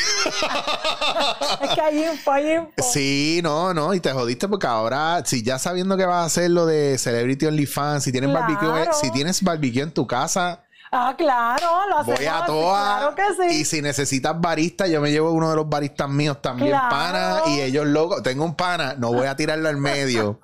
Es 1.60 1.70
que 1.74 1.80
hay 1.80 2.04
info, 2.04 2.30
hay. 2.30 2.60
Sí, 2.78 3.40
no, 3.42 3.74
no, 3.74 3.92
y 3.92 3.98
te 4.00 4.12
jodiste 4.12 4.46
porque 4.46 4.68
ahora, 4.68 5.22
si 5.24 5.42
ya 5.42 5.58
sabiendo 5.58 5.96
que 5.96 6.06
vas 6.06 6.22
a 6.22 6.24
hacer 6.26 6.50
lo 6.50 6.64
de 6.66 6.96
Celebrity 6.96 7.46
OnlyFans, 7.46 8.04
si 8.04 8.12
tienes 8.12 8.30
Claro. 8.30 8.54
barbecue, 8.54 8.92
si 8.94 9.10
tienes 9.10 9.42
barbecue 9.42 9.82
en 9.82 9.92
tu 9.92 10.06
casa, 10.06 10.62
Ah, 10.94 11.14
claro, 11.16 11.66
lo 11.88 11.98
hacemos 12.00 12.18
voy 12.20 12.26
a 12.28 12.44
toa. 12.44 12.98
Claro 12.98 13.14
que 13.14 13.48
sí. 13.50 13.60
Y 13.60 13.64
si 13.64 13.80
necesitas 13.80 14.38
barista, 14.38 14.86
yo 14.86 15.00
me 15.00 15.10
llevo 15.10 15.30
uno 15.32 15.48
de 15.48 15.56
los 15.56 15.66
baristas 15.66 16.06
míos 16.10 16.36
también, 16.42 16.68
Claro. 16.72 16.90
pana, 16.90 17.36
y 17.46 17.62
ellos 17.62 17.86
locos. 17.86 18.22
Tengo 18.22 18.44
un 18.44 18.54
pana, 18.54 18.94
no 18.98 19.10
voy 19.10 19.26
a 19.26 19.34
tirarlo 19.34 19.70
al 19.70 19.78
medio. 19.78 20.38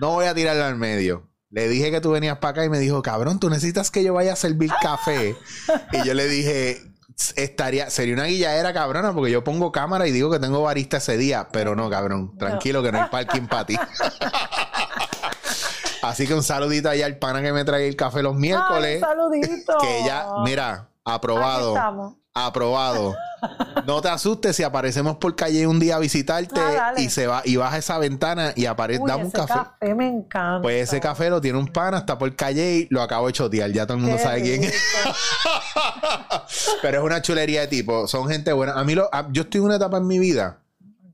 No 0.00 0.10
voy 0.14 0.26
a 0.26 0.34
tirarlo 0.34 0.64
al 0.64 0.74
medio. 0.74 1.27
Le 1.50 1.68
dije 1.68 1.90
que 1.90 2.00
tú 2.00 2.10
venías 2.10 2.38
para 2.38 2.50
acá 2.50 2.64
y 2.64 2.68
me 2.68 2.78
dijo, 2.78 3.00
cabrón, 3.02 3.40
tú 3.40 3.48
necesitas 3.48 3.90
que 3.90 4.04
yo 4.04 4.12
vaya 4.14 4.34
a 4.34 4.36
servir 4.36 4.70
café. 4.82 5.34
y 5.92 6.06
yo 6.06 6.12
le 6.14 6.28
dije, 6.28 6.82
estaría, 7.36 7.88
sería 7.90 8.14
una 8.14 8.24
guilladera 8.24 8.72
cabrona 8.74 9.12
porque 9.14 9.30
yo 9.30 9.42
pongo 9.44 9.72
cámara 9.72 10.06
y 10.06 10.12
digo 10.12 10.30
que 10.30 10.38
tengo 10.38 10.62
barista 10.62 10.98
ese 10.98 11.16
día, 11.16 11.48
pero 11.50 11.74
no, 11.74 11.88
cabrón, 11.88 12.36
tranquilo 12.36 12.82
que 12.82 12.92
no 12.92 13.02
hay 13.02 13.08
parking 13.10 13.46
para 13.46 13.64
ti. 13.66 13.76
Así 16.02 16.26
que 16.26 16.34
un 16.34 16.42
saludito 16.42 16.88
allá 16.90 17.06
al 17.06 17.18
pana 17.18 17.42
que 17.42 17.52
me 17.52 17.64
trae 17.64 17.88
el 17.88 17.96
café 17.96 18.22
los 18.22 18.34
Ay, 18.34 18.40
miércoles. 18.40 19.00
saludito. 19.00 19.78
que 19.80 20.00
ella, 20.00 20.26
mira, 20.44 20.90
aprobado. 21.04 21.74
Aprobado. 22.46 23.14
No 23.86 24.00
te 24.00 24.08
asustes 24.08 24.56
si 24.56 24.64
aparecemos 24.64 25.16
por 25.18 25.36
calle 25.36 25.64
un 25.66 25.78
día 25.78 25.96
a 25.96 25.98
visitarte 26.00 26.60
Ah, 26.60 26.92
y 26.96 27.08
se 27.08 27.28
va 27.28 27.40
y 27.44 27.54
baja 27.56 27.78
esa 27.78 27.96
ventana 27.98 28.52
y 28.56 28.66
aparece, 28.66 29.00
dame 29.06 29.22
un 29.22 29.28
ese 29.28 29.36
café. 29.46 29.94
me 29.94 30.08
encanta. 30.08 30.60
Pues 30.60 30.88
ese 30.88 30.98
café 31.00 31.30
lo 31.30 31.40
tiene 31.40 31.56
un 31.58 31.68
pana, 31.68 31.98
está 31.98 32.18
por 32.18 32.34
calle 32.34 32.74
y 32.74 32.88
lo 32.90 33.00
acabo 33.00 33.28
de 33.28 33.32
chotear. 33.34 33.70
Ya 33.70 33.86
todo 33.86 33.96
el 33.96 34.02
mundo 34.02 34.16
Qué 34.16 34.22
sabe 34.24 34.42
quién 34.42 34.64
es. 34.64 34.74
Pero 36.82 36.98
es 36.98 37.04
una 37.04 37.22
chulería 37.22 37.62
de 37.62 37.66
tipo. 37.68 38.06
Son 38.08 38.28
gente 38.28 38.52
buena. 38.52 38.74
A 38.74 38.84
mí 38.84 38.94
lo, 38.94 39.08
a- 39.12 39.28
yo 39.30 39.42
estoy 39.42 39.60
en 39.60 39.66
una 39.66 39.76
etapa 39.76 39.98
en 39.98 40.06
mi 40.06 40.18
vida 40.18 40.58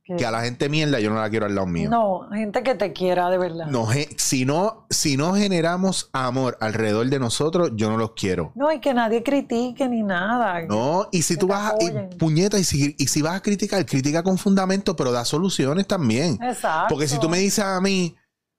Que 0.04 0.26
a 0.26 0.30
la 0.30 0.42
gente 0.42 0.68
mierda 0.68 1.00
yo 1.00 1.08
no 1.08 1.16
la 1.16 1.30
quiero 1.30 1.46
al 1.46 1.54
lado 1.54 1.66
mío. 1.66 1.88
No, 1.88 2.28
gente 2.30 2.62
que 2.62 2.74
te 2.74 2.92
quiera 2.92 3.30
de 3.30 3.38
verdad. 3.38 3.66
No, 3.68 3.88
si 4.18 4.44
no, 4.44 4.86
si 4.90 5.16
no 5.16 5.34
generamos 5.34 6.10
amor 6.12 6.58
alrededor 6.60 7.08
de 7.08 7.18
nosotros, 7.18 7.70
yo 7.74 7.88
no 7.88 7.96
los 7.96 8.12
quiero. 8.12 8.52
No, 8.54 8.70
y 8.70 8.80
que 8.80 8.92
nadie 8.92 9.22
critique 9.22 9.88
ni 9.88 10.02
nada. 10.02 10.60
No, 10.66 11.08
y 11.10 11.22
si 11.22 11.38
tú 11.38 11.46
vas 11.46 11.72
a, 11.72 11.76
y, 11.82 12.16
puñeta, 12.16 12.58
y 12.58 12.64
si, 12.64 12.94
y 12.98 13.06
si 13.06 13.22
vas 13.22 13.36
a 13.36 13.40
criticar, 13.40 13.86
critica 13.86 14.22
con 14.22 14.36
fundamento, 14.36 14.94
pero 14.94 15.10
da 15.10 15.24
soluciones 15.24 15.86
también. 15.86 16.38
Exacto. 16.42 16.88
Porque 16.90 17.08
si 17.08 17.18
tú 17.18 17.30
me 17.30 17.38
dices 17.38 17.64
a 17.64 17.80
mí, 17.80 18.14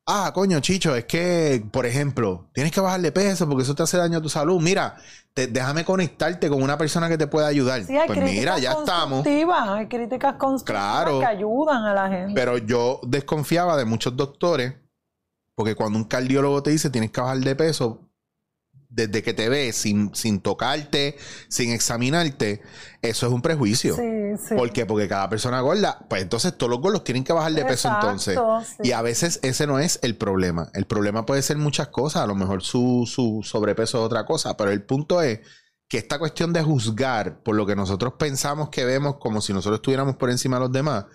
Ah, 0.07 0.31
coño, 0.35 0.59
Chicho, 0.59 0.95
es 0.95 1.05
que, 1.05 1.65
por 1.71 1.87
ejemplo, 1.87 2.47
tienes 2.53 2.71
que 2.71 2.79
bajar 2.79 3.01
de 3.01 3.11
peso 3.11 3.49
porque 3.49 3.63
eso 3.63 3.73
te 3.73 3.81
hace 3.81 3.97
daño 3.97 4.19
a 4.19 4.21
tu 4.21 4.29
salud. 4.29 4.61
Mira, 4.61 4.97
te- 5.35 5.47
déjame 5.47 5.83
conectarte 5.85 6.49
con 6.49 6.63
una 6.63 6.77
persona 6.77 7.09
que 7.09 7.17
te 7.17 7.27
pueda 7.27 7.47
ayudar. 7.47 7.83
Sí, 7.83 7.95
hay 7.95 8.07
pues 8.07 8.19
mira, 8.21 8.57
ya 8.57 8.71
estamos. 8.71 9.17
constructivas, 9.19 9.67
Hay 9.69 9.87
críticas 9.87 10.35
constructivas 10.35 11.03
Claro. 11.03 11.19
que 11.19 11.25
ayudan 11.25 11.83
a 11.83 11.93
la 11.93 12.09
gente. 12.09 12.33
Pero 12.33 12.57
yo 12.57 13.01
desconfiaba 13.05 13.75
de 13.77 13.85
muchos 13.85 14.15
doctores 14.15 14.73
porque 15.55 15.75
cuando 15.75 15.97
un 15.99 16.05
cardiólogo 16.05 16.63
te 16.63 16.71
dice 16.71 16.89
tienes 16.89 17.11
que 17.11 17.21
bajar 17.21 17.37
de 17.37 17.55
peso, 17.55 17.99
desde 18.95 19.21
que 19.21 19.33
te 19.33 19.49
ve 19.49 19.73
sin, 19.73 20.15
sin 20.15 20.39
tocarte, 20.39 21.17
sin 21.49 21.71
examinarte, 21.71 22.61
eso 23.01 23.27
es 23.27 23.33
un 23.33 23.41
prejuicio. 23.41 23.95
sí, 23.95 24.01
sí. 24.47 24.55
¿Por 24.55 24.71
qué? 24.71 24.85
Porque 24.85 25.07
cada 25.09 25.29
persona 25.29 25.59
gorda, 25.59 26.05
pues 26.09 26.21
entonces 26.21 26.57
todos 26.57 26.69
los 26.69 26.79
gordos 26.79 27.03
tienen 27.03 27.25
que 27.25 27.33
bajar 27.33 27.51
de 27.51 27.65
peso 27.65 27.89
Exacto, 27.89 28.07
entonces. 28.07 28.39
sí. 28.67 28.87
Y 28.89 28.91
a 28.93 29.01
veces 29.01 29.39
ese 29.43 29.67
no 29.67 29.79
es 29.79 29.99
el 30.01 30.15
problema. 30.15 30.69
El 30.73 30.85
problema 30.85 31.25
puede 31.25 31.41
ser 31.41 31.57
muchas 31.57 31.89
cosas. 31.89 32.23
A 32.23 32.27
lo 32.27 32.35
mejor 32.35 32.63
su, 32.63 33.03
su 33.05 33.41
sobrepeso 33.43 33.99
es 33.99 34.05
otra 34.05 34.25
cosa. 34.25 34.55
Pero 34.55 34.71
el 34.71 34.83
punto 34.83 35.21
es 35.21 35.41
que 35.89 35.97
esta 35.97 36.17
cuestión 36.17 36.53
de 36.53 36.63
juzgar 36.63 37.43
por 37.43 37.55
lo 37.55 37.65
que 37.65 37.75
nosotros 37.75 38.13
pensamos 38.17 38.69
que 38.69 38.85
vemos 38.85 39.17
como 39.19 39.41
si 39.41 39.51
nosotros 39.53 39.79
estuviéramos 39.79 40.15
por 40.15 40.31
encima 40.31 40.55
de 40.55 40.61
los 40.61 40.71
demás 40.71 41.05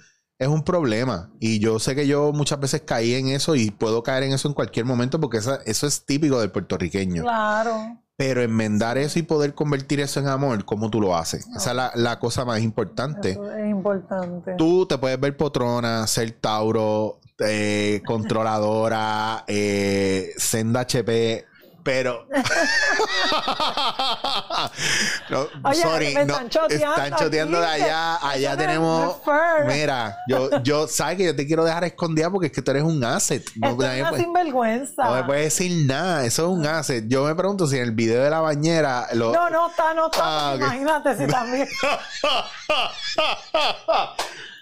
es 0.40 0.48
un 0.48 0.64
problema. 0.64 1.30
Y 1.38 1.60
yo 1.60 1.78
sé 1.78 1.94
que 1.94 2.06
yo 2.08 2.32
muchas 2.32 2.58
veces 2.58 2.82
caí 2.84 3.14
en 3.14 3.28
eso 3.28 3.54
y 3.54 3.70
puedo 3.70 4.02
caer 4.02 4.24
en 4.24 4.32
eso 4.32 4.48
en 4.48 4.54
cualquier 4.54 4.86
momento 4.86 5.20
porque 5.20 5.36
esa- 5.38 5.60
eso 5.66 5.86
es 5.86 6.04
típico 6.04 6.40
del 6.40 6.50
puertorriqueño. 6.50 7.22
Claro. 7.22 7.98
Pero 8.16 8.42
enmendar 8.42 8.98
eso 8.98 9.18
y 9.18 9.22
poder 9.22 9.54
convertir 9.54 10.00
eso 10.00 10.18
en 10.20 10.28
amor, 10.28 10.64
¿cómo 10.64 10.90
tú 10.90 11.00
lo 11.00 11.16
haces? 11.16 11.46
Esa 11.56 11.70
es 11.70 11.76
la, 11.76 11.92
la 11.94 12.18
cosa 12.18 12.44
más 12.44 12.60
importante. 12.60 13.30
Eso 13.30 13.54
es 13.54 13.68
importante. 13.70 14.54
Tú 14.58 14.84
te 14.86 14.98
puedes 14.98 15.18
ver 15.20 15.36
potrona, 15.36 16.06
ser 16.06 16.30
Tauro, 16.32 17.18
eh, 17.38 18.02
controladora, 18.06 19.44
eh, 19.46 20.32
senda 20.36 20.80
HP, 20.80 21.46
pero. 21.82 22.26
no, 25.30 25.46
Oye, 25.64 25.82
sorry, 25.82 26.14
me 26.14 26.24
no, 26.24 26.32
están 26.34 26.48
choteando 26.48 27.02
están 27.02 27.18
choteando 27.18 27.60
de 27.60 27.66
allá. 27.66 28.16
Allá 28.16 28.56
tenemos. 28.56 29.16
Mira, 29.66 30.16
yo, 30.28 30.62
yo, 30.62 30.86
sabes 30.88 31.16
que 31.16 31.24
yo 31.24 31.36
te 31.36 31.46
quiero 31.46 31.64
dejar 31.64 31.84
escondida 31.84 32.30
porque 32.30 32.46
es 32.48 32.52
que 32.52 32.62
tú 32.62 32.70
eres 32.70 32.82
un 32.82 33.02
asset. 33.04 33.44
No, 33.56 33.70
Esto 33.70 33.84
es 33.84 34.00
una 34.00 34.10
puede- 34.10 34.22
sinvergüenza. 34.22 35.04
no 35.04 35.14
me 35.14 35.24
puedes 35.24 35.44
decir 35.44 35.86
nada, 35.86 36.24
eso 36.24 36.44
es 36.44 36.48
un 36.58 36.66
asset. 36.66 37.04
Yo 37.08 37.24
me 37.24 37.34
pregunto 37.34 37.66
si 37.66 37.76
en 37.76 37.82
el 37.82 37.92
video 37.92 38.22
de 38.22 38.30
la 38.30 38.40
bañera. 38.40 39.08
Lo... 39.12 39.32
No, 39.32 39.50
no 39.50 39.70
está, 39.70 39.94
no 39.94 40.06
está. 40.06 40.50
Ah. 40.52 40.56
Imagínate 40.56 41.16
si 41.16 41.26
también. 41.26 41.68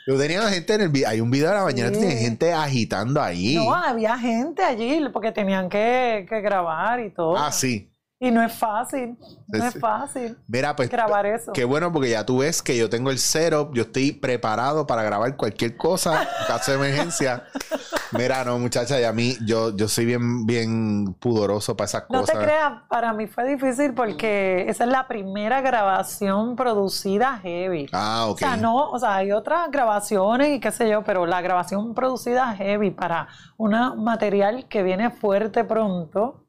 Yo 0.08 0.16
tenía 0.16 0.40
gente 0.48 0.72
en 0.72 0.80
el 0.80 0.88
video. 0.88 1.06
Hay 1.10 1.20
un 1.20 1.30
video 1.30 1.50
de 1.50 1.54
la 1.56 1.62
bañera, 1.64 1.88
Sí. 1.88 1.94
tú 1.96 2.00
tienes 2.00 2.18
gente 2.18 2.50
agitando 2.50 3.20
ahí. 3.20 3.56
No, 3.56 3.74
había 3.74 4.16
gente 4.18 4.62
allí 4.62 5.02
porque 5.12 5.32
tenían 5.32 5.68
que, 5.68 6.24
que 6.26 6.40
grabar 6.40 6.98
y 7.00 7.10
todo. 7.10 7.36
Ah, 7.36 7.52
sí. 7.52 7.87
Y 8.20 8.30
no 8.32 8.42
es 8.42 8.52
fácil. 8.52 9.16
No 9.46 9.60
Sí, 9.60 9.66
es 9.68 9.80
fácil 9.80 10.36
Mira, 10.48 10.74
pues. 10.74 10.90
grabar 10.90 11.24
eso. 11.24 11.52
Qué 11.52 11.64
bueno, 11.64 11.92
porque 11.92 12.10
ya 12.10 12.26
tú 12.26 12.38
ves 12.38 12.62
que 12.62 12.76
yo 12.76 12.90
tengo 12.90 13.10
el 13.10 13.18
setup, 13.18 13.72
yo 13.74 13.82
estoy 13.82 14.12
preparado 14.12 14.86
para 14.86 15.02
grabar 15.04 15.36
cualquier 15.36 15.76
cosa, 15.76 16.22
en 16.22 16.46
caso 16.48 16.72
de 16.72 16.78
emergencia. 16.78 17.44
Mira, 18.12 18.44
no, 18.44 18.58
muchacha, 18.58 18.98
y 19.00 19.04
a 19.04 19.12
mí, 19.12 19.36
yo, 19.46 19.76
yo 19.76 19.86
soy 19.86 20.06
bien, 20.06 20.46
bien 20.46 21.14
pudoroso 21.20 21.76
para 21.76 21.86
esas 21.86 22.04
No 22.10 22.24
te 22.24 22.32
cosas. 22.32 22.44
creas, 22.44 22.72
para 22.88 23.12
mí 23.12 23.26
fue 23.26 23.46
difícil 23.46 23.94
porque 23.94 24.64
esa 24.68 24.84
es 24.84 24.90
la 24.90 25.06
primera 25.06 25.60
grabación 25.60 26.56
producida 26.56 27.38
heavy. 27.38 27.86
Ah, 27.92 28.24
ok. 28.28 28.34
O 28.34 28.38
sea, 28.38 28.56
no, 28.56 28.90
o 28.90 28.98
sea, 28.98 29.16
hay 29.16 29.30
otras 29.32 29.70
grabaciones 29.70 30.56
y 30.56 30.60
qué 30.60 30.72
sé 30.72 30.88
yo, 30.90 31.04
pero 31.04 31.24
la 31.26 31.40
grabación 31.40 31.94
producida 31.94 32.54
heavy 32.56 32.90
para 32.90 33.28
un 33.58 33.70
material 34.02 34.66
que 34.68 34.82
viene 34.82 35.10
fuerte 35.10 35.64
pronto, 35.64 36.46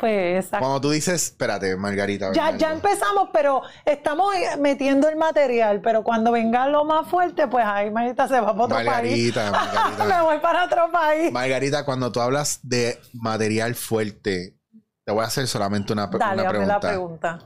pues 0.00 0.46
esa- 0.46 0.58
Cuando 0.58 0.80
tú 0.80 0.90
dices, 0.90 1.22
espérate, 1.24 1.76
Margarita. 1.76 2.32
ya, 2.32 2.72
empezamos, 2.72 3.28
pero 3.32 3.62
estamos 3.84 4.34
eh, 4.34 4.56
metiendo 4.58 5.08
el 5.08 5.16
material, 5.16 5.80
pero 5.82 6.02
cuando 6.02 6.32
venga 6.32 6.66
lo 6.68 6.84
más 6.84 7.06
fuerte, 7.08 7.46
pues 7.46 7.64
ahí 7.66 7.90
Margarita 7.90 8.26
se 8.26 8.40
va 8.40 8.52
para 8.52 8.64
otro 8.64 8.76
Margarita, 8.76 9.50
país. 9.52 9.62
Margarita. 9.74 10.04
Me 10.04 10.22
voy 10.22 10.38
para 10.38 10.64
otro 10.64 10.90
país. 10.90 11.30
Margarita, 11.32 11.84
cuando 11.84 12.10
tú 12.10 12.20
hablas 12.20 12.60
de 12.62 12.98
material 13.12 13.74
fuerte, 13.74 14.56
te 15.04 15.12
voy 15.12 15.22
a 15.22 15.26
hacer 15.26 15.46
solamente 15.46 15.92
una, 15.92 16.06
Dale, 16.06 16.42
una 16.42 16.42
la 16.42 16.48
pregunta. 16.80 16.80
pregunta. 16.80 17.38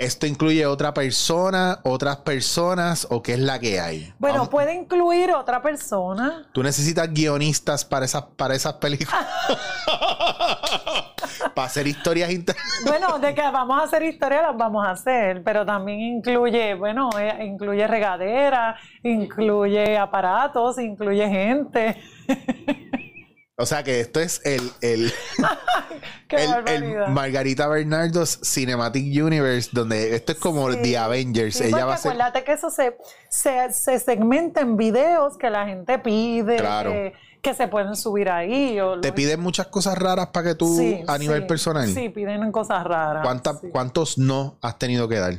¿Esto 0.00 0.26
incluye 0.26 0.64
otra 0.64 0.94
persona, 0.94 1.80
otras 1.82 2.18
personas 2.18 3.08
o 3.10 3.20
qué 3.20 3.32
es 3.32 3.40
la 3.40 3.58
que 3.58 3.80
hay? 3.80 4.14
Bueno, 4.20 4.34
Vamos- 4.36 4.48
puede 4.50 4.72
incluir 4.72 5.32
otra 5.32 5.60
persona. 5.60 6.48
¿Tú 6.52 6.62
necesitas 6.62 7.12
guionistas 7.12 7.84
para 7.84 8.04
esas, 8.04 8.22
para 8.36 8.54
esas 8.54 8.74
películas? 8.74 9.26
para 11.54 11.66
hacer 11.66 11.86
historias 11.86 12.30
inter- 12.30 12.56
Bueno, 12.86 13.18
de 13.18 13.34
que 13.34 13.42
vamos 13.42 13.80
a 13.80 13.84
hacer 13.84 14.02
historia, 14.02 14.42
las 14.42 14.56
vamos 14.56 14.86
a 14.86 14.90
hacer, 14.92 15.42
pero 15.44 15.64
también 15.66 16.00
incluye, 16.00 16.74
bueno, 16.74 17.10
eh, 17.18 17.44
incluye 17.44 17.86
regadera, 17.86 18.76
incluye 19.02 19.96
aparatos, 19.98 20.78
incluye 20.78 21.28
gente. 21.28 21.96
O 23.60 23.66
sea 23.66 23.82
que 23.82 23.98
esto 23.98 24.20
es 24.20 24.40
el, 24.44 24.70
el, 24.82 25.12
el-. 26.28 27.08
Margarita 27.08 27.66
Bernardo's 27.66 28.38
Cinematic 28.44 29.04
Universe, 29.20 29.70
donde 29.72 30.14
esto 30.14 30.30
es 30.32 30.38
como 30.38 30.70
Sí. 30.70 30.78
The 30.82 30.98
Avengers. 30.98 31.56
Sí, 31.56 31.64
Ella 31.64 31.70
porque 31.72 31.84
va 31.86 31.94
a 31.94 31.96
ser. 31.96 32.12
acuérdate 32.12 32.44
que 32.44 32.52
eso 32.52 32.70
se, 32.70 32.96
se, 33.30 33.72
se 33.72 33.98
segmenta 33.98 34.60
en 34.60 34.76
videos 34.76 35.36
que 35.36 35.50
la 35.50 35.66
gente 35.66 35.98
pide, 35.98 36.56
Claro. 36.56 36.90
que, 36.92 37.14
que 37.42 37.54
se 37.54 37.68
pueden 37.68 37.94
subir 37.96 38.28
ahí. 38.30 38.78
O 38.80 39.00
Te 39.00 39.08
lo- 39.08 39.14
piden 39.14 39.40
muchas 39.40 39.66
cosas 39.68 39.96
raras 39.98 40.28
para 40.28 40.48
que 40.50 40.54
tú, 40.54 40.76
Sí, 40.76 41.02
a 41.06 41.18
nivel 41.18 41.42
sí, 41.42 41.48
personal. 41.48 41.86
Sí, 41.88 42.08
piden 42.08 42.50
cosas 42.52 42.84
raras. 42.84 43.22
¿Cuánta- 43.24 43.54
sí. 43.54 43.68
¿Cuántos 43.70 44.18
no 44.18 44.56
has 44.62 44.78
tenido 44.78 45.08
que 45.08 45.18
dar? 45.18 45.34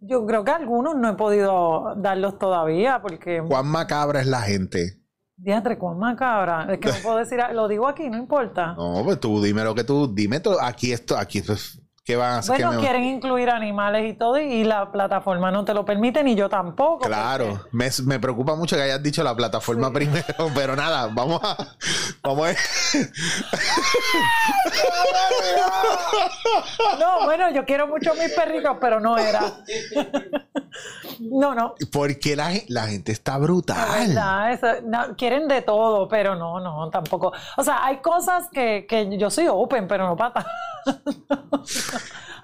Yo 0.00 0.26
creo 0.26 0.44
que 0.44 0.50
algunos 0.50 0.96
no 0.96 1.10
he 1.10 1.14
podido 1.14 1.94
darlos 1.96 2.38
todavía 2.38 3.00
porque... 3.00 3.40
¿Cuán 3.46 3.66
macabra 3.68 4.20
es 4.20 4.26
la 4.26 4.40
gente? 4.42 4.98
Diatre, 5.36 5.78
cuán 5.78 5.98
macabra. 5.98 6.66
Es 6.72 6.78
que 6.80 6.88
no 6.88 6.94
puedo 7.02 7.16
decir, 7.18 7.38
lo 7.52 7.68
digo 7.68 7.86
aquí, 7.86 8.08
no 8.10 8.16
importa. 8.16 8.74
No, 8.74 9.02
pues 9.04 9.20
tú 9.20 9.40
dime 9.42 9.62
lo 9.64 9.74
que 9.74 9.84
tú, 9.84 10.12
dime 10.12 10.40
todo. 10.40 10.60
Aquí 10.60 10.92
esto, 10.92 11.16
aquí 11.16 11.40
pues, 11.42 11.80
¿qué 12.04 12.16
van 12.16 12.32
a 12.32 12.38
hacer? 12.38 12.56
Bueno, 12.56 12.70
¿Qué 12.70 12.76
me- 12.76 12.82
quieren 12.82 13.04
incluir 13.04 13.50
animales 13.50 14.10
y 14.12 14.16
todo, 14.16 14.38
y 14.38 14.64
la 14.64 14.90
plataforma 14.90 15.50
no 15.50 15.64
te 15.64 15.74
lo 15.74 15.84
permite, 15.84 16.24
ni 16.24 16.34
yo 16.34 16.48
tampoco. 16.48 17.04
Claro, 17.06 17.60
me, 17.72 17.88
me 18.04 18.18
preocupa 18.18 18.54
mucho 18.56 18.76
que 18.76 18.82
hayas 18.82 19.02
dicho 19.02 19.22
la 19.22 19.34
plataforma 19.36 19.92
primero, 19.92 20.24
pero 20.54 20.74
nada, 20.76 21.08
vamos 21.12 21.40
a, 21.42 21.56
vamos 22.22 22.48
a, 22.48 22.52
No, 26.98 27.24
bueno, 27.24 27.50
yo 27.52 27.64
quiero 27.64 27.86
mucho 27.86 28.12
a 28.12 28.14
mis 28.14 28.30
perritos, 28.32 28.76
pero 28.80 29.00
no 29.00 29.16
era. 29.18 29.40
No, 31.20 31.54
no. 31.54 31.74
porque 31.92 32.34
la, 32.36 32.50
la 32.68 32.86
gente 32.86 33.12
está 33.12 33.34
Es 33.34 33.40
brutal. 33.40 34.08
verdad, 34.08 34.52
eso- 34.52 34.82
no, 34.84 35.16
quieren 35.16 35.48
de 35.48 35.62
todo, 35.62 36.08
pero 36.08 36.34
no, 36.34 36.60
no, 36.60 36.90
tampoco. 36.90 37.32
O 37.56 37.64
sea, 37.64 37.84
hay 37.84 37.98
cosas 37.98 38.48
que, 38.52 38.86
que 38.88 39.16
yo 39.18 39.30
soy 39.30 39.46
open, 39.48 39.86
pero 39.86 40.06
no 40.06 40.16
para 40.16 40.44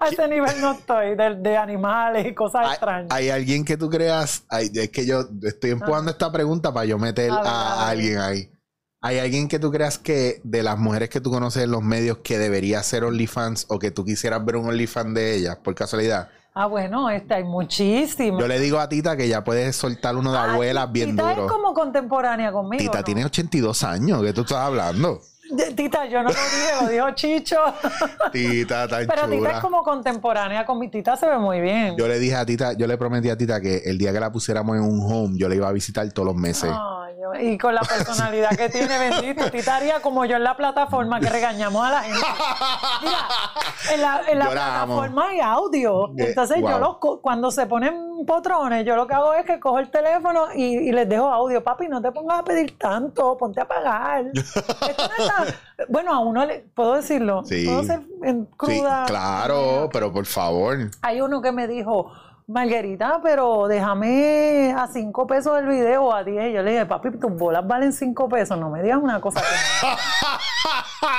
A 0.00 0.08
ese 0.08 0.28
nivel 0.28 0.60
no 0.60 0.72
estoy, 0.72 1.16
de, 1.16 1.34
de 1.36 1.56
animales 1.56 2.26
y 2.26 2.34
cosas 2.34 2.62
Hay, 2.66 2.70
extrañas. 2.72 3.08
hay 3.10 3.30
alguien 3.30 3.64
que 3.64 3.76
tú 3.76 3.90
creas, 3.90 4.44
hay- 4.48 4.70
es 4.74 4.90
que 4.90 5.04
yo 5.06 5.24
estoy 5.42 5.70
empujando 5.70 6.10
esta 6.12 6.30
pregunta 6.30 6.72
para 6.72 6.86
yo 6.86 6.98
meter 6.98 7.30
A 7.32 7.36
a, 7.36 7.40
ver, 7.42 7.46
a 7.48 7.72
a 7.72 7.78
ver. 7.78 7.88
alguien 7.98 8.18
ahí. 8.18 8.50
¿Hay 9.00 9.18
alguien 9.18 9.46
que 9.48 9.58
tú 9.58 9.70
creas 9.70 9.96
que 9.98 10.40
de 10.44 10.62
las 10.62 10.76
mujeres 10.78 11.08
que 11.08 11.20
tú 11.20 11.30
conoces 11.30 11.62
en 11.64 11.70
los 11.70 11.82
medios 11.82 12.18
que 12.18 12.38
debería 12.38 12.82
ser 12.82 13.04
OnlyFans 13.04 13.66
o 13.68 13.78
que 13.78 13.90
tú 13.92 14.04
quisieras 14.04 14.44
ver 14.44 14.56
un 14.56 14.66
OnlyFans 14.68 15.14
de 15.14 15.34
ellas, 15.36 15.56
por 15.62 15.74
casualidad? 15.74 16.28
Ah, 16.54 16.66
bueno, 16.66 17.08
este, 17.08 17.34
hay 17.34 17.44
muchísimas. 17.44 18.40
Yo 18.40 18.48
le 18.48 18.58
digo 18.58 18.80
a 18.80 18.88
Tita 18.88 19.16
que 19.16 19.28
ya 19.28 19.44
puedes 19.44 19.76
soltar 19.76 20.16
uno 20.16 20.32
de 20.32 20.38
Ah, 20.38 20.52
abuelas 20.52 20.90
bien 20.90 21.10
Tita 21.12 21.30
duro. 21.30 21.46
es 21.46 21.52
como 21.52 21.72
contemporánea 21.74 22.50
conmigo. 22.50 22.82
Tita 22.82 22.98
¿no? 22.98 23.04
tiene 23.04 23.24
82 23.24 23.84
años, 23.84 24.20
¿qué 24.22 24.32
tú 24.32 24.40
estás 24.40 24.58
hablando? 24.58 25.20
Tita, 25.74 26.04
yo 26.06 26.22
no 26.22 26.28
lo 26.28 26.34
dije, 26.34 26.70
lo 26.82 26.88
dijo 26.88 27.10
Chicho. 27.12 27.56
Tita, 28.32 28.86
tan 28.86 29.06
Pero 29.06 29.22
Tita 29.22 29.36
chula. 29.36 29.50
es 29.52 29.58
como 29.60 29.82
contemporánea 29.82 30.66
con 30.66 30.78
mi 30.78 30.88
Tita, 30.90 31.16
se 31.16 31.26
ve 31.26 31.38
muy 31.38 31.60
bien. 31.60 31.96
Yo 31.96 32.06
le 32.06 32.18
dije 32.18 32.36
a 32.36 32.44
Tita, 32.44 32.72
yo 32.74 32.86
le 32.86 32.98
prometí 32.98 33.30
a 33.30 33.36
Tita 33.36 33.60
que 33.60 33.78
el 33.86 33.96
día 33.98 34.12
que 34.12 34.20
la 34.20 34.30
pusiéramos 34.30 34.76
en 34.76 34.82
un 34.82 35.00
home, 35.10 35.34
yo 35.38 35.48
le 35.48 35.56
iba 35.56 35.68
a 35.68 35.72
visitar 35.72 36.06
todos 36.12 36.26
los 36.26 36.34
meses. 36.36 36.70
Ay, 36.70 37.14
yo- 37.20 37.40
y 37.40 37.56
con 37.58 37.74
la 37.74 37.80
personalidad 37.82 38.50
que 38.50 38.68
tiene, 38.68 38.98
bendito. 38.98 39.50
Tita 39.50 39.76
haría 39.76 40.00
como 40.00 40.24
yo 40.24 40.36
en 40.36 40.44
la 40.44 40.56
plataforma 40.56 41.18
que 41.20 41.28
regañamos 41.30 41.86
a 41.86 41.90
la 41.90 42.02
gente. 42.02 42.18
Mira, 43.02 43.18
en 43.94 44.00
la, 44.02 44.20
en 44.28 44.38
la 44.38 44.54
la 44.54 44.82
amo. 44.82 44.96
plataforma 44.96 45.28
hay 45.30 45.40
audio. 45.40 46.08
Eh, 46.18 46.26
Entonces 46.28 46.58
yo 46.60 46.78
los 46.78 46.96
cuando 47.22 47.50
se 47.50 47.66
ponen 47.66 48.07
potrones, 48.26 48.84
yo 48.84 48.96
lo 48.96 49.06
que 49.06 49.14
hago 49.14 49.34
es 49.34 49.44
que 49.44 49.58
cojo 49.60 49.78
el 49.78 49.90
teléfono 49.90 50.46
y, 50.54 50.76
y 50.88 50.92
les 50.92 51.08
dejo 51.08 51.28
audio. 51.28 51.62
Papi, 51.62 51.88
no 51.88 52.00
te 52.02 52.10
pongas 52.12 52.40
a 52.40 52.44
pedir 52.44 52.76
tanto, 52.78 53.36
ponte 53.36 53.60
a 53.60 53.66
pagar. 53.68 54.24
Bueno, 55.88 56.12
a 56.12 56.18
uno 56.18 56.44
le, 56.44 56.60
puedo 56.74 56.94
decirlo. 56.94 57.44
Sí. 57.44 57.64
Puedo 57.64 57.84
ser 57.84 58.00
en 58.24 58.46
Sí, 58.46 58.52
cruda. 58.56 59.04
claro, 59.06 59.88
pero 59.92 60.12
por 60.12 60.26
favor. 60.26 60.76
Hay 61.02 61.20
uno 61.20 61.40
que 61.40 61.52
me 61.52 61.68
dijo, 61.68 62.10
Margarita, 62.48 63.20
pero 63.22 63.68
déjame 63.68 64.74
a 64.76 64.88
cinco 64.88 65.26
pesos 65.26 65.56
el 65.58 65.66
video 65.68 66.06
o 66.06 66.12
a 66.12 66.24
10. 66.24 66.50
Y 66.50 66.52
yo 66.54 66.62
le 66.62 66.72
dije, 66.72 66.86
papi, 66.86 67.10
tus 67.12 67.30
bolas 67.32 67.64
valen 67.66 67.92
cinco 67.92 68.28
pesos. 68.28 68.58
No 68.58 68.70
me 68.70 68.82
digas 68.82 68.98
una 69.00 69.20
cosa 69.20 69.40
que 69.40 69.86
no. 69.86 69.96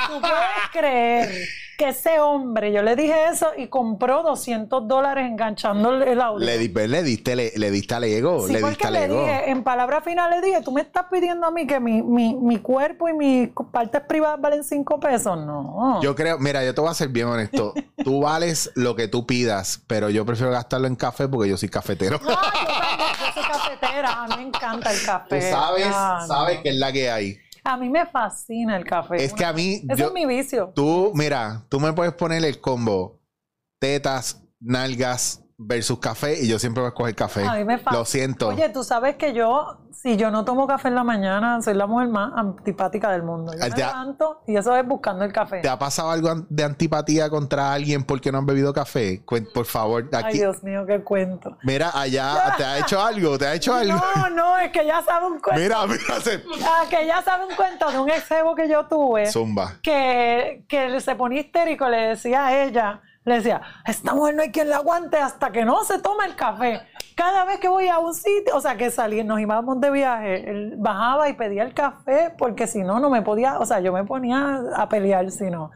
Tú 0.14 0.20
puedes 0.20 0.70
creer 0.72 1.28
que 1.80 1.88
ese 1.88 2.20
hombre, 2.20 2.72
yo 2.72 2.82
le 2.82 2.94
dije 2.94 3.14
eso 3.32 3.48
y 3.56 3.68
compró 3.68 4.22
200 4.22 4.86
dólares 4.86 5.26
enganchando 5.26 5.90
el- 6.02 6.20
audio. 6.20 6.44
Le, 6.44 6.58
di- 6.58 6.68
pues, 6.68 6.88
le 6.90 7.02
diste, 7.02 7.34
le, 7.34 7.52
le 7.56 7.70
diste 7.70 7.94
al 7.94 8.04
ego. 8.04 8.46
Sí, 8.46 8.52
le 8.52 8.60
porque 8.60 8.76
diste 8.76 8.90
le 8.90 9.08
dije, 9.08 9.50
en 9.50 9.62
palabras 9.64 10.04
finales 10.04 10.40
le 10.40 10.46
dije, 10.48 10.60
tú 10.62 10.72
me 10.72 10.82
estás 10.82 11.06
pidiendo 11.10 11.46
a 11.46 11.50
mí 11.50 11.66
que 11.66 11.80
mi, 11.80 12.02
mi, 12.02 12.34
mi 12.34 12.58
cuerpo 12.58 13.08
y 13.08 13.14
mis 13.14 13.48
partes 13.72 14.02
privadas 14.02 14.40
valen 14.40 14.62
cinco 14.62 15.00
pesos. 15.00 15.38
No. 15.38 16.00
Yo 16.02 16.14
creo, 16.14 16.38
mira, 16.38 16.62
yo 16.64 16.74
te 16.74 16.80
voy 16.82 16.90
a 16.90 16.94
ser 16.94 17.08
bien 17.08 17.26
honesto. 17.28 17.72
Tú 18.04 18.20
vales 18.20 18.70
lo 18.74 18.94
que 18.96 19.08
tú 19.08 19.26
pidas, 19.26 19.82
pero 19.86 20.08
yo 20.10 20.24
prefiero 20.26 20.50
gastarlo 20.52 20.86
en 20.86 20.96
café 20.96 21.28
porque 21.28 21.48
yo 21.50 21.56
soy 21.56 21.68
cafetero. 21.68 22.18
No, 22.22 22.28
yo 22.30 22.34
también, 22.36 22.66
yo 23.18 23.32
soy 23.34 23.42
cafetera, 23.50 24.22
a 24.24 24.28
mí 24.28 24.34
me 24.38 24.42
encanta 24.48 24.90
el 24.92 24.98
Tú 25.00 25.06
café. 25.06 25.50
sabes, 25.50 25.86
Ah, 25.90 26.18
no. 26.22 26.26
sabes 26.26 26.60
que 26.60 26.68
es 26.70 26.76
la 26.76 26.92
que 26.92 27.10
hay. 27.10 27.38
A 27.70 27.76
mí 27.76 27.88
me 27.88 28.04
fascina 28.04 28.76
el 28.76 28.84
café. 28.84 29.24
Es 29.24 29.32
que 29.32 29.44
a 29.44 29.52
mí, 29.52 29.74
Ese 29.88 29.94
yo- 30.02 30.08
es 30.08 30.12
mi 30.12 30.26
vicio. 30.26 30.72
Tú, 30.74 31.12
mira, 31.14 31.64
tú 31.68 31.78
me 31.78 31.92
puedes 31.92 32.12
poner 32.14 32.44
el 32.44 32.60
combo 32.60 33.20
tetas, 33.78 34.42
nalgas 34.58 35.44
versus 35.62 35.98
café 35.98 36.40
y 36.40 36.48
yo 36.48 36.58
siempre 36.58 36.80
voy 36.80 36.86
a 36.86 36.90
escoger 36.90 37.14
café. 37.14 37.46
A 37.46 37.54
mí 37.54 37.64
me 37.64 37.80
Lo 37.92 38.04
siento. 38.04 38.48
Oye, 38.48 38.68
tú 38.70 38.82
sabes 38.82 39.16
que 39.16 39.34
yo, 39.34 39.78
si 39.92 40.16
yo 40.16 40.30
no 40.30 40.44
tomo 40.44 40.66
café 40.66 40.88
en 40.88 40.94
la 40.94 41.04
mañana, 41.04 41.60
soy 41.60 41.74
la 41.74 41.86
mujer 41.86 42.08
más 42.08 42.32
antipática 42.34 43.10
del 43.10 43.22
mundo. 43.22 43.52
Yo 43.52 43.58
me 43.58 43.68
levanto 43.68 44.40
y 44.46 44.56
eso 44.56 44.74
es 44.74 44.86
buscando 44.86 45.24
el 45.24 45.32
café. 45.32 45.60
¿Te 45.60 45.68
ha 45.68 45.78
pasado 45.78 46.10
algo 46.10 46.46
de 46.48 46.64
antipatía 46.64 47.28
contra 47.28 47.74
alguien 47.74 48.04
porque 48.04 48.32
no 48.32 48.38
han 48.38 48.46
bebido 48.46 48.72
café? 48.72 49.22
Por 49.52 49.66
favor, 49.66 50.08
Ay, 50.12 50.22
aquí. 50.24 50.38
Dios 50.38 50.62
mío, 50.62 50.86
qué 50.86 51.02
cuento. 51.02 51.58
Mira, 51.62 51.90
allá, 51.94 52.54
¿te 52.56 52.64
ha 52.64 52.78
hecho 52.78 53.00
algo? 53.00 53.36
¿Te 53.36 53.46
ha 53.46 53.54
hecho 53.54 53.74
algo? 53.74 54.00
No, 54.16 54.30
no, 54.30 54.58
es 54.58 54.72
que 54.72 54.86
ya 54.86 55.02
sabe 55.02 55.26
un 55.26 55.40
cuento. 55.40 55.60
Mira, 55.60 55.86
mira, 55.86 56.20
se... 56.22 56.42
Ah, 56.64 56.84
que 56.88 57.06
ya 57.06 57.22
sabe 57.22 57.44
un 57.44 57.54
cuento 57.54 57.90
de 57.90 57.98
un 57.98 58.08
ex 58.08 58.24
que 58.56 58.68
yo 58.68 58.86
tuve. 58.86 59.30
Zumba. 59.30 59.74
que, 59.82 60.64
que 60.66 61.00
se 61.00 61.14
ponía 61.14 61.40
histérico, 61.40 61.88
le 61.88 61.98
decía 62.08 62.46
a 62.46 62.64
ella, 62.64 63.02
le 63.24 63.34
decía, 63.34 63.60
esta 63.86 64.14
mujer 64.14 64.34
no 64.34 64.42
hay 64.42 64.50
quien 64.50 64.70
la 64.70 64.76
aguante 64.76 65.18
hasta 65.18 65.52
que 65.52 65.64
no 65.64 65.84
se 65.84 65.98
tome 65.98 66.24
el 66.24 66.36
café. 66.36 66.80
Cada 67.14 67.44
vez 67.44 67.60
que 67.60 67.68
voy 67.68 67.86
a 67.88 67.98
un 67.98 68.14
sitio, 68.14 68.56
o 68.56 68.60
sea, 68.62 68.78
que 68.78 68.90
salí, 68.90 69.22
nos 69.22 69.38
íbamos 69.38 69.78
de 69.78 69.90
viaje, 69.90 70.50
él 70.50 70.74
bajaba 70.78 71.28
y 71.28 71.34
pedía 71.34 71.64
el 71.64 71.74
café 71.74 72.34
porque 72.38 72.66
si 72.66 72.82
no, 72.82 72.98
no 72.98 73.10
me 73.10 73.20
podía, 73.20 73.58
o 73.58 73.66
sea, 73.66 73.80
yo 73.80 73.92
me 73.92 74.04
ponía 74.04 74.62
a 74.74 74.88
pelear 74.88 75.30
si 75.30 75.50
no. 75.50 75.70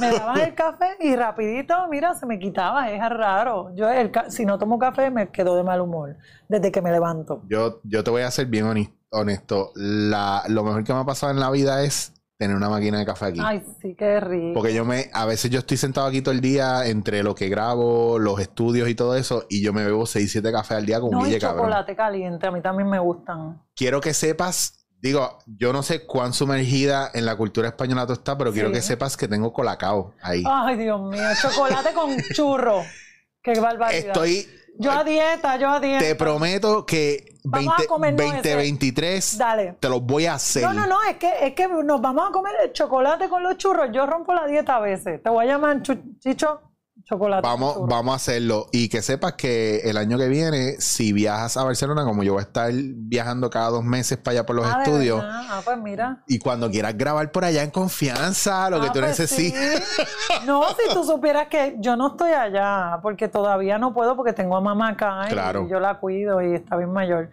Me 0.00 0.10
daban 0.10 0.40
el 0.40 0.54
café 0.56 0.96
y 0.98 1.14
rapidito, 1.14 1.74
mira, 1.88 2.14
se 2.14 2.26
me 2.26 2.40
quitaba, 2.40 2.90
es 2.90 3.08
raro. 3.08 3.70
Yo, 3.76 3.88
el 3.88 4.10
si 4.28 4.44
no 4.44 4.58
tomo 4.58 4.78
café, 4.80 5.10
me 5.10 5.30
quedo 5.30 5.54
de 5.54 5.62
mal 5.62 5.80
humor 5.80 6.16
desde 6.48 6.72
que 6.72 6.82
me 6.82 6.90
levanto. 6.90 7.42
Yo, 7.48 7.80
yo 7.84 8.02
te 8.02 8.10
voy 8.10 8.22
a 8.22 8.30
ser 8.32 8.46
bien 8.46 8.66
honesto. 9.10 9.70
La, 9.76 10.42
lo 10.48 10.64
mejor 10.64 10.82
que 10.82 10.92
me 10.92 10.98
ha 10.98 11.04
pasado 11.04 11.30
en 11.30 11.38
la 11.38 11.50
vida 11.52 11.84
es 11.84 12.19
tener 12.40 12.56
una 12.56 12.70
máquina 12.70 12.98
de 12.98 13.04
café 13.04 13.26
aquí. 13.26 13.40
Ay, 13.44 13.62
sí, 13.82 13.94
qué 13.98 14.18
rico. 14.18 14.54
Porque 14.54 14.72
yo 14.72 14.86
me, 14.86 15.10
a 15.12 15.26
veces 15.26 15.50
yo 15.50 15.58
estoy 15.58 15.76
sentado 15.76 16.06
aquí 16.06 16.22
todo 16.22 16.32
el 16.32 16.40
día 16.40 16.86
entre 16.86 17.22
lo 17.22 17.34
que 17.34 17.50
grabo, 17.50 18.18
los 18.18 18.40
estudios 18.40 18.88
y 18.88 18.94
todo 18.94 19.14
eso, 19.14 19.44
y 19.50 19.62
yo 19.62 19.74
me 19.74 19.84
bebo 19.84 20.06
6, 20.06 20.32
7 20.32 20.50
cafés 20.50 20.78
al 20.78 20.86
día 20.86 21.00
con 21.00 21.10
no, 21.10 21.20
y 21.20 21.24
guille 21.26 21.38
cabrón. 21.38 21.66
chocolate 21.66 21.94
caliente, 21.94 22.46
a 22.46 22.50
mí 22.50 22.62
también 22.62 22.88
me 22.88 22.98
gustan. 22.98 23.62
Quiero 23.76 24.00
que 24.00 24.14
sepas, 24.14 24.86
digo, 25.02 25.36
yo 25.46 25.74
no 25.74 25.82
sé 25.82 26.06
cuán 26.06 26.32
sumergida 26.32 27.10
en 27.12 27.26
la 27.26 27.36
cultura 27.36 27.68
española 27.68 28.06
tú 28.06 28.14
estás, 28.14 28.36
pero 28.36 28.52
quiero 28.54 28.72
que 28.72 28.80
sepas 28.80 29.18
que 29.18 29.28
tengo 29.28 29.52
colacao 29.52 30.14
ahí. 30.22 30.42
Ay, 30.46 30.78
Dios 30.78 30.98
mío, 31.10 31.22
chocolate 31.42 31.92
con 31.92 32.16
churro. 32.32 32.80
Qué 33.42 33.60
barbaridad. 33.60 34.06
Estoy, 34.08 34.46
Yo 34.78 34.92
a 34.92 35.04
dieta, 35.04 35.58
yo 35.58 35.68
a 35.68 35.78
dieta. 35.80 35.98
te 35.98 36.14
prometo 36.14 36.86
que 36.86 37.29
Vamos 37.44 37.74
a 37.74 37.76
20, 37.78 37.86
comernos 37.86 38.26
ese. 38.26 38.34
2023 38.34 39.38
Dale. 39.38 39.74
te 39.80 39.88
los 39.88 40.02
voy 40.02 40.26
a 40.26 40.34
hacer. 40.34 40.62
No, 40.62 40.72
no, 40.72 40.86
no, 40.86 41.02
es 41.08 41.16
que, 41.16 41.32
es 41.40 41.54
que 41.54 41.68
nos 41.68 42.00
vamos 42.00 42.28
a 42.28 42.32
comer 42.32 42.54
el 42.64 42.72
chocolate 42.72 43.28
con 43.28 43.42
los 43.42 43.56
churros. 43.56 43.88
Yo 43.92 44.06
rompo 44.06 44.34
la 44.34 44.46
dieta 44.46 44.76
a 44.76 44.80
veces. 44.80 45.22
Te 45.22 45.30
voy 45.30 45.44
a 45.44 45.48
llamar 45.48 45.82
Chicho 46.18 46.69
chocolate. 47.10 47.46
Vamos, 47.46 47.76
vamos 47.86 48.12
a 48.12 48.16
hacerlo. 48.16 48.68
Y 48.72 48.88
que 48.88 49.02
sepas 49.02 49.34
que 49.34 49.80
el 49.80 49.96
año 49.98 50.16
que 50.16 50.28
viene, 50.28 50.76
si 50.78 51.12
viajas 51.12 51.56
a 51.58 51.64
Barcelona, 51.64 52.04
como 52.04 52.22
yo 52.22 52.32
voy 52.32 52.40
a 52.40 52.44
estar 52.44 52.72
viajando 52.72 53.50
cada 53.50 53.68
dos 53.68 53.84
meses 53.84 54.16
para 54.16 54.32
allá 54.38 54.46
por 54.46 54.56
los 54.56 54.66
Ah, 54.66 54.78
¿de 54.78 54.84
estudios? 54.84 55.22
Ah, 55.22 55.60
pues 55.64 55.76
mira. 55.78 56.22
y 56.26 56.38
cuando 56.38 56.70
quieras 56.70 56.96
grabar 56.96 57.30
por 57.32 57.44
allá 57.44 57.62
en 57.62 57.70
confianza, 57.70 58.70
lo 58.70 58.80
que 58.80 58.86
Ah, 58.86 58.92
tú 58.92 59.00
pues 59.00 59.18
necesites. 59.18 59.84
sí. 59.96 60.02
No, 60.46 60.62
si 60.70 60.94
tú 60.94 61.04
supieras 61.04 61.48
que 61.48 61.76
yo 61.80 61.96
no 61.96 62.08
estoy 62.08 62.30
allá, 62.32 62.98
porque 63.02 63.28
todavía 63.28 63.78
no 63.78 63.92
puedo, 63.92 64.16
porque 64.16 64.32
tengo 64.32 64.56
a 64.56 64.60
mamá 64.60 64.90
acá 64.90 65.24
y 65.26 65.32
Claro. 65.32 65.68
yo 65.68 65.78
la 65.80 65.98
cuido 65.98 66.40
y 66.40 66.54
está 66.54 66.76
bien 66.76 66.92
mayor. 66.92 67.30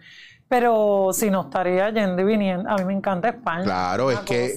Pero 0.50 1.10
si 1.12 1.30
no 1.30 1.42
estaría 1.42 1.90
yendo 1.90 2.22
y 2.22 2.24
viniendo, 2.24 2.70
a 2.70 2.76
mí 2.76 2.84
me 2.86 2.94
encanta 2.94 3.28
España. 3.28 3.64
Claro, 3.64 4.10
es 4.10 4.20
que 4.20 4.56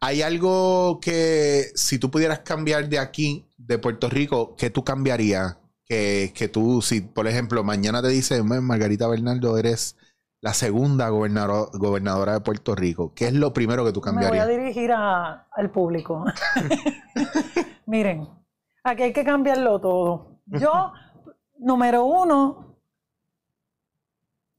hay 0.00 0.22
algo 0.22 1.00
que 1.02 1.72
si 1.74 1.98
tú 1.98 2.08
pudieras 2.08 2.38
cambiar 2.40 2.88
de 2.88 3.00
aquí, 3.00 3.44
de 3.66 3.78
Puerto 3.78 4.08
Rico, 4.08 4.54
¿qué 4.56 4.70
tú 4.70 4.84
cambiarías? 4.84 5.58
Que, 5.86 6.32
que 6.34 6.48
tú, 6.48 6.80
si 6.80 7.02
por 7.02 7.26
ejemplo 7.28 7.62
mañana 7.62 8.00
te 8.00 8.08
dicen, 8.08 8.48
"Ven, 8.48 8.64
Margarita 8.64 9.06
Bernardo, 9.06 9.58
eres 9.58 9.96
la 10.40 10.54
segunda 10.54 11.08
gobernador- 11.10 11.70
gobernadora 11.78 12.32
de 12.34 12.40
Puerto 12.40 12.74
Rico, 12.74 13.12
¿qué 13.14 13.26
es 13.28 13.32
lo 13.34 13.52
primero 13.52 13.84
que 13.84 13.92
tú 13.92 14.00
Me 14.00 14.12
voy 14.12 14.18
a 14.24 14.28
cambiarías? 14.30 14.48
dirigir 14.48 14.92
a- 14.92 15.46
al 15.52 15.70
público. 15.70 16.24
Miren, 17.86 18.28
aquí 18.82 19.02
hay 19.04 19.12
que 19.12 19.24
cambiarlo 19.24 19.78
todo. 19.80 20.38
Yo, 20.46 20.92
número 21.58 22.04
uno, 22.04 22.76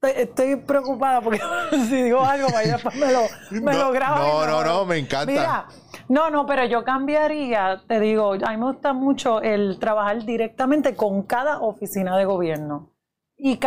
estoy, 0.00 0.22
estoy 0.22 0.56
preocupada 0.56 1.20
porque 1.20 1.40
si 1.88 2.02
digo 2.02 2.20
algo, 2.24 2.48
vaya, 2.52 2.74
después 2.74 2.94
me 2.96 3.12
lo, 3.12 3.22
me 3.50 3.72
No, 3.72 3.78
lo 3.78 3.92
graban 3.92 4.22
y 4.22 4.28
no, 4.30 4.46
no, 4.46 4.64
no, 4.64 4.84
me 4.84 4.98
encanta. 4.98 5.26
Mira, 5.26 5.66
no, 6.08 6.30
no, 6.30 6.46
pero 6.46 6.64
yo 6.64 6.84
cambiaría, 6.84 7.82
te 7.86 8.00
digo, 8.00 8.32
a 8.32 8.50
mí 8.50 8.56
me 8.56 8.66
gusta 8.72 8.92
mucho 8.92 9.40
el 9.42 9.78
trabajar 9.78 10.24
directamente 10.24 10.94
con 10.94 11.22
cada 11.22 11.60
oficina 11.60 12.16
de 12.16 12.24
gobierno 12.24 12.90
y, 13.36 13.58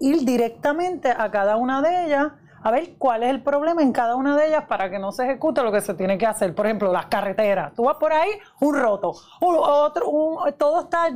ir 0.00 0.24
directamente 0.24 1.10
a 1.10 1.30
cada 1.30 1.56
una 1.56 1.82
de 1.82 2.06
ellas 2.06 2.28
a 2.64 2.70
ver 2.70 2.94
cuál 2.96 3.24
es 3.24 3.30
el 3.30 3.42
problema 3.42 3.82
en 3.82 3.92
cada 3.92 4.14
una 4.14 4.36
de 4.36 4.46
ellas 4.46 4.64
para 4.68 4.88
que 4.88 4.98
no 4.98 5.10
se 5.10 5.24
ejecute 5.24 5.62
lo 5.62 5.72
que 5.72 5.80
se 5.80 5.94
tiene 5.94 6.16
que 6.16 6.26
hacer. 6.26 6.54
Por 6.54 6.66
ejemplo, 6.66 6.92
las 6.92 7.06
carreteras. 7.06 7.74
Tú 7.74 7.82
vas 7.84 7.96
por 7.96 8.12
ahí, 8.12 8.30
un 8.60 8.76
roto, 8.76 9.14
un- 9.40 9.56
otro, 9.58 10.08
un- 10.08 10.52
todo 10.56 10.82
está 10.82 11.08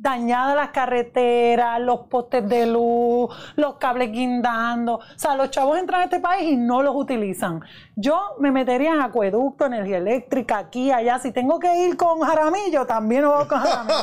dañada 0.00 0.54
las 0.54 0.70
carreteras, 0.70 1.80
los 1.80 2.00
postes 2.06 2.48
de 2.48 2.66
luz, 2.66 3.34
los 3.56 3.74
cables 3.76 4.12
guindando. 4.12 4.96
O 4.96 5.02
sea, 5.16 5.34
los 5.34 5.50
chavos 5.50 5.78
entran 5.78 6.02
a 6.02 6.04
este 6.04 6.20
país 6.20 6.52
y 6.52 6.56
no 6.56 6.82
los 6.82 6.94
utilizan. 6.94 7.60
Yo 7.96 8.36
me 8.38 8.50
metería 8.50 8.94
en 8.94 9.00
acueducto, 9.00 9.66
energía 9.66 9.98
eléctrica, 9.98 10.58
aquí, 10.58 10.90
allá. 10.92 11.18
Si 11.18 11.32
tengo 11.32 11.58
que 11.58 11.86
ir 11.86 11.96
con 11.96 12.20
Jaramillo, 12.20 12.86
también 12.86 13.26
voy 13.26 13.46
con 13.46 13.60
Jaramillo. 13.60 13.94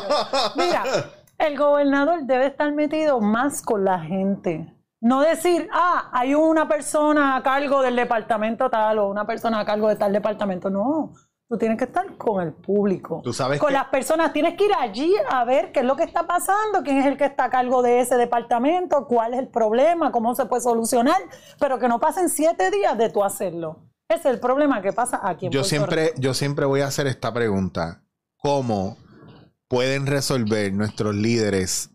Mira, 0.56 0.84
el 1.38 1.58
gobernador 1.58 2.24
debe 2.24 2.48
estar 2.48 2.72
metido 2.74 3.22
más 3.22 3.62
con 3.62 3.86
la 3.86 4.00
gente. 4.00 4.72
No 5.02 5.22
decir, 5.22 5.70
ah, 5.72 6.10
hay 6.14 6.34
una 6.34 6.68
persona 6.68 7.36
a 7.36 7.44
cargo 7.44 7.82
del 7.82 7.96
departamento 7.96 8.70
tal 8.70 8.98
o 9.00 9.10
una 9.10 9.26
persona 9.26 9.60
a 9.60 9.66
cargo 9.66 9.88
de 9.88 9.98
tal 9.98 10.12
departamento. 10.12 10.70
No, 10.70 11.14
tú 11.48 11.58
tienes 11.58 11.78
que 11.78 11.84
estar 11.86 12.18
con 12.18 12.42
el 12.42 12.54
público. 12.54 13.22
Tú 13.24 13.34
sabes 13.34 13.60
con 13.60 13.68
que- 13.70 13.74
las 13.74 13.86
personas, 13.86 14.34
tienes 14.34 14.56
que 14.56 14.66
ir 14.66 14.72
allí 14.80 15.14
a 15.30 15.44
ver 15.46 15.72
qué 15.72 15.82
es 15.82 15.86
lo 15.86 15.96
que 15.96 16.04
está 16.04 16.26
pasando, 16.26 16.82
quién 16.84 16.98
es 16.98 17.06
el 17.06 17.18
que 17.18 17.26
está 17.26 17.46
a 17.46 17.50
cargo 17.50 17.82
de 17.82 18.00
ese 18.00 18.16
departamento, 18.18 19.06
cuál 19.08 19.34
es 19.34 19.40
el 19.40 19.48
problema, 19.50 20.12
cómo 20.12 20.34
se 20.36 20.46
puede 20.46 20.62
solucionar, 20.64 21.18
pero 21.60 21.78
que 21.80 21.88
no 21.88 22.00
pasen 22.00 22.30
siete 22.30 22.72
días 22.72 22.98
de 22.98 23.10
tú 23.10 23.24
hacerlo. 23.24 23.80
Ese 24.10 24.20
es 24.30 24.36
el 24.36 24.40
problema 24.40 24.82
que 24.82 24.94
pasa 24.94 25.20
aquí 25.24 25.48
en 25.48 25.52
Yo 25.52 25.62
Puerto 25.62 25.70
siempre, 25.70 26.14
yo 26.18 26.34
siempre 26.34 26.66
voy 26.66 26.82
a 26.82 26.88
hacer 26.88 27.08
esta 27.08 27.34
pregunta. 27.34 28.04
¿Cómo 28.38 28.98
pueden 29.68 30.06
resolver 30.06 30.72
nuestros 30.74 31.16
líderes 31.16 31.90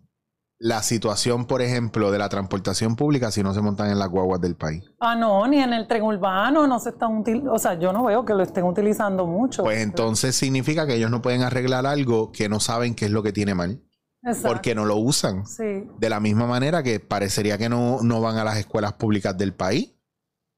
la 0.63 0.83
situación, 0.83 1.47
por 1.47 1.63
ejemplo, 1.63 2.11
de 2.13 2.19
la 2.19 2.29
transportación 2.29 2.95
pública 2.95 3.31
si 3.31 3.43
no 3.43 3.55
se 3.55 3.63
montan 3.63 3.91
en 3.91 3.99
las 3.99 4.11
guaguas 4.11 4.43
del 4.43 4.57
país? 4.57 4.85
Ah, 5.01 5.17
no, 5.17 5.47
ni 5.49 5.59
en 5.59 5.73
el 5.73 5.89
tren 5.89 6.03
urbano 6.03 6.67
no 6.67 6.79
se 6.79 6.91
están 6.91 7.17
utilizando, 7.17 7.55
o 7.55 7.59
sea, 7.59 7.79
yo 7.79 7.95
no 7.95 8.05
veo 8.05 8.27
que 8.27 8.35
lo 8.35 8.43
estén 8.43 8.65
utilizando 8.65 9.27
mucho. 9.27 9.63
Pues 9.63 9.81
entonces 9.81 10.37
significa 10.37 10.87
que 10.87 10.97
ellos 10.97 11.11
no 11.11 11.23
pueden 11.23 11.43
arreglar 11.43 11.87
algo 11.87 12.31
que 12.31 12.51
no 12.51 12.61
saben 12.61 12.95
qué 12.95 13.07
es 13.07 13.11
lo 13.11 13.23
que 13.23 13.33
tiene 13.33 13.55
mal, 13.55 13.83
Exacto. 14.23 14.49
porque 14.49 14.75
no 14.75 14.85
lo 14.85 14.97
usan. 14.97 15.47
Sí. 15.47 15.89
De 15.99 16.11
la 16.11 16.21
misma 16.21 16.47
manera 16.47 16.83
que 16.83 17.01
parecería 17.01 17.57
que 17.57 17.71
no, 17.71 18.03
no 18.03 18.21
van 18.21 18.37
a 18.37 18.45
las 18.45 18.59
escuelas 18.59 18.93
públicas 18.93 19.37
del 19.39 19.55
país, 19.55 19.95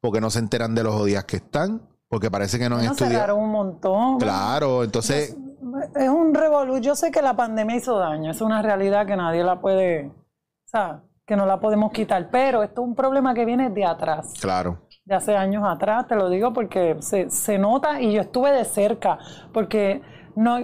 porque 0.00 0.20
no 0.20 0.30
se 0.30 0.40
enteran 0.40 0.74
de 0.74 0.82
los 0.82 1.06
días 1.06 1.24
que 1.26 1.36
están, 1.36 1.80
porque 2.08 2.28
parece 2.28 2.58
que 2.58 2.68
no 2.68 2.74
han 2.74 2.80
Bueno, 2.80 2.92
estudiado. 2.94 3.14
cerraron 3.20 3.38
un 3.44 3.50
montón. 3.52 4.18
Claro, 4.18 4.82
entonces, 4.82 5.36
Es 5.94 6.08
un 6.08 6.34
revolú. 6.34 6.78
Yo 6.78 6.94
sé 6.94 7.10
que 7.10 7.22
la 7.22 7.34
pandemia 7.34 7.76
hizo 7.76 7.98
daño, 7.98 8.30
es 8.30 8.40
una 8.40 8.62
realidad 8.62 9.06
que 9.06 9.16
nadie 9.16 9.42
la 9.44 9.60
puede, 9.60 10.06
o 10.06 10.68
sea, 10.68 11.02
que 11.26 11.36
no 11.36 11.46
la 11.46 11.60
podemos 11.60 11.92
quitar, 11.92 12.30
pero 12.30 12.62
esto 12.62 12.82
es 12.82 12.88
un 12.88 12.94
problema 12.94 13.32
que 13.34 13.44
viene 13.44 13.70
de 13.70 13.84
atrás, 13.84 14.34
claro. 14.40 14.82
de 15.04 15.14
hace 15.14 15.36
años 15.36 15.62
atrás, 15.66 16.06
te 16.08 16.16
lo 16.16 16.28
digo 16.28 16.52
porque 16.52 16.96
se, 17.00 17.30
se 17.30 17.58
nota 17.58 18.00
y 18.00 18.12
yo 18.12 18.20
estuve 18.22 18.50
de 18.52 18.64
cerca, 18.64 19.18
porque 19.52 20.02
no, 20.34 20.58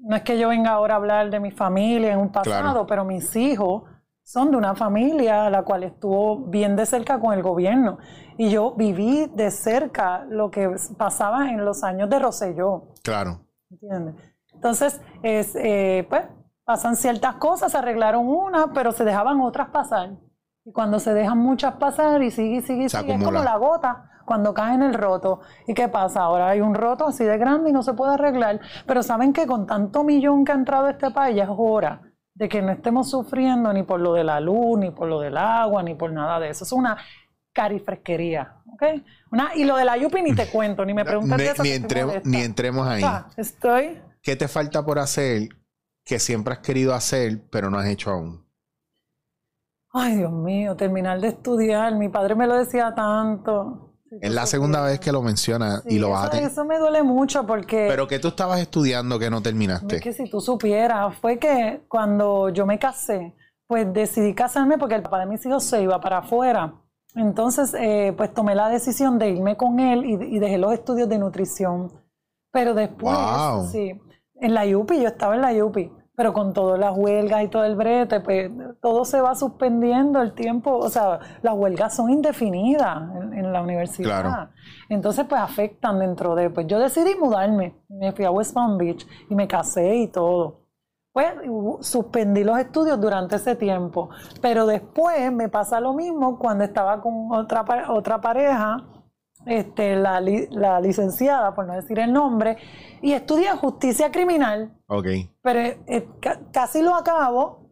no 0.00 0.16
es 0.16 0.22
que 0.22 0.38
yo 0.38 0.48
venga 0.48 0.70
ahora 0.70 0.94
a 0.94 0.96
hablar 0.96 1.30
de 1.30 1.40
mi 1.40 1.50
familia 1.50 2.12
en 2.12 2.18
un 2.20 2.32
pasado, 2.32 2.62
Claro. 2.62 2.86
pero 2.86 3.04
mis 3.04 3.36
hijos 3.36 3.82
son 4.24 4.50
de 4.50 4.56
una 4.56 4.74
familia 4.74 5.46
a 5.46 5.50
la 5.50 5.62
cual 5.62 5.84
estuvo 5.84 6.36
bien 6.38 6.74
de 6.76 6.84
cerca 6.86 7.18
con 7.20 7.32
el 7.32 7.42
gobierno. 7.42 7.98
Y 8.36 8.50
yo 8.50 8.72
viví 8.74 9.26
de 9.34 9.50
cerca 9.50 10.24
lo 10.28 10.50
que 10.50 10.70
pasaba 10.98 11.50
en 11.50 11.64
los 11.64 11.82
años 11.82 12.10
de 12.10 12.18
Roselló. 12.18 12.88
Claro. 13.02 13.40
¿Entiendes? 13.70 14.14
Entonces, 14.58 15.00
es, 15.22 15.54
eh, 15.54 16.04
pues, 16.10 16.24
pasan 16.64 16.96
ciertas 16.96 17.36
cosas, 17.36 17.70
se 17.70 17.78
arreglaron 17.78 18.26
unas, 18.26 18.66
pero 18.74 18.90
se 18.90 19.04
dejaban 19.04 19.40
otras 19.40 19.68
pasar. 19.68 20.16
Y 20.64 20.72
cuando 20.72 20.98
se 20.98 21.14
dejan 21.14 21.38
muchas 21.38 21.74
pasar 21.74 22.22
y 22.22 22.32
sigue, 22.32 22.60
sigue, 22.60 22.88
sigue, 22.88 23.14
es 23.14 23.24
como 23.24 23.40
la 23.40 23.56
gota 23.56 24.10
cuando 24.24 24.52
cae 24.52 24.74
en 24.74 24.82
el 24.82 24.94
roto. 24.94 25.40
¿Y 25.66 25.74
qué 25.74 25.88
pasa? 25.88 26.22
Ahora 26.22 26.48
hay 26.48 26.60
un 26.60 26.74
roto 26.74 27.06
así 27.06 27.24
de 27.24 27.38
grande 27.38 27.70
y 27.70 27.72
no 27.72 27.84
se 27.84 27.94
puede 27.94 28.14
arreglar. 28.14 28.60
Pero 28.84 29.02
saben 29.04 29.32
que 29.32 29.46
con 29.46 29.66
tanto 29.66 30.02
millón 30.02 30.44
que 30.44 30.52
ha 30.52 30.56
entrado 30.56 30.86
a 30.86 30.90
este 30.90 31.10
país 31.12 31.36
ya 31.36 31.44
es 31.44 31.50
hora 31.56 32.02
de 32.34 32.48
que 32.48 32.60
no 32.60 32.72
estemos 32.72 33.08
sufriendo 33.08 33.72
ni 33.72 33.84
por 33.84 34.00
lo 34.00 34.12
de 34.12 34.24
la 34.24 34.40
luz, 34.40 34.78
ni 34.78 34.90
por 34.90 35.08
lo 35.08 35.20
del 35.20 35.36
agua, 35.36 35.82
ni 35.84 35.94
por 35.94 36.12
nada 36.12 36.40
de 36.40 36.50
eso. 36.50 36.64
Es 36.64 36.72
una 36.72 36.98
carifresquería. 37.52 38.56
¿ok? 38.74 39.02
Una, 39.32 39.54
y 39.54 39.64
lo 39.64 39.76
de 39.76 39.84
la 39.84 39.96
Yupi 39.96 40.20
ni 40.22 40.34
te 40.34 40.46
cuento, 40.52 40.84
ni 40.84 40.94
me 40.94 41.04
preguntas 41.04 41.40
eso. 41.40 41.62
Ni, 41.62 41.70
ni 42.24 42.42
entremos 42.42 42.86
ahí. 42.86 43.02
estoy. 43.36 44.00
¿Qué 44.28 44.36
te 44.36 44.46
falta 44.46 44.84
por 44.84 44.98
hacer 44.98 45.48
que 46.04 46.18
siempre 46.18 46.52
has 46.52 46.58
querido 46.58 46.92
hacer, 46.92 47.48
pero 47.48 47.70
no 47.70 47.78
has 47.78 47.86
hecho 47.86 48.10
aún? 48.10 48.46
Ay, 49.90 50.16
Dios 50.16 50.30
mío, 50.30 50.76
terminar 50.76 51.18
de 51.18 51.28
estudiar. 51.28 51.94
Mi 51.94 52.10
padre 52.10 52.34
me 52.34 52.46
lo 52.46 52.54
decía 52.56 52.94
tanto. 52.94 53.94
Es 54.20 54.30
la 54.30 54.44
segunda 54.44 54.82
vez 54.82 55.00
que 55.00 55.12
lo 55.12 55.22
menciona 55.22 55.80
y 55.86 55.98
lo 55.98 56.10
vas 56.10 56.34
a 56.34 56.40
Eso 56.40 56.66
me 56.66 56.78
duele 56.78 57.02
mucho 57.02 57.46
porque... 57.46 57.86
¿Pero 57.88 58.06
qué 58.06 58.18
tú 58.18 58.28
estabas 58.28 58.60
estudiando 58.60 59.18
que 59.18 59.30
no 59.30 59.40
terminaste? 59.40 59.96
Es 59.96 60.02
que 60.02 60.12
si 60.12 60.28
tú 60.28 60.42
supieras, 60.42 61.16
fue 61.16 61.38
que 61.38 61.86
cuando 61.88 62.50
yo 62.50 62.66
me 62.66 62.78
casé, 62.78 63.34
pues 63.66 63.90
decidí 63.94 64.34
casarme 64.34 64.76
porque 64.76 64.96
el 64.96 65.02
papá 65.02 65.20
de 65.20 65.26
mis 65.26 65.46
hijos 65.46 65.64
se 65.64 65.80
iba 65.80 65.98
para 66.02 66.18
afuera. 66.18 66.74
Entonces, 67.14 67.72
eh, 67.72 68.12
pues 68.14 68.34
tomé 68.34 68.54
la 68.54 68.68
decisión 68.68 69.18
de 69.18 69.30
irme 69.30 69.56
con 69.56 69.80
él 69.80 70.04
y, 70.04 70.38
dejé 70.38 70.58
los 70.58 70.74
estudios 70.74 71.08
de 71.08 71.18
nutrición. 71.18 71.90
Pero 72.52 72.74
después, 72.74 73.16
sí, 73.72 73.98
en 74.40 74.54
la 74.54 74.64
UPI, 74.64 75.02
yo 75.02 75.08
estaba 75.08 75.34
en 75.34 75.42
la 75.42 75.64
UPI 75.64 75.90
pero 76.18 76.32
con 76.32 76.52
todas 76.52 76.80
las 76.80 76.98
huelgas 76.98 77.44
y 77.44 77.46
todo 77.46 77.64
el 77.64 77.76
brete, 77.76 78.18
pues 78.18 78.50
todo 78.82 79.04
se 79.04 79.20
va 79.20 79.36
suspendiendo 79.36 80.20
el 80.20 80.32
tiempo, 80.32 80.76
o 80.76 80.88
sea, 80.88 81.20
las 81.42 81.54
huelgas 81.54 81.94
son 81.94 82.10
indefinidas 82.10 83.02
en, 83.32 83.52
la 83.52 83.62
universidad. 83.62 84.50
Entonces, 84.88 85.26
pues 85.28 85.40
afectan 85.40 86.00
dentro 86.00 86.34
de, 86.34 86.50
pues 86.50 86.66
yo 86.66 86.80
decidí 86.80 87.14
mudarme, 87.14 87.76
me 87.88 88.10
fui 88.10 88.24
a 88.24 88.32
West 88.32 88.52
Palm 88.52 88.76
Beach 88.78 89.06
y 89.30 89.34
me 89.36 89.46
casé 89.46 89.94
y 89.94 90.08
todo. 90.08 90.66
Pues 91.12 91.34
suspendí 91.82 92.42
los 92.42 92.58
estudios 92.58 93.00
durante 93.00 93.36
ese 93.36 93.54
tiempo, 93.54 94.10
pero 94.42 94.66
después 94.66 95.30
me 95.30 95.48
pasa 95.48 95.78
lo 95.78 95.94
mismo 95.94 96.36
cuando 96.36 96.64
estaba 96.64 97.00
con 97.00 97.30
otra, 97.30 97.64
otra 97.90 98.20
pareja, 98.20 98.84
este, 99.48 99.96
la, 99.96 100.20
la 100.50 100.80
licenciada, 100.80 101.54
por 101.54 101.66
no 101.66 101.74
decir 101.74 101.98
el 101.98 102.12
nombre, 102.12 102.56
y 103.02 103.12
estudia 103.12 103.56
justicia 103.56 104.10
criminal. 104.10 104.72
Ok. 104.86 105.06
Pero 105.42 105.60
eh, 105.60 106.08
casi 106.52 106.82
lo 106.82 106.94
acabo, 106.94 107.68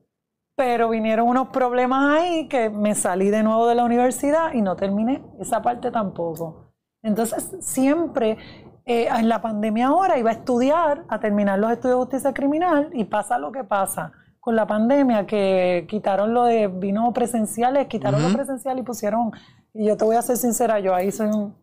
pero 0.57 0.89
vinieron 0.89 1.29
unos 1.29 1.49
problemas 1.49 2.19
ahí 2.19 2.49
que 2.49 2.71
me 2.71 2.95
salí 2.95 3.31
de 3.31 3.43
nuevo 3.43 3.67
de 3.67 3.75
la 3.75 3.85
universidad 3.85 4.55
y 4.55 4.63
no 4.63 4.75
terminé 4.75 5.23
esa 5.39 5.61
parte 5.63 5.91
tampoco. 5.91 6.73
Entonces, 7.03 7.57
siempre 7.61 8.39
eh, 8.87 9.09
en 9.09 9.29
la 9.29 9.43
pandemia 9.43 9.89
ahora 9.89 10.19
iba 10.19 10.31
a 10.31 10.35
estudiar, 10.35 11.05
a 11.09 11.21
terminar 11.21 11.59
los 11.59 11.71
estudios 11.71 11.99
de 11.99 12.05
justicia 12.05 12.33
criminal 12.33 12.91
y 12.93 13.05
pasa 13.05 13.39
lo 13.39 13.53
que 13.53 13.65
pasa 13.65 14.13
con 14.41 14.55
la 14.55 14.65
pandemia, 14.65 15.27
que 15.27 15.87
quitaron 15.89 16.33
lo 16.33 16.45
de 16.45 16.69
vino 16.69 17.13
presenciales, 17.13 17.89
quitaron 17.89 18.23
lo 18.23 18.33
presencial 18.33 18.79
y 18.79 18.83
pusieron, 18.83 19.33
y 19.75 19.87
yo 19.89 19.97
te 19.97 20.05
voy 20.05 20.15
a 20.15 20.23
ser 20.23 20.37
sincera, 20.37 20.79
yo 20.79 20.95
ahí 20.95 21.11
soy 21.11 21.27
un, 21.27 21.57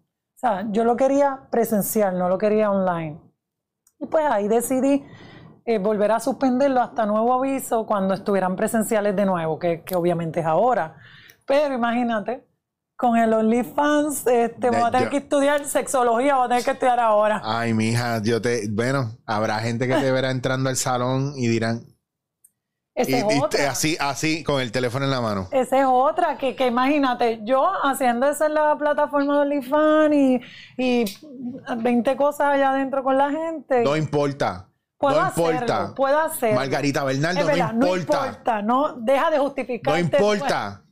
sea, 0.47 0.67
yo 0.71 0.83
lo 0.83 0.95
quería 0.95 1.47
presencial, 1.49 2.17
no 2.17 2.29
lo 2.29 2.37
quería 2.37 2.71
online. 2.71 3.19
Y 3.99 4.05
pues 4.05 4.25
ahí 4.25 4.47
decidí 4.47 5.03
eh, 5.65 5.79
volver 5.79 6.11
a 6.11 6.19
suspenderlo 6.19 6.81
hasta 6.81 7.05
nuevo 7.05 7.33
aviso 7.33 7.85
cuando 7.85 8.13
estuvieran 8.13 8.55
presenciales 8.55 9.15
de 9.15 9.25
nuevo, 9.25 9.57
que, 9.57 9.83
obviamente 9.95 10.41
es 10.41 10.45
ahora. 10.45 10.97
Pero 11.45 11.73
imagínate, 11.73 12.45
con 12.95 13.17
el 13.17 13.33
OnlyFans, 13.33 14.27
este, 14.27 14.69
voy 14.69 14.81
a 14.81 14.91
tener 14.91 15.09
que 15.09 15.17
estudiar 15.17 15.65
sexología, 15.65 16.35
voy 16.35 16.45
a 16.45 16.49
tener 16.49 16.63
que 16.65 16.71
estudiar 16.71 16.99
ahora. 16.99 17.41
Ay, 17.43 17.73
mija, 17.73 18.21
yo 18.21 18.41
te, 18.41 18.67
bueno, 18.69 19.17
habrá 19.25 19.59
gente 19.59 19.87
que 19.87 19.95
te 19.95 20.11
verá 20.11 20.31
entrando 20.31 20.69
al 20.69 20.75
salón 20.75 21.33
y 21.37 21.47
dirán, 21.47 21.85
y, 22.95 23.65
así, 23.65 23.97
así, 23.99 24.43
con 24.43 24.61
el 24.61 24.71
teléfono 24.71 25.05
en 25.05 25.11
la 25.11 25.21
mano. 25.21 25.47
Esa 25.51 25.79
es 25.79 25.85
otra, 25.87 26.37
que, 26.37 26.55
que 26.55 26.67
imagínate, 26.67 27.39
yo 27.43 27.67
haciendo 27.83 28.29
eso 28.29 28.45
en 28.45 28.53
la 28.53 28.77
plataforma 28.77 29.33
de 29.33 29.39
OnlyFans 29.41 30.13
y, 30.13 30.41
y 30.77 31.05
20 31.77 32.15
cosas 32.15 32.47
allá 32.49 32.69
adentro 32.71 33.03
con 33.03 33.17
la 33.17 33.31
gente. 33.31 33.83
No 33.83 33.95
importa. 33.95 34.69
Puedo 34.97 35.19
no 35.19 35.27
importa. 35.27 35.93
puedo 35.95 36.19
hacer. 36.19 36.55
Margarita 36.55 37.03
Bernardo, 37.03 37.43
no 37.43 37.51
importa. 37.51 37.73
No 37.73 37.97
importa, 37.97 38.61
no, 38.61 38.93
deja 38.99 39.31
de 39.31 39.39
justificar. 39.39 39.93
No 39.93 39.99
importa. 39.99 40.83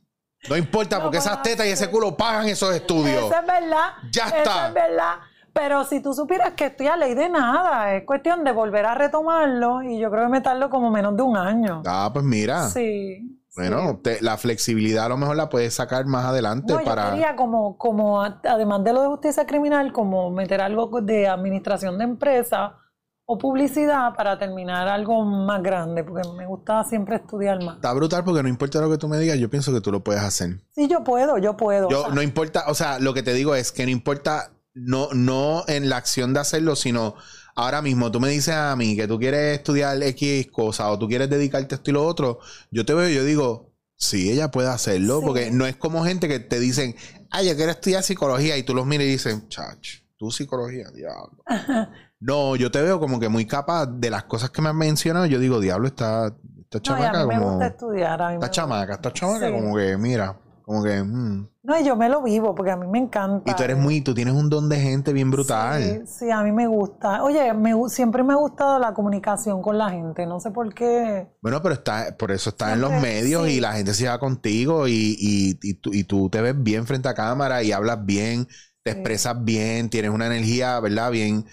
No 0.48 0.56
importa, 0.56 1.00
porque 1.00 1.18
esas 1.18 1.40
tetas 1.42 1.66
y 1.66 1.70
ese 1.70 1.88
culo 1.88 2.16
pagan 2.16 2.48
esos 2.48 2.74
estudios. 2.74 3.26
Eso 3.26 3.40
es 3.40 3.46
verdad. 3.46 3.92
Ya 4.10 4.24
está. 4.24 4.40
Eso 4.42 4.66
es 4.66 4.74
verdad. 4.74 5.14
Pero 5.52 5.84
si 5.84 6.00
tú 6.00 6.14
supieras 6.14 6.54
que 6.54 6.66
estoy 6.66 6.86
a 6.86 6.96
ley 6.96 7.14
de 7.14 7.28
nada, 7.28 7.94
es 7.94 8.04
cuestión 8.04 8.42
de 8.44 8.52
volver 8.52 8.86
a 8.86 8.94
retomarlo 8.94 9.82
y 9.82 9.98
yo 9.98 10.10
creo 10.10 10.24
que 10.24 10.30
me 10.30 10.40
tardo 10.40 10.70
como 10.70 10.90
menos 10.90 11.16
de 11.16 11.22
un 11.22 11.36
año. 11.36 11.82
Ah, 11.86 12.10
pues 12.12 12.24
mira. 12.24 12.68
Sí. 12.68 13.38
Bueno, 13.54 14.00
la 14.22 14.38
flexibilidad 14.38 15.06
a 15.06 15.08
lo 15.10 15.18
mejor 15.18 15.36
la 15.36 15.50
puedes 15.50 15.74
sacar 15.74 16.06
más 16.06 16.24
adelante 16.24 16.72
no, 16.72 16.82
para. 16.82 17.04
Yo 17.04 17.10
quería 17.10 17.36
como, 17.36 17.76
como, 17.76 18.22
además 18.22 18.82
de 18.82 18.94
lo 18.94 19.02
de 19.02 19.08
justicia 19.08 19.46
criminal, 19.46 19.92
como 19.92 20.30
meter 20.30 20.62
algo 20.62 20.88
de 21.02 21.28
administración 21.28 21.98
de 21.98 22.04
empresa 22.04 22.78
o 23.26 23.36
publicidad 23.36 24.14
para 24.16 24.38
terminar 24.38 24.88
algo 24.88 25.22
más 25.22 25.62
grande, 25.62 26.02
porque 26.02 26.26
me 26.34 26.46
gusta 26.46 26.82
siempre 26.84 27.16
estudiar 27.16 27.62
más. 27.62 27.76
Está 27.76 27.92
brutal 27.92 28.24
porque 28.24 28.42
no 28.42 28.48
importa 28.48 28.80
lo 28.80 28.90
que 28.90 28.96
tú 28.96 29.06
me 29.06 29.18
digas, 29.18 29.38
yo 29.38 29.50
pienso 29.50 29.70
que 29.72 29.82
tú 29.82 29.92
lo 29.92 30.02
puedes 30.02 30.22
hacer. 30.22 30.60
Sí, 30.70 30.88
yo 30.88 31.04
puedo, 31.04 31.36
yo 31.36 31.54
puedo. 31.54 31.90
Yo, 31.90 32.08
no 32.08 32.22
importa, 32.22 32.64
o 32.68 32.74
sea, 32.74 32.98
lo 33.00 33.12
que 33.12 33.22
te 33.22 33.34
digo 33.34 33.54
es 33.54 33.70
que 33.70 33.84
no 33.84 33.90
importa 33.90 34.50
no, 34.74 35.08
no 35.12 35.64
en 35.68 35.88
la 35.88 35.96
acción 35.96 36.34
de 36.34 36.40
hacerlo, 36.40 36.76
sino 36.76 37.14
ahora 37.54 37.82
mismo 37.82 38.10
tú 38.10 38.20
me 38.20 38.30
dices 38.30 38.54
a 38.54 38.74
mí 38.76 38.96
que 38.96 39.06
tú 39.06 39.18
quieres 39.18 39.58
estudiar 39.58 40.02
X 40.02 40.48
cosa 40.50 40.90
o 40.90 40.98
tú 40.98 41.08
quieres 41.08 41.28
dedicarte 41.28 41.74
a 41.74 41.76
esto 41.76 41.90
y 41.90 41.94
lo 41.94 42.04
otro, 42.04 42.38
yo 42.70 42.84
te 42.84 42.94
veo 42.94 43.08
y 43.08 43.14
yo 43.14 43.24
digo, 43.24 43.72
sí, 43.96 44.30
ella 44.30 44.50
puede 44.50 44.68
hacerlo, 44.68 45.20
porque 45.20 45.50
no 45.50 45.66
es 45.66 45.76
como 45.76 46.04
gente 46.04 46.28
que 46.28 46.40
te 46.40 46.58
dicen, 46.58 46.96
ay, 47.30 47.48
yo 47.48 47.56
quiero 47.56 47.72
estudiar 47.72 48.02
psicología 48.02 48.56
y 48.56 48.62
tú 48.62 48.74
los 48.74 48.86
miras 48.86 49.06
y 49.06 49.10
dicen, 49.10 49.48
chach, 49.48 50.00
tú 50.16 50.30
psicología, 50.30 50.90
diablo. 50.94 51.42
no, 52.20 52.56
yo 52.56 52.70
te 52.70 52.82
veo 52.82 52.98
como 52.98 53.20
que 53.20 53.28
muy 53.28 53.46
capaz 53.46 53.86
de 53.86 54.10
las 54.10 54.24
cosas 54.24 54.50
que 54.50 54.62
me 54.62 54.70
has 54.70 54.74
mencionado, 54.74 55.26
yo 55.26 55.38
digo, 55.38 55.60
diablo, 55.60 55.88
está, 55.88 56.34
esta 56.62 56.80
chamaca 56.80 57.26
me 57.26 57.38
gusta 57.38 57.66
estudiar. 57.66 58.34
esta 58.34 58.50
chamaca, 58.50 58.94
esta 58.94 59.12
chamaca 59.12 59.52
como 59.52 59.76
que, 59.76 59.96
mira, 59.98 60.38
como 60.72 60.84
que... 60.84 61.02
Mm. 61.02 61.48
No, 61.64 61.80
yo 61.84 61.96
me 61.96 62.08
lo 62.08 62.22
vivo 62.22 62.54
porque 62.54 62.72
a 62.72 62.76
mí 62.76 62.86
me 62.88 62.98
encanta. 62.98 63.50
Y 63.50 63.54
tú 63.54 63.62
eres 63.62 63.76
muy, 63.76 64.00
tú 64.00 64.14
tienes 64.14 64.34
un 64.34 64.48
don 64.48 64.68
de 64.68 64.80
gente 64.80 65.12
bien 65.12 65.30
brutal. 65.30 65.82
Sí, 65.82 66.24
sí 66.24 66.30
a 66.30 66.42
mí 66.42 66.50
me 66.50 66.66
gusta. 66.66 67.22
Oye, 67.22 67.52
me, 67.52 67.74
siempre 67.88 68.24
me 68.24 68.32
ha 68.32 68.36
gustado 68.36 68.78
la 68.78 68.94
comunicación 68.94 69.62
con 69.62 69.76
la 69.76 69.90
gente, 69.90 70.26
no 70.26 70.40
sé 70.40 70.50
por 70.50 70.74
qué. 70.74 71.28
Bueno, 71.42 71.62
pero 71.62 71.74
está, 71.74 72.16
por 72.18 72.32
eso 72.32 72.50
está 72.50 72.72
en 72.72 72.80
los 72.80 72.90
medios 72.90 73.48
y 73.48 73.60
la 73.60 73.74
gente 73.74 73.94
se 73.94 74.08
va 74.08 74.18
contigo 74.18 74.88
y, 74.88 75.16
y, 75.18 75.58
y, 75.62 75.74
tú, 75.74 75.90
y 75.92 76.04
tú 76.04 76.30
te 76.30 76.40
ves 76.40 76.60
bien 76.60 76.86
frente 76.86 77.08
a 77.08 77.14
cámara 77.14 77.62
y 77.62 77.70
hablas 77.70 78.04
bien, 78.04 78.48
te 78.82 78.92
expresas 78.92 79.44
bien, 79.44 79.90
tienes 79.90 80.10
una 80.10 80.26
energía, 80.26 80.80
¿verdad? 80.80 81.10
Bien. 81.10 81.44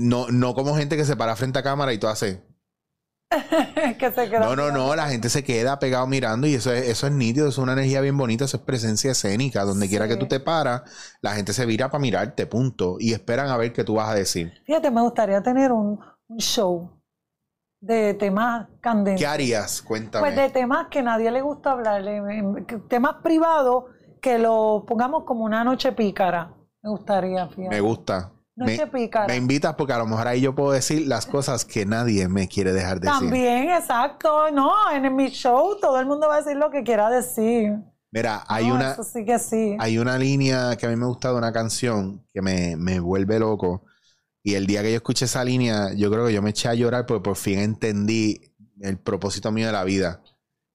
No, 0.00 0.26
no 0.28 0.54
como 0.54 0.74
gente 0.74 0.96
que 0.96 1.04
se 1.04 1.14
para 1.14 1.36
frente 1.36 1.60
a 1.60 1.62
cámara 1.62 1.92
y 1.92 1.98
tú 1.98 2.08
haces. 2.08 2.40
no, 4.40 4.56
no, 4.56 4.70
no, 4.70 4.94
la 4.94 5.08
gente 5.08 5.28
se 5.28 5.44
queda 5.44 5.78
pegado 5.78 6.06
mirando 6.06 6.46
y 6.46 6.54
eso 6.54 6.72
es, 6.72 6.88
eso 6.88 7.06
es 7.06 7.12
nítido, 7.12 7.48
es 7.48 7.58
una 7.58 7.72
energía 7.72 8.00
bien 8.00 8.16
bonita, 8.16 8.44
eso 8.44 8.56
es 8.56 8.62
presencia 8.62 9.12
escénica. 9.12 9.64
Donde 9.64 9.88
quiera 9.88 10.08
que 10.08 10.16
tú 10.16 10.26
te 10.26 10.40
paras, 10.40 10.82
la 11.20 11.32
gente 11.32 11.52
se 11.52 11.66
vira 11.66 11.90
para 11.90 12.00
mirarte, 12.00 12.46
punto. 12.46 12.96
Y 12.98 13.12
esperan 13.12 13.48
a 13.48 13.56
ver 13.56 13.72
qué 13.72 13.84
tú 13.84 13.94
vas 13.94 14.08
a 14.08 14.14
decir. 14.14 14.52
Fíjate, 14.64 14.90
me 14.90 15.02
gustaría 15.02 15.42
tener 15.42 15.72
un, 15.72 15.98
show 16.38 16.90
de 17.80 18.14
temas 18.14 18.66
candentes. 18.80 19.20
¿Qué 19.20 19.26
harías? 19.26 19.82
Cuéntame. 19.82 20.26
Pues 20.26 20.36
de 20.36 20.50
temas 20.50 20.88
que 20.88 21.02
nadie 21.02 21.30
le 21.30 21.40
gusta 21.40 21.72
hablar, 21.72 22.02
temas 22.88 23.16
privados 23.22 23.84
que 24.20 24.38
lo 24.38 24.84
pongamos 24.86 25.24
como 25.24 25.44
una 25.44 25.62
noche 25.62 25.92
pícara. 25.92 26.52
Me 26.82 26.90
gustaría, 26.90 27.46
fíjate. 27.48 27.68
Me 27.68 27.80
gusta. 27.80 28.32
No 28.56 28.64
me, 28.64 28.78
me 29.28 29.36
invitas 29.36 29.74
porque 29.74 29.92
a 29.92 29.98
lo 29.98 30.06
mejor 30.06 30.26
ahí 30.26 30.40
yo 30.40 30.54
puedo 30.54 30.72
decir 30.72 31.06
las 31.06 31.26
cosas 31.26 31.66
que 31.66 31.84
nadie 31.84 32.26
me 32.26 32.48
quiere 32.48 32.72
dejar 32.72 33.00
decir. 33.00 33.18
También, 33.18 33.68
exacto. 33.70 34.50
No, 34.50 34.72
en 34.90 35.14
mi 35.14 35.28
show 35.28 35.78
todo 35.78 36.00
el 36.00 36.06
mundo 36.06 36.26
va 36.26 36.36
a 36.36 36.38
decir 36.38 36.56
lo 36.56 36.70
que 36.70 36.82
quiera 36.82 37.10
decir. 37.10 37.74
Mira, 38.10 38.44
hay 38.48 38.70
una. 38.70 38.92
Eso 38.92 39.04
sí 39.04 39.26
que 39.26 39.38
sí. 39.38 39.76
Hay 39.78 39.98
una 39.98 40.16
línea 40.16 40.74
que 40.76 40.86
a 40.86 40.88
mí 40.88 40.96
me 40.96 41.04
gusta 41.04 41.32
de 41.32 41.36
una 41.36 41.52
canción 41.52 42.26
que 42.32 42.40
me, 42.40 42.76
me 42.76 42.98
vuelve 42.98 43.38
loco. 43.38 43.84
Y 44.42 44.54
el 44.54 44.66
día 44.66 44.80
que 44.80 44.90
yo 44.90 44.96
escuché 44.96 45.26
esa 45.26 45.44
línea, 45.44 45.92
yo 45.92 46.10
creo 46.10 46.26
que 46.26 46.32
yo 46.32 46.40
me 46.40 46.50
eché 46.50 46.68
a 46.68 46.74
llorar 46.74 47.04
porque 47.04 47.24
por 47.24 47.36
fin 47.36 47.58
entendí 47.58 48.40
el 48.80 48.98
propósito 48.98 49.52
mío 49.52 49.66
de 49.66 49.72
la 49.72 49.84
vida. 49.84 50.22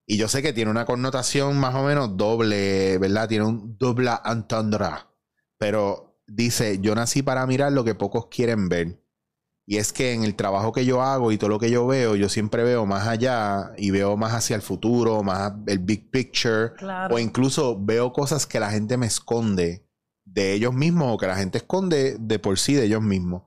Y 0.06 0.18
yo 0.18 0.28
sé 0.28 0.44
que 0.44 0.54
tiene 0.54 0.70
una 0.70 0.86
connotación 0.86 1.58
más 1.58 1.74
o 1.74 1.84
menos 1.84 2.16
doble, 2.16 3.00
¿verdad? 3.00 3.28
Tiene 3.28 3.46
un 3.46 3.76
doble 3.80 4.12
entendre. 4.26 4.90
Pero 5.58 6.11
dice, 6.28 6.80
yo 6.82 6.96
nací 6.96 7.22
para 7.22 7.46
mirar 7.46 7.72
lo 7.72 7.84
que 7.84 7.96
pocos 7.96 8.28
quieren 8.28 8.70
ver. 8.70 9.02
Y 9.66 9.78
es 9.78 9.94
que 9.94 10.14
en 10.14 10.24
el 10.24 10.36
trabajo 10.36 10.72
que 10.72 10.86
yo 10.86 11.02
hago 11.02 11.32
y 11.32 11.38
todo 11.38 11.50
lo 11.50 11.60
que 11.60 11.70
yo 11.72 11.88
veo, 11.88 12.16
yo 12.16 12.30
siempre 12.30 12.64
veo 12.64 12.86
más 12.86 13.08
allá 13.08 13.72
y 13.78 13.92
veo 13.92 14.18
más 14.18 14.34
hacia 14.34 14.56
el 14.56 14.62
futuro, 14.62 15.24
más 15.24 15.54
el 15.68 15.80
big 15.80 16.10
picture. 16.10 16.74
Claro. 16.78 17.16
O 17.16 17.20
incluso 17.20 17.78
veo 17.80 18.12
cosas 18.12 18.46
que 18.46 18.60
la 18.60 18.72
gente 18.72 18.98
me 18.98 19.06
esconde 19.06 19.88
de 20.26 20.54
ellos 20.54 20.74
mismos 20.74 21.14
o 21.14 21.18
que 21.18 21.28
la 21.28 21.36
gente 21.36 21.60
esconde 21.60 22.18
de 22.20 22.40
por 22.40 22.58
sí 22.58 22.74
de 22.74 22.86
ellos 22.86 23.02
mismos. 23.02 23.44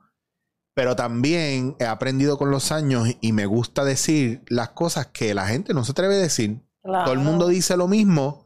Pero 0.74 0.96
también 0.96 1.76
he 1.78 1.84
aprendido 1.84 2.38
con 2.38 2.50
los 2.50 2.72
años 2.72 3.08
y 3.20 3.32
me 3.32 3.46
gusta 3.46 3.84
decir 3.84 4.42
las 4.48 4.70
cosas 4.70 5.06
que 5.08 5.34
la 5.34 5.46
gente 5.46 5.74
no 5.74 5.84
se 5.84 5.92
atreve 5.92 6.14
a 6.14 6.18
decir. 6.18 6.60
Claro. 6.82 7.04
Todo 7.04 7.14
el 7.14 7.20
mundo 7.20 7.48
dice 7.48 7.76
lo 7.76 7.88
mismo 7.88 8.43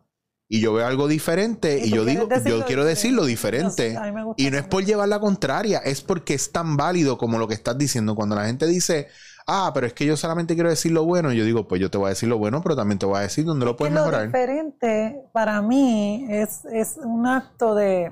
y 0.49 0.61
yo 0.61 0.72
veo 0.72 0.86
algo 0.86 1.09
diferente 1.09 1.78
y, 1.78 1.90
tú 1.90 1.96
yo 1.96 2.05
digo, 2.07 2.28
yo 2.46 2.64
quiero 2.64 2.84
decir 2.84 3.12
lo 3.12 3.26
diferente. 3.26 3.99
Y 4.36 4.51
no 4.51 4.57
es 4.57 4.64
por 4.64 4.84
llevar 4.84 5.09
la 5.09 5.20
contraria, 5.20 5.78
es 5.78 6.01
porque 6.01 6.34
es 6.34 6.53
tan 6.53 6.76
válido 6.76 7.18
como 7.18 7.38
lo 7.38 7.46
que 7.46 7.55
estás 7.55 7.76
diciendo. 7.76 8.14
Cuando 8.14 8.34
la 8.34 8.46
gente 8.46 8.66
dice, 8.66 9.09
ah, 9.46 9.70
pero 9.74 9.86
es 9.86 9.92
que 9.92 10.07
yo 10.07 10.16
solamente 10.16 10.55
quiero 10.55 10.70
decir 10.70 10.92
lo 10.92 11.05
bueno, 11.05 11.32
yo 11.32 11.44
digo, 11.44 11.68
pues 11.68 11.82
yo 11.82 11.90
te 11.90 11.99
voy 11.99 12.07
a 12.07 12.11
decir 12.11 12.30
lo 12.30 12.38
bueno, 12.38 12.62
pero 12.62 12.74
también 12.74 12.99
te 12.99 13.05
voy 13.05 13.18
a 13.18 13.22
decir 13.22 13.44
dónde 13.44 13.66
lo 13.66 13.76
puedes 13.76 13.92
que 13.92 13.99
lo 13.99 14.07
mejorar. 14.07 14.26
diferente 14.26 15.20
para 15.32 15.61
mí 15.61 16.26
es, 16.30 16.64
es 16.72 16.96
un 16.96 17.26
acto 17.26 17.74
de, 17.74 18.11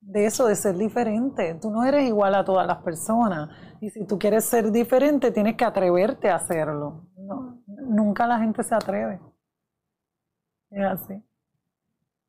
de 0.00 0.26
eso, 0.26 0.46
de 0.46 0.54
ser 0.54 0.76
diferente. 0.76 1.58
Tú 1.60 1.72
no 1.72 1.82
eres 1.82 2.06
igual 2.06 2.36
a 2.36 2.44
todas 2.44 2.68
las 2.68 2.78
personas. 2.84 3.50
Y 3.80 3.90
si 3.90 4.06
tú 4.06 4.16
quieres 4.16 4.44
ser 4.44 4.70
diferente, 4.70 5.32
tienes 5.32 5.56
que 5.56 5.64
atreverte 5.64 6.30
a 6.30 6.36
hacerlo. 6.36 7.08
No, 7.16 7.60
nunca 7.66 8.28
la 8.28 8.38
gente 8.38 8.62
se 8.62 8.76
atreve. 8.76 9.18
Es 10.70 10.84
así. 10.84 11.22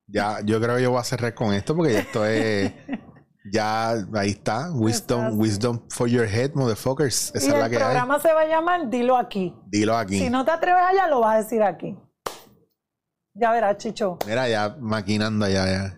Ya, 0.07 0.39
yo 0.43 0.61
creo 0.61 0.77
que 0.77 0.83
yo 0.83 0.91
voy 0.91 0.99
a 0.99 1.03
cerrar 1.03 1.33
con 1.33 1.53
esto 1.53 1.75
porque 1.75 1.93
ya 1.93 1.99
esto 1.99 2.25
es. 2.25 2.71
ya, 3.51 3.91
ahí 4.13 4.29
está. 4.29 4.71
Wisdom, 4.71 5.37
wisdom 5.39 5.81
for 5.89 6.07
your 6.07 6.25
head, 6.25 6.53
motherfuckers. 6.53 7.33
Esa 7.35 7.45
y 7.45 7.49
es 7.49 7.53
la 7.53 7.65
el 7.65 7.71
que 7.71 7.77
hay. 7.77 7.83
programa 7.83 8.19
se 8.19 8.33
va 8.33 8.41
a 8.41 8.47
llamar 8.47 8.89
Dilo 8.89 9.17
aquí. 9.17 9.53
Dilo 9.67 9.97
aquí. 9.97 10.19
Si 10.19 10.29
no 10.29 10.45
te 10.45 10.51
atreves 10.51 10.83
allá, 10.83 11.07
lo 11.07 11.19
vas 11.19 11.35
a 11.35 11.37
decir 11.39 11.61
aquí. 11.63 11.97
Ya 13.33 13.51
verás, 13.51 13.77
Chicho. 13.77 14.17
Mira, 14.25 14.47
ya 14.47 14.75
maquinando 14.79 15.45
allá. 15.45 15.65
Ya. 15.65 15.97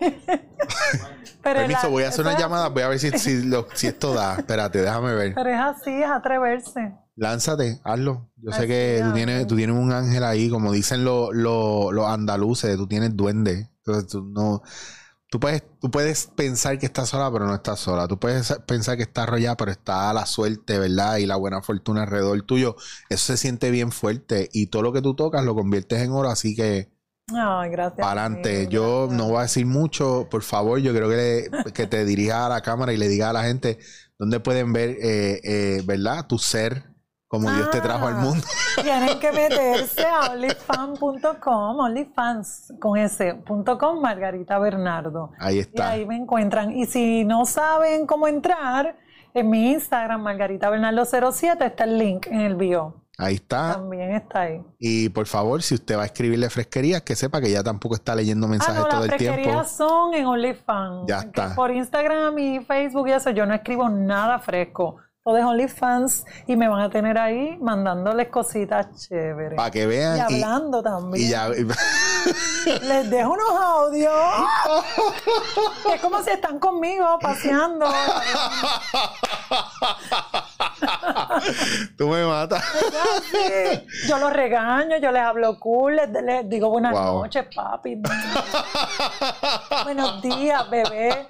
Pero, 1.42 1.60
Permiso, 1.60 1.80
la- 1.84 1.88
voy 1.88 2.02
a 2.04 2.08
hacer 2.08 2.26
una 2.26 2.38
llamada. 2.38 2.68
Voy 2.68 2.82
a 2.82 2.88
ver 2.88 2.98
si, 2.98 3.10
si, 3.18 3.42
lo- 3.44 3.66
si 3.74 3.86
esto 3.86 4.12
da. 4.14 4.36
Espérate, 4.38 4.80
déjame 4.82 5.14
ver. 5.14 5.34
Pero 5.34 5.50
es 5.50 5.58
así, 5.60 5.90
es 6.02 6.08
atreverse. 6.08 6.94
Lánzate, 7.16 7.80
hazlo. 7.84 8.30
Yo 8.36 8.52
sé 8.52 8.66
que 8.66 9.00
tú 9.02 9.08
es. 9.08 9.14
tienes, 9.14 9.46
tú 9.46 9.56
tienes 9.56 9.76
un 9.76 9.92
ángel 9.92 10.24
ahí, 10.24 10.48
como 10.48 10.72
dicen 10.72 11.04
los, 11.04 11.30
los, 11.34 11.92
los 11.92 12.06
andaluces, 12.06 12.76
tú 12.76 12.86
tienes 12.86 13.16
duende. 13.16 13.70
Entonces 13.78 14.06
tú 14.10 14.22
no. 14.24 14.62
Tú 15.30 15.38
puedes, 15.38 15.62
tú 15.80 15.90
puedes 15.92 16.26
pensar 16.26 16.76
que 16.78 16.86
estás 16.86 17.10
sola, 17.10 17.30
pero 17.30 17.46
no 17.46 17.54
estás 17.54 17.78
sola. 17.78 18.08
Tú 18.08 18.18
puedes 18.18 18.52
pensar 18.66 18.96
que 18.96 19.04
estás 19.04 19.24
arrollada, 19.28 19.56
pero 19.56 19.70
está 19.70 20.12
la 20.12 20.26
suerte, 20.26 20.78
¿verdad? 20.78 21.18
Y 21.18 21.26
la 21.26 21.36
buena 21.36 21.62
fortuna 21.62 22.02
alrededor 22.02 22.42
tuyo. 22.42 22.74
Eso 23.08 23.26
se 23.26 23.36
siente 23.36 23.70
bien 23.70 23.92
fuerte. 23.92 24.48
Y 24.52 24.66
todo 24.68 24.82
lo 24.82 24.92
que 24.92 25.02
tú 25.02 25.14
tocas 25.14 25.44
lo 25.44 25.54
conviertes 25.54 26.02
en 26.02 26.10
oro, 26.10 26.30
así 26.30 26.56
que 26.56 26.90
Ay, 27.36 27.70
gracias. 27.70 28.00
para 28.06 28.24
adelante. 28.24 28.66
Yo 28.68 29.06
gracias. 29.08 29.18
no 29.18 29.28
voy 29.28 29.38
a 29.38 29.42
decir 29.42 29.66
mucho, 29.66 30.28
por 30.30 30.42
favor. 30.42 30.78
Yo 30.80 30.92
creo 30.94 31.08
que, 31.08 31.16
le- 31.16 31.72
que 31.72 31.86
te 31.86 32.04
dirijas 32.04 32.46
a 32.46 32.48
la 32.48 32.60
cámara 32.60 32.92
y 32.92 32.96
le 32.96 33.08
digas 33.08 33.30
a 33.30 33.32
la 33.32 33.42
gente 33.44 33.78
dónde 34.18 34.40
pueden 34.40 34.72
ver, 34.72 34.90
eh, 35.02 35.40
eh, 35.44 35.82
¿verdad? 35.84 36.26
Tu 36.26 36.38
ser, 36.38 36.84
como 37.28 37.50
Dios 37.50 37.70
te 37.70 37.80
trajo 37.80 38.06
al 38.08 38.14
Ah. 38.16 38.20
mundo. 38.20 38.44
Tienen 38.82 39.18
que 39.20 39.30
meterse 39.32 40.04
a 40.04 40.32
onlyfans.com, 40.32 41.78
onlyfans 41.80 42.72
con 42.80 44.00
Margarita 44.02 44.58
Bernardo. 44.58 45.30
Ahí 45.38 45.56
Y 45.56 45.60
está. 45.60 45.90
ahí 45.90 46.06
me 46.06 46.16
encuentran. 46.16 46.72
Y 46.76 46.86
si 46.86 47.24
no 47.24 47.46
saben 47.46 48.06
cómo 48.06 48.26
entrar, 48.28 48.96
en 49.32 49.48
mi 49.48 49.70
Instagram, 49.72 50.22
Margarita 50.22 50.68
Bernardo 50.70 51.04
07, 51.04 51.64
está 51.66 51.84
el 51.84 51.98
link 51.98 52.26
en 52.26 52.40
el 52.40 52.56
bio. 52.56 53.04
Ahí 53.20 53.34
está. 53.34 53.74
También 53.74 54.14
está 54.14 54.40
ahí. 54.42 54.62
Y 54.78 55.10
por 55.10 55.26
favor, 55.26 55.62
si 55.62 55.74
usted 55.74 55.96
va 55.98 56.02
a 56.02 56.06
escribirle 56.06 56.48
fresquerías, 56.48 57.02
que 57.02 57.14
sepa 57.14 57.40
que 57.40 57.50
ya 57.50 57.62
tampoco 57.62 57.94
está 57.94 58.14
leyendo 58.14 58.46
Ah, 58.46 58.50
mensajes 58.50 58.76
no, 58.82 58.88
todo 58.88 59.00
las 59.00 59.10
el 59.12 59.18
tiempo. 59.18 59.34
fresquerías 59.34 59.76
son 59.76 60.14
en 60.14 60.26
OnlyFans. 60.26 61.04
Ya 61.06 61.18
está. 61.20 61.54
Por 61.54 61.70
Instagram 61.70 62.38
y 62.38 62.60
Facebook 62.60 63.08
y 63.08 63.12
eso, 63.12 63.30
yo 63.30 63.44
no 63.44 63.54
escribo 63.54 63.88
nada 63.90 64.38
fresco. 64.38 64.96
Todo 65.22 65.36
es 65.36 65.44
OnlyFans 65.44 66.24
y 66.46 66.56
me 66.56 66.66
van 66.66 66.80
a 66.80 66.88
tener 66.88 67.18
ahí 67.18 67.58
mandándoles 67.60 68.28
cositas 68.28 68.86
chéveres. 69.06 69.54
Para 69.54 69.70
que 69.70 69.86
vean. 69.86 70.16
Y, 70.16 70.20
hablando 70.20 70.82
también. 70.82 71.26
y 71.26 71.30
ya. 71.30 71.48
Les 72.82 73.10
dejo 73.10 73.32
unos 73.32 73.50
audios. 73.50 74.14
es 75.94 76.00
como 76.00 76.22
si 76.22 76.30
están 76.30 76.58
conmigo 76.58 77.18
paseando. 77.20 77.84
Tú 81.96 82.08
me 82.08 82.24
matas. 82.24 82.62
Yo 84.06 84.18
los 84.18 84.32
regaño, 84.32 84.98
yo 84.98 85.10
les 85.12 85.22
hablo 85.22 85.58
cool, 85.58 85.96
les, 85.96 86.10
les 86.24 86.48
digo 86.48 86.70
buenas 86.70 86.92
Wow. 86.92 87.22
noches, 87.22 87.46
papi. 87.54 88.00
Buenos 89.84 90.22
días, 90.22 90.68
bebé. 90.70 91.28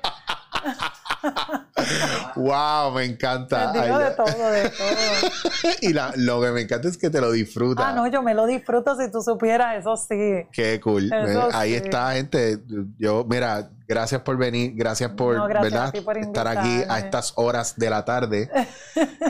wow, 2.37 2.91
me 2.93 3.05
encanta. 3.05 3.73
Digo 3.73 3.99
de 3.99 4.11
todo, 4.13 4.27
de 4.51 4.69
todo. 4.71 5.73
y 5.83 5.93
la- 5.93 6.13
lo 6.17 6.41
que 6.41 6.51
me 6.51 6.63
encanta 6.63 6.89
es 6.89 6.97
que 6.99 7.11
te 7.11 7.21
lo 7.21 7.31
disfrutas. 7.33 7.85
Ah, 7.89 7.93
no, 7.93 8.07
yo 8.09 8.23
me 8.23 8.35
lo 8.35 8.47
disfruto 8.47 8.97
si 8.97 9.11
tú 9.11 9.21
supieras, 9.23 9.77
eso 9.81 9.97
sí. 9.97 10.47
Qué 10.53 10.81
cool. 10.81 11.13
Eso 11.13 11.49
Ahí 11.53 11.71
sí. 11.71 11.77
está, 11.77 12.13
gente. 12.13 12.59
Yo, 12.99 13.25
mira, 13.29 13.71
gracias 13.91 14.23
por 14.23 14.37
venir, 14.37 14.73
gracias 14.77 15.11
por, 15.11 15.37
No, 15.37 15.47
gracias 15.49 15.73
¿verdad? 15.73 16.05
por 16.05 16.17
estar 16.17 16.47
aquí 16.47 16.83
a 16.89 17.01
estas 17.01 17.33
horas 17.37 17.75
de 17.77 17.91
la 17.91 18.05
tarde. 18.05 18.49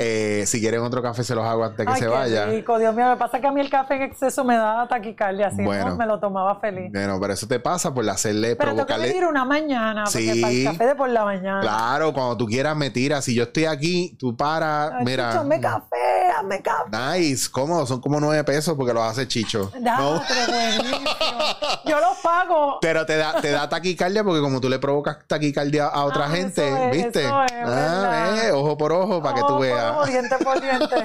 Eh, 0.02 0.44
si 0.46 0.60
quieren 0.60 0.80
otro 0.80 1.02
café, 1.02 1.22
se 1.24 1.34
los 1.34 1.44
hago 1.44 1.64
antes 1.64 1.84
que 1.84 1.92
Ay, 1.92 1.98
se 1.98 2.04
qué 2.06 2.10
vaya. 2.10 2.46
rico, 2.46 2.78
Dios 2.78 2.94
mío, 2.94 3.06
me 3.08 3.16
pasa 3.16 3.40
que 3.40 3.46
a 3.46 3.52
mí 3.52 3.60
el 3.60 3.68
café 3.68 3.96
en 3.96 4.02
exceso 4.02 4.44
me 4.44 4.56
da 4.56 4.86
taquicardia, 4.88 5.48
así 5.48 5.62
Bueno. 5.62 5.90
no 5.90 5.96
me 5.96 6.06
lo 6.06 6.18
tomaba 6.18 6.58
feliz. 6.60 6.90
Bueno, 6.92 7.18
pero 7.20 7.32
eso 7.34 7.46
te 7.46 7.60
pasa 7.60 7.92
por 7.92 8.08
hacerle, 8.08 8.56
Pero 8.56 8.70
provocarle. 8.70 9.08
venir 9.08 9.26
una 9.26 9.44
mañana, 9.44 10.04
porque 10.04 10.32
Sí. 10.32 10.40
para 10.40 10.52
el 10.52 10.64
café 10.64 10.86
de 10.86 10.94
por 10.94 11.08
la 11.10 11.24
mañana. 11.24 11.60
Claro, 11.60 12.12
cuando 12.14 12.36
tú 12.36 12.46
quieras 12.46 12.74
me 12.76 12.90
tiras. 12.90 13.24
Si 13.24 13.34
yo 13.34 13.42
estoy 13.44 13.66
aquí, 13.66 14.16
tú 14.18 14.36
paras. 14.36 14.92
Ay, 14.96 15.04
mira. 15.04 15.32
Chicho, 15.32 15.60
café, 15.60 16.30
hazme 16.38 16.62
café. 16.62 17.18
Nice, 17.18 17.50
cómodo, 17.50 17.86
son 17.86 18.00
como 18.00 18.18
nueve 18.20 18.42
pesos 18.44 18.74
porque 18.76 18.94
los 18.94 19.02
hace 19.02 19.28
Chicho. 19.28 19.70
Da, 19.80 19.98
No. 19.98 20.22
pero 20.26 20.52
buenísimo. 20.52 21.10
Yo 21.84 22.00
los 22.00 22.18
pago. 22.22 22.78
Pero 22.80 23.04
te 23.06 23.16
da, 23.16 23.40
te 23.40 23.50
da 23.50 23.68
taquicardia 23.68 24.24
porque 24.24 24.40
como 24.40 24.49
tú 24.58 24.70
le 24.70 24.78
provocas 24.78 25.18
taquicardia 25.26 25.88
a 25.88 26.04
otra 26.04 26.24
Ah, 26.24 26.30
gente, 26.30 26.66
eso 26.66 26.76
es, 26.78 26.96
¿viste? 26.96 27.24
eso 27.26 27.44
es, 27.44 27.52
ah, 27.66 28.40
eh, 28.46 28.52
ojo 28.52 28.78
por 28.78 28.92
ojo 28.92 29.22
para 29.22 29.34
que 29.34 29.40
tú 29.42 29.48
por 29.48 29.60
veas. 29.60 29.92
ojo, 29.92 30.06
diente 30.06 30.36
por 30.42 30.60
diente. 30.62 30.96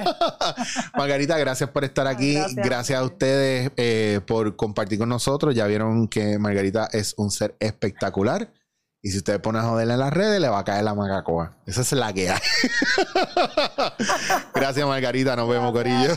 Margarita, 0.96 1.36
gracias 1.36 1.68
por 1.68 1.84
estar 1.84 2.06
aquí. 2.06 2.32
gracias. 2.34 2.64
Gracias, 2.66 2.98
a 2.98 3.02
ustedes 3.04 3.70
eh, 3.76 4.20
por 4.26 4.56
compartir 4.56 4.98
con 4.98 5.10
nosotros. 5.10 5.54
Ya 5.54 5.66
vieron 5.66 6.08
que 6.08 6.38
Margarita 6.38 6.88
es 6.92 7.12
un 7.18 7.30
ser 7.30 7.54
espectacular. 7.60 8.48
Y 9.02 9.10
si 9.10 9.18
ustedes 9.18 9.38
ponen 9.40 9.62
a 9.62 9.68
joderle 9.68 9.94
en 9.94 10.00
las 10.00 10.12
redes, 10.12 10.40
le 10.40 10.48
va 10.48 10.60
a 10.60 10.64
caer 10.64 10.82
la 10.82 10.94
magacoa. 10.94 11.52
Esa 11.66 11.82
es 11.82 11.92
la 11.92 12.12
que 12.12 12.30
hay. 12.30 12.40
gracias, 14.54 14.86
Margarita. 14.86 15.36
Nos 15.36 15.48
vemos, 15.48 15.72
Corillo. 15.72 16.16